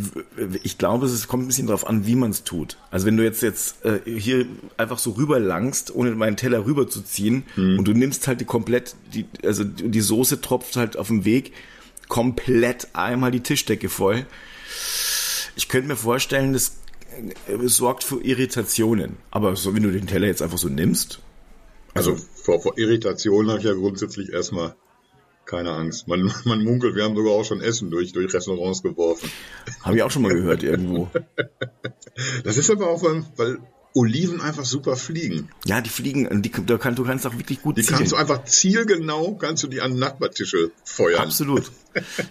ich 0.63 0.79
glaube, 0.79 1.07
es 1.07 1.29
kommt 1.29 1.45
ein 1.45 1.47
bisschen 1.49 1.67
darauf 1.67 1.87
an, 1.87 2.07
wie 2.07 2.15
man 2.15 2.31
es 2.31 2.45
tut. 2.45 2.79
Also 2.91 3.07
wenn 3.07 3.17
du 3.17 3.25
jetzt 3.25 3.43
jetzt 3.43 3.85
äh, 3.85 4.01
hier 4.07 4.47
einfach 4.77 4.99
so 4.99 5.13
rüberlangst, 5.13 5.95
ohne 5.95 6.13
meinen 6.13 6.37
Teller 6.37 6.65
rüberzuziehen, 6.65 7.45
hm. 7.55 7.79
und 7.79 7.87
du 7.87 7.93
nimmst 7.93 8.27
halt 8.29 8.41
die 8.41 8.45
komplett, 8.45 8.95
die, 9.13 9.27
also 9.45 9.65
die 9.65 10.01
Soße 10.01 10.41
tropft 10.41 10.77
halt 10.77 10.97
auf 10.97 11.09
dem 11.09 11.25
Weg 11.25 11.53
komplett 12.09 12.89
einmal 12.93 13.31
die 13.31 13.41
Tischdecke 13.41 13.89
voll 13.89 14.27
ich 15.57 15.69
könnte 15.69 15.89
mir 15.89 15.97
vorstellen, 15.97 16.53
das 16.53 16.77
äh, 17.49 17.67
sorgt 17.69 18.05
für 18.05 18.23
Irritationen. 18.23 19.17
Aber 19.31 19.57
so, 19.57 19.75
wenn 19.75 19.83
du 19.83 19.91
den 19.91 20.07
Teller 20.07 20.27
jetzt 20.27 20.43
einfach 20.43 20.59
so 20.59 20.69
nimmst. 20.69 21.21
Also, 21.95 22.13
also 22.13 22.25
vor, 22.35 22.61
vor 22.61 22.79
Irritationen 22.79 23.51
habe 23.51 23.61
ich 23.61 23.67
ja 23.67 23.75
grundsätzlich 23.75 24.33
erstmal 24.33 24.75
keine 25.45 25.73
Angst. 25.73 26.09
Man, 26.09 26.33
man 26.45 26.65
munkelt, 26.65 26.95
wir 26.95 27.05
haben 27.05 27.17
sogar 27.17 27.33
auch 27.33 27.45
schon 27.45 27.61
Essen 27.61 27.91
durch, 27.91 28.13
durch 28.13 28.33
Restaurants 28.33 28.83
geworfen. 28.83 29.31
Habe 29.83 29.97
ich 29.97 30.03
auch 30.03 30.11
schon 30.11 30.23
mal 30.23 30.35
gehört 30.35 30.63
irgendwo. 30.63 31.09
Das 32.45 32.59
ist 32.59 32.69
aber 32.71 32.91
auch, 32.91 33.03
weil, 33.03 33.25
weil 33.37 33.59
Oliven 33.95 34.41
einfach 34.41 34.65
super 34.65 34.97
fliegen. 34.97 35.51
Ja, 35.67 35.81
die 35.81 35.91
fliegen, 35.91 36.43
die, 36.43 36.51
da 36.67 36.79
kann, 36.79 36.95
du 36.95 37.05
kannst 37.05 37.27
auch 37.27 37.37
wirklich 37.37 37.61
gut 37.61 37.77
die 37.77 37.83
zielen. 37.83 37.95
Die 37.95 37.99
kannst 37.99 38.13
du 38.13 38.17
einfach 38.17 38.45
zielgenau, 38.45 39.35
kannst 39.35 39.63
du 39.63 39.69
die 39.69 39.81
an 39.81 39.99
Nachbartische 39.99 40.71
feuern. 40.85 41.21
Absolut. 41.21 41.71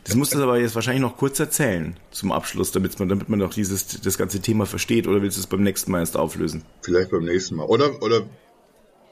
Das 0.03 0.15
musst 0.15 0.33
du 0.33 0.41
aber 0.41 0.59
jetzt 0.59 0.73
wahrscheinlich 0.73 1.01
noch 1.01 1.17
kurz 1.17 1.39
erzählen 1.39 1.95
zum 2.09 2.31
Abschluss, 2.31 2.71
damit 2.71 2.97
man, 2.97 3.09
damit 3.09 3.29
man 3.29 3.37
noch 3.37 3.53
dieses, 3.53 4.01
das 4.01 4.17
ganze 4.17 4.39
Thema 4.39 4.65
versteht. 4.65 5.07
Oder 5.07 5.21
willst 5.21 5.37
du 5.37 5.41
es 5.41 5.47
beim 5.47 5.61
nächsten 5.61 5.91
Mal 5.91 5.99
erst 5.99 6.17
auflösen? 6.17 6.63
Vielleicht 6.81 7.11
beim 7.11 7.25
nächsten 7.25 7.55
Mal. 7.55 7.65
Oder, 7.65 8.01
oder 8.01 8.27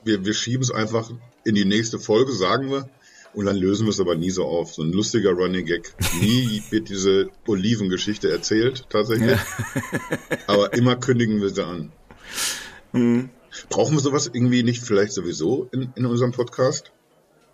wir, 0.04 0.26
wir 0.26 0.34
schieben 0.34 0.64
es 0.64 0.72
einfach 0.72 1.12
in 1.44 1.54
die 1.54 1.66
nächste 1.66 2.00
Folge, 2.00 2.32
sagen 2.32 2.72
wir. 2.72 2.90
Und 3.34 3.46
dann 3.46 3.58
lösen 3.58 3.86
wir 3.86 3.92
es 3.92 4.00
aber 4.00 4.16
nie 4.16 4.32
so 4.32 4.46
auf. 4.46 4.74
So 4.74 4.82
ein 4.82 4.92
lustiger 4.92 5.32
Running 5.32 5.66
Gag. 5.66 5.94
Nie 6.20 6.64
wird 6.72 6.90
diese 6.90 7.30
Olivengeschichte 7.46 8.32
erzählt, 8.32 8.88
tatsächlich. 8.90 9.38
Ja. 9.38 10.38
aber 10.48 10.74
immer 10.74 10.96
kündigen 10.96 11.40
wir 11.40 11.50
sie 11.50 11.64
an. 11.64 11.92
Mhm. 12.92 13.30
Brauchen 13.70 13.96
wir 13.96 14.02
sowas 14.02 14.30
irgendwie 14.32 14.64
nicht 14.64 14.84
vielleicht 14.84 15.12
sowieso 15.12 15.68
in, 15.72 15.92
in 15.96 16.06
unserem 16.06 16.32
Podcast? 16.32 16.92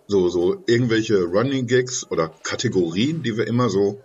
So, 0.08 0.28
so 0.28 0.62
irgendwelche 0.66 1.24
Running 1.24 1.66
Gags 1.66 2.08
oder 2.10 2.28
Kategorien, 2.42 3.22
die 3.22 3.36
wir 3.36 3.46
immer 3.46 3.68
so. 3.68 4.00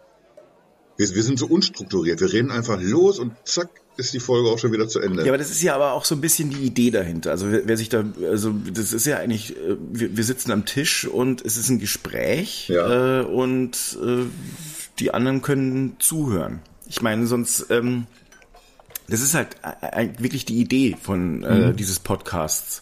Wir, 0.97 1.13
wir 1.13 1.23
sind 1.23 1.37
so 1.37 1.45
unstrukturiert. 1.45 2.21
Wir 2.21 2.33
reden 2.33 2.51
einfach 2.51 2.81
los 2.81 3.19
und 3.19 3.33
zack, 3.43 3.69
ist 3.97 4.13
die 4.13 4.19
Folge 4.19 4.49
auch 4.49 4.57
schon 4.57 4.71
wieder 4.71 4.87
zu 4.87 4.99
Ende. 4.99 5.23
Ja, 5.23 5.27
aber 5.29 5.37
das 5.37 5.51
ist 5.51 5.61
ja 5.61 5.75
aber 5.75 5.93
auch 5.93 6.05
so 6.05 6.15
ein 6.15 6.21
bisschen 6.21 6.49
die 6.49 6.65
Idee 6.65 6.91
dahinter. 6.91 7.31
Also 7.31 7.51
wer, 7.51 7.67
wer 7.67 7.77
sich 7.77 7.89
da, 7.89 8.03
also 8.23 8.53
das 8.73 8.93
ist 8.93 9.05
ja 9.05 9.17
eigentlich, 9.17 9.55
äh, 9.55 9.77
wir, 9.91 10.17
wir, 10.17 10.23
sitzen 10.23 10.51
am 10.51 10.65
Tisch 10.65 11.05
und 11.05 11.45
es 11.45 11.57
ist 11.57 11.69
ein 11.69 11.79
Gespräch 11.79 12.69
ja. 12.69 13.21
äh, 13.21 13.25
und 13.25 13.97
äh, 14.01 14.25
die 14.99 15.13
anderen 15.13 15.41
können 15.41 15.97
zuhören. 15.99 16.61
Ich 16.87 17.01
meine, 17.01 17.27
sonst 17.27 17.67
ähm, 17.69 18.07
das 19.11 19.21
ist 19.21 19.33
halt 19.33 19.57
äh, 19.81 20.05
äh, 20.05 20.09
wirklich 20.19 20.45
die 20.45 20.59
Idee 20.59 20.95
von 20.99 21.43
äh, 21.43 21.67
mhm. 21.67 21.75
dieses 21.75 21.99
Podcasts. 21.99 22.81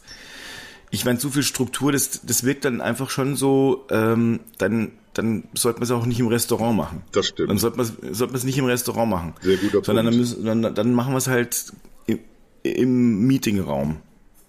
Ich 0.92 1.04
meine, 1.04 1.18
zu 1.18 1.30
viel 1.32 1.44
Struktur, 1.44 1.92
das, 1.92 2.22
das 2.24 2.44
wirkt 2.44 2.66
dann 2.66 2.82
einfach 2.82 3.10
schon 3.10 3.36
so, 3.36 3.86
ähm, 3.90 4.40
dann, 4.58 4.92
dann 5.14 5.44
sollte 5.54 5.80
man 5.80 5.84
es 5.86 5.92
auch 5.92 6.06
nicht 6.06 6.20
im 6.20 6.28
Restaurant 6.28 6.78
machen. 6.78 7.04
Das 7.12 7.28
stimmt. 7.28 7.50
Dann 7.50 7.58
sollte 7.58 7.78
man 7.78 8.14
sollte 8.14 8.36
es 8.36 8.44
nicht 8.44 8.58
im 8.58 8.66
Restaurant 8.66 9.10
machen. 9.10 9.34
Sehr 9.42 9.58
guter 9.58 9.84
sondern 9.84 10.06
Punkt. 10.06 10.08
Dann, 10.08 10.18
müssen, 10.18 10.46
dann, 10.46 10.76
dann 10.76 10.94
machen 10.94 11.14
wir 11.14 11.18
es 11.18 11.28
halt 11.28 11.74
im, 12.06 12.20
im 12.64 13.28
Meetingraum 13.28 13.98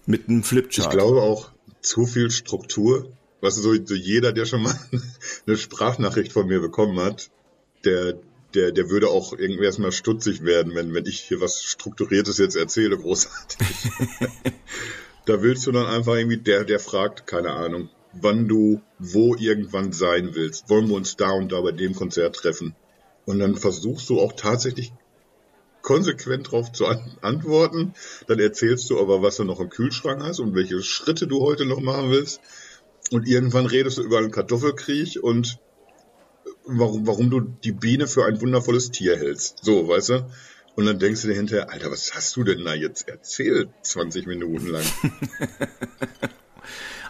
mit 0.05 0.29
einem 0.29 0.43
Flipchart. 0.43 0.93
Ich 0.93 0.99
glaube 0.99 1.21
auch, 1.21 1.51
zu 1.81 2.05
viel 2.05 2.29
Struktur, 2.29 3.11
was 3.41 3.55
so, 3.55 3.73
so 3.85 3.95
jeder, 3.95 4.33
der 4.33 4.45
schon 4.45 4.61
mal 4.63 4.79
eine 5.47 5.57
Sprachnachricht 5.57 6.31
von 6.31 6.47
mir 6.47 6.59
bekommen 6.59 6.99
hat, 6.99 7.31
der, 7.85 8.19
der, 8.53 8.71
der 8.71 8.89
würde 8.89 9.09
auch 9.09 9.33
irgendwie 9.33 9.65
erstmal 9.65 9.91
stutzig 9.91 10.43
werden, 10.43 10.75
wenn, 10.75 10.93
wenn 10.93 11.05
ich 11.05 11.19
hier 11.21 11.41
was 11.41 11.63
Strukturiertes 11.63 12.37
jetzt 12.37 12.55
erzähle, 12.55 12.97
großartig. 12.97 13.67
da 15.25 15.41
willst 15.41 15.67
du 15.67 15.71
dann 15.71 15.85
einfach 15.85 16.15
irgendwie, 16.15 16.37
der, 16.37 16.63
der 16.63 16.79
fragt, 16.79 17.27
keine 17.27 17.51
Ahnung, 17.51 17.89
wann 18.13 18.47
du 18.47 18.81
wo 18.99 19.35
irgendwann 19.35 19.91
sein 19.93 20.31
willst. 20.33 20.69
Wollen 20.69 20.89
wir 20.89 20.95
uns 20.95 21.15
da 21.15 21.31
und 21.31 21.51
da 21.51 21.61
bei 21.61 21.71
dem 21.71 21.95
Konzert 21.95 22.35
treffen? 22.35 22.75
Und 23.25 23.39
dann 23.39 23.55
versuchst 23.55 24.09
du 24.09 24.19
auch 24.19 24.33
tatsächlich 24.33 24.91
konsequent 25.81 26.47
darauf 26.47 26.71
zu 26.71 26.85
an 26.85 27.17
antworten. 27.21 27.93
Dann 28.27 28.39
erzählst 28.39 28.89
du 28.89 28.99
aber, 28.99 29.21
was 29.21 29.37
du 29.37 29.43
noch 29.43 29.59
im 29.59 29.69
Kühlschrank 29.69 30.21
hast 30.23 30.39
und 30.39 30.55
welche 30.55 30.81
Schritte 30.81 31.27
du 31.27 31.41
heute 31.41 31.65
noch 31.65 31.79
machen 31.79 32.11
willst. 32.11 32.41
Und 33.11 33.27
irgendwann 33.27 33.65
redest 33.65 33.97
du 33.97 34.03
über 34.03 34.19
einen 34.19 34.31
Kartoffelkriech 34.31 35.23
und 35.23 35.59
warum, 36.79 37.07
warum 37.07 37.29
du 37.29 37.39
die 37.39 37.71
Biene 37.71 38.07
für 38.07 38.25
ein 38.25 38.41
wundervolles 38.41 38.91
Tier 38.91 39.17
hältst. 39.17 39.63
So, 39.63 39.87
weißt 39.87 40.09
du? 40.09 40.25
Und 40.75 40.85
dann 40.85 40.99
denkst 40.99 41.21
du 41.21 41.27
dir 41.27 41.35
hinterher, 41.35 41.69
Alter, 41.69 41.91
was 41.91 42.13
hast 42.15 42.35
du 42.35 42.43
denn 42.43 42.63
da 42.63 42.73
jetzt 42.73 43.07
erzählt? 43.07 43.69
20 43.81 44.25
Minuten 44.25 44.67
lang. 44.67 44.83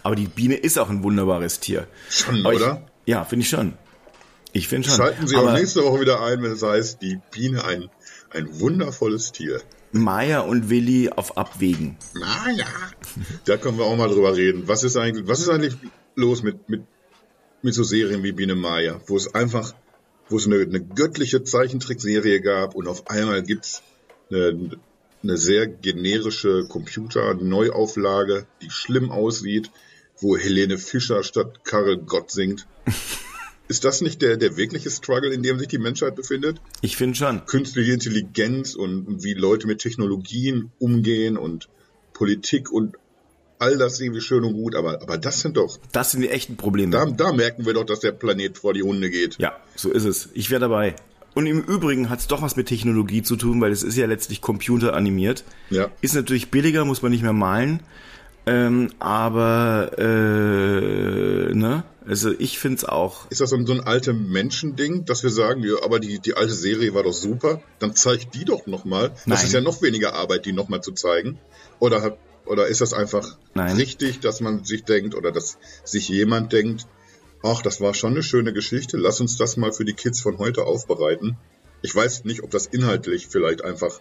Aber 0.03 0.15
die 0.15 0.27
Biene 0.27 0.55
ist 0.55 0.79
auch 0.79 0.89
ein 0.89 1.03
wunderbares 1.03 1.59
Tier. 1.59 1.87
Schon, 2.09 2.45
Aber 2.45 2.55
oder? 2.55 2.87
Ich, 3.05 3.11
ja, 3.11 3.23
finde 3.23 3.43
ich 3.43 3.49
schon. 3.49 3.73
Ich 4.53 4.67
finde 4.67 4.87
schon. 4.87 4.97
Schalten 4.97 5.27
Sie 5.27 5.35
Aber, 5.35 5.51
auch 5.51 5.53
nächste 5.53 5.83
Woche 5.83 6.01
wieder 6.01 6.23
ein, 6.23 6.41
wenn 6.41 6.51
es 6.51 6.63
heißt, 6.63 7.01
die 7.01 7.19
Biene 7.31 7.63
ein, 7.63 7.89
ein 8.31 8.59
wundervolles 8.59 9.31
Tier. 9.31 9.61
Maya 9.91 10.39
und 10.39 10.69
Willi 10.69 11.09
auf 11.09 11.37
Abwägen. 11.37 11.97
Naja, 12.13 12.65
da 13.45 13.57
können 13.57 13.77
wir 13.77 13.85
auch 13.85 13.95
mal 13.95 14.09
drüber 14.09 14.35
reden. 14.35 14.67
Was 14.67 14.83
ist 14.83 14.97
eigentlich, 14.97 15.27
was 15.27 15.41
ist 15.41 15.49
eigentlich 15.49 15.75
los 16.15 16.43
mit, 16.43 16.69
mit, 16.69 16.83
mit 17.61 17.73
so 17.73 17.83
Serien 17.83 18.23
wie 18.23 18.31
Biene 18.31 18.55
Maya, 18.55 19.01
wo 19.07 19.17
es 19.17 19.33
einfach, 19.33 19.73
wo 20.29 20.37
es 20.37 20.47
eine, 20.47 20.61
eine 20.61 20.81
göttliche 20.83 21.43
Zeichentrickserie 21.43 22.41
gab 22.41 22.75
und 22.75 22.87
auf 22.87 23.09
einmal 23.09 23.43
gibt's 23.43 23.83
eine, 24.29 24.71
eine 25.23 25.37
sehr 25.37 25.67
generische 25.67 26.65
Computer-Neuauflage, 26.67 28.47
die 28.61 28.69
schlimm 28.69 29.11
aussieht, 29.11 29.69
wo 30.19 30.37
Helene 30.37 30.77
Fischer 30.77 31.23
statt 31.23 31.63
Karel 31.63 31.97
Gott 31.97 32.31
singt. 32.31 32.67
Ist 33.67 33.85
das 33.85 34.01
nicht 34.01 34.21
der, 34.21 34.35
der 34.35 34.57
wirkliche 34.57 34.89
Struggle, 34.89 35.33
in 35.33 35.43
dem 35.43 35.57
sich 35.57 35.69
die 35.69 35.77
Menschheit 35.77 36.15
befindet? 36.15 36.59
Ich 36.81 36.97
finde 36.97 37.15
schon. 37.15 37.45
Künstliche 37.45 37.93
Intelligenz 37.93 38.75
und 38.75 39.23
wie 39.23 39.33
Leute 39.33 39.65
mit 39.65 39.79
Technologien 39.79 40.71
umgehen 40.77 41.37
und 41.37 41.69
Politik 42.11 42.69
und 42.69 42.97
all 43.61 43.77
das 43.77 43.99
irgendwie 43.99 44.21
schön 44.21 44.43
und 44.43 44.53
gut, 44.53 44.75
aber, 44.75 45.01
aber 45.01 45.17
das 45.17 45.39
sind 45.41 45.57
doch. 45.57 45.77
Das 45.91 46.11
sind 46.11 46.21
die 46.21 46.29
echten 46.29 46.57
Probleme. 46.57 46.91
Da, 46.91 47.05
da 47.05 47.31
merken 47.31 47.65
wir 47.65 47.73
doch, 47.73 47.85
dass 47.85 47.99
der 47.99 48.11
Planet 48.11 48.57
vor 48.57 48.73
die 48.73 48.83
Hunde 48.83 49.09
geht. 49.09 49.37
Ja, 49.37 49.55
so 49.75 49.91
ist 49.91 50.05
es. 50.05 50.29
Ich 50.33 50.49
wäre 50.49 50.61
dabei. 50.61 50.95
Und 51.33 51.45
im 51.45 51.61
Übrigen 51.61 52.09
hat 52.09 52.19
es 52.19 52.27
doch 52.27 52.41
was 52.41 52.55
mit 52.55 52.67
Technologie 52.67 53.21
zu 53.21 53.37
tun, 53.37 53.61
weil 53.61 53.71
es 53.71 53.83
ist 53.83 53.95
ja 53.95 54.05
letztlich 54.05 54.41
computeranimiert. 54.41 55.45
Ja. 55.69 55.89
Ist 56.01 56.13
natürlich 56.15 56.51
billiger, 56.51 56.83
muss 56.83 57.01
man 57.01 57.11
nicht 57.11 57.23
mehr 57.23 57.33
malen. 57.33 57.81
Ähm, 58.45 58.89
aber 58.99 59.91
äh, 59.97 61.53
ne, 61.53 61.83
also 62.05 62.31
ich 62.37 62.57
find's 62.57 62.83
auch. 62.83 63.29
Ist 63.29 63.39
das 63.39 63.51
so 63.51 63.55
ein, 63.55 63.67
so 63.67 63.73
ein 63.73 63.81
alte 63.81 64.13
Menschending, 64.13 65.05
dass 65.05 65.21
wir 65.21 65.29
sagen, 65.29 65.63
ja, 65.63 65.75
aber 65.83 65.99
die, 65.99 66.19
die 66.19 66.33
alte 66.33 66.53
Serie 66.53 66.93
war 66.95 67.03
doch 67.03 67.13
super, 67.13 67.61
dann 67.77 67.95
zeig 67.95 68.31
die 68.31 68.43
doch 68.43 68.65
nochmal. 68.65 69.11
Das 69.27 69.43
ist 69.43 69.53
ja 69.53 69.61
noch 69.61 69.81
weniger 69.83 70.15
Arbeit, 70.15 70.45
die 70.45 70.53
nochmal 70.53 70.81
zu 70.81 70.91
zeigen. 70.91 71.37
Oder 71.79 72.17
oder 72.45 72.67
ist 72.67 72.81
das 72.81 72.93
einfach 72.93 73.37
Nein. 73.53 73.75
richtig, 73.75 74.19
dass 74.19 74.41
man 74.41 74.63
sich 74.63 74.83
denkt 74.83 75.15
oder 75.15 75.31
dass 75.31 75.57
sich 75.83 76.09
jemand 76.09 76.53
denkt, 76.53 76.87
ach, 77.43 77.61
das 77.61 77.81
war 77.81 77.93
schon 77.93 78.11
eine 78.11 78.23
schöne 78.23 78.53
Geschichte, 78.53 78.97
lass 78.97 79.21
uns 79.21 79.37
das 79.37 79.57
mal 79.57 79.71
für 79.71 79.85
die 79.85 79.93
Kids 79.93 80.21
von 80.21 80.37
heute 80.37 80.65
aufbereiten. 80.65 81.37
Ich 81.81 81.95
weiß 81.95 82.25
nicht, 82.25 82.43
ob 82.43 82.51
das 82.51 82.67
inhaltlich 82.67 83.27
vielleicht 83.27 83.63
einfach 83.63 83.99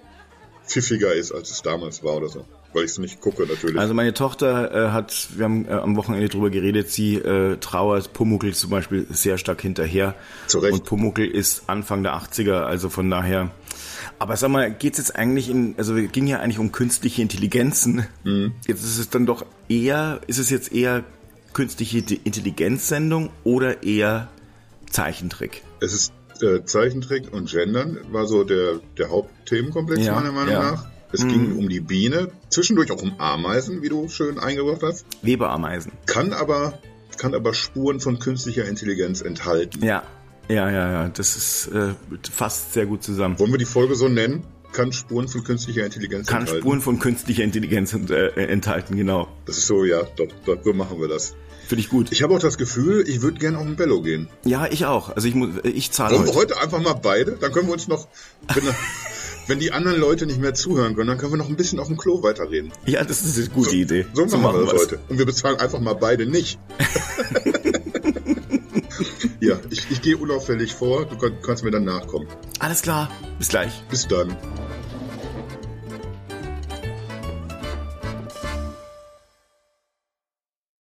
pfiffiger 0.71 1.12
ist, 1.12 1.33
als 1.33 1.51
es 1.51 1.62
damals 1.62 2.03
war 2.03 2.16
oder 2.16 2.29
so. 2.29 2.47
Weil 2.73 2.85
ich 2.85 2.93
es 2.93 2.99
nicht 2.99 3.21
gucke, 3.21 3.47
natürlich. 3.47 3.79
Also 3.79 3.95
meine 3.95 4.14
Tochter 4.14 4.73
äh, 4.73 4.91
hat, 4.93 5.29
wir 5.37 5.45
haben 5.45 5.66
äh, 5.66 5.73
am 5.73 5.97
Wochenende 5.97 6.29
drüber 6.29 6.51
geredet, 6.51 6.91
sie 6.91 7.16
äh, 7.16 7.57
trauert 7.57 8.12
Pumuckl 8.12 8.55
zum 8.55 8.71
Beispiel 8.71 9.07
sehr 9.11 9.39
stark 9.39 9.61
hinterher. 9.61 10.14
Zu 10.47 10.61
Recht. 10.61 10.73
Und 10.73 10.85
Pumuckl 10.85 11.25
ist 11.25 11.64
Anfang 11.66 12.05
der 12.05 12.14
80er, 12.14 12.61
also 12.61 12.89
von 12.89 13.11
daher. 13.11 13.51
Aber 14.21 14.37
sag 14.37 14.51
mal, 14.51 14.71
geht's 14.71 14.99
jetzt 14.99 15.16
eigentlich 15.16 15.51
in, 15.51 15.75
also 15.79 15.97
es 15.97 16.12
ging 16.12 16.29
ja 16.29 16.39
eigentlich 16.39 16.61
um 16.61 16.71
künstliche 16.71 17.23
Intelligenzen. 17.23 18.07
Mhm. 18.23 18.53
Jetzt 18.66 18.85
ist 18.85 18.99
es 18.99 19.11
dann 19.11 19.27
doch 19.27 19.45
eher, 19.68 20.21
ist 20.29 20.39
es 20.39 20.51
jetzt 20.51 20.73
eher 20.73 21.03
künstliche 21.53 21.99
Intelligenzsendung 21.99 23.31
oder 23.43 23.83
eher 23.83 24.29
Zeichentrick? 24.89 25.64
Es 25.81 25.93
ist 25.93 26.12
äh, 26.43 26.64
Zeichentrick 26.64 27.32
und 27.32 27.51
Gendern 27.51 27.99
war 28.11 28.26
so 28.26 28.45
der, 28.45 28.80
der 28.99 29.11
Hauptthemenkomplex 29.11 30.05
Ja, 30.05 30.14
meiner 30.14 30.32
Meinung 30.32 30.53
ja. 30.53 30.72
nach. 30.72 30.86
Es 31.12 31.26
ging 31.26 31.59
um 31.59 31.68
die 31.68 31.80
Biene, 31.80 32.30
zwischendurch 32.51 32.93
auch 32.93 33.03
um 33.03 33.18
Ameisen, 33.18 33.82
wie 33.82 33.88
du 33.88 34.09
schön 34.09 34.38
eingebracht 34.38 34.82
hast. 34.82 35.05
Weberameisen. 35.22 35.91
Kann 36.07 36.32
aber, 36.32 36.78
kann 37.16 37.34
aber 37.34 37.53
Spuren 37.53 37.99
von 37.99 38.20
künstlicher 38.20 38.64
Intelligenz 38.66 39.20
enthalten. 39.20 39.84
Ja, 39.84 40.05
ja, 40.49 40.70
ja, 40.70 40.93
ja. 40.93 41.09
Das 41.09 41.36
ist 41.36 41.68
äh, 41.68 41.95
fasst 42.30 42.74
sehr 42.74 42.86
gut 42.86 43.03
zusammen. 43.03 43.38
Wollen 43.41 43.51
wir 43.51 43.59
die 43.59 43.64
Folge 43.64 43.97
so 43.97 44.09
nennen? 44.09 44.45
Kann 44.72 44.93
Spuren 44.93 45.26
von 45.26 45.43
künstlicher 45.43 45.84
Intelligenz 45.84 46.28
Kann 46.28 46.43
enthalten. 46.43 46.62
Spuren 46.62 46.80
von 46.80 47.01
künstlicher 47.01 47.43
Intelligenz 47.43 47.93
ent, 47.93 48.11
äh, 48.11 48.28
enthalten, 48.47 48.97
genau. 48.97 49.26
Das 49.47 49.59
ist 49.59 49.66
so, 49.66 49.84
ja, 49.84 50.03
doch, 50.16 50.28
doch, 50.47 50.62
so 50.62 50.72
machen 50.72 51.01
wir 51.01 51.09
das. 51.09 51.34
Finde 51.71 51.85
ich 51.85 51.89
gut. 51.89 52.11
Ich 52.11 52.25
habe 52.25 52.35
auch 52.35 52.41
das 52.41 52.59
Gefühl, 52.59 53.05
ich 53.07 53.23
würde 53.23 53.39
gerne 53.39 53.57
auf 53.57 53.64
den 53.64 53.77
Bello 53.77 54.03
gehen. 54.03 54.29
Ja, 54.45 54.66
ich 54.66 54.87
auch. 54.87 55.14
Also 55.14 55.29
ich 55.29 55.37
muss, 55.37 55.51
ich 55.62 55.93
zahle 55.93 56.16
Wollen 56.16 56.27
wir 56.27 56.35
heute. 56.35 56.57
heute 56.57 56.61
einfach 56.61 56.81
mal 56.81 56.95
beide? 56.95 57.39
Dann 57.41 57.53
können 57.53 57.68
wir 57.68 57.75
uns 57.75 57.87
noch, 57.87 58.09
wenn, 58.53 58.64
wenn 59.47 59.61
die 59.61 59.71
anderen 59.71 60.01
Leute 60.01 60.27
nicht 60.27 60.41
mehr 60.41 60.53
zuhören 60.53 60.97
können, 60.97 61.07
dann 61.07 61.16
können 61.16 61.33
wir 61.33 61.37
noch 61.37 61.49
ein 61.49 61.55
bisschen 61.55 61.79
auf 61.79 61.87
dem 61.87 61.97
Klo 61.97 62.25
weiterreden. 62.25 62.73
Ja, 62.87 63.05
das 63.05 63.23
ist 63.23 63.39
eine 63.39 63.51
gute 63.51 63.77
Idee. 63.77 64.05
So 64.14 64.27
machen, 64.39 64.59
wir 64.59 64.73
das 64.73 64.83
heute. 64.83 64.99
Und 65.09 65.18
wir 65.18 65.27
bezahlen 65.27 65.61
einfach 65.61 65.79
mal 65.79 65.95
beide 65.95 66.27
nicht. 66.27 66.59
ja, 69.39 69.61
ich, 69.71 69.93
ich 69.93 70.03
gehe 70.03 70.16
unauffällig 70.16 70.75
vor, 70.75 71.05
du 71.05 71.16
kann, 71.18 71.35
kannst 71.41 71.62
mir 71.62 71.71
dann 71.71 71.85
nachkommen. 71.85 72.27
Alles 72.59 72.83
klar. 72.83 73.12
Bis 73.39 73.47
gleich. 73.47 73.85
Bis 73.89 74.09
dann. 74.09 74.37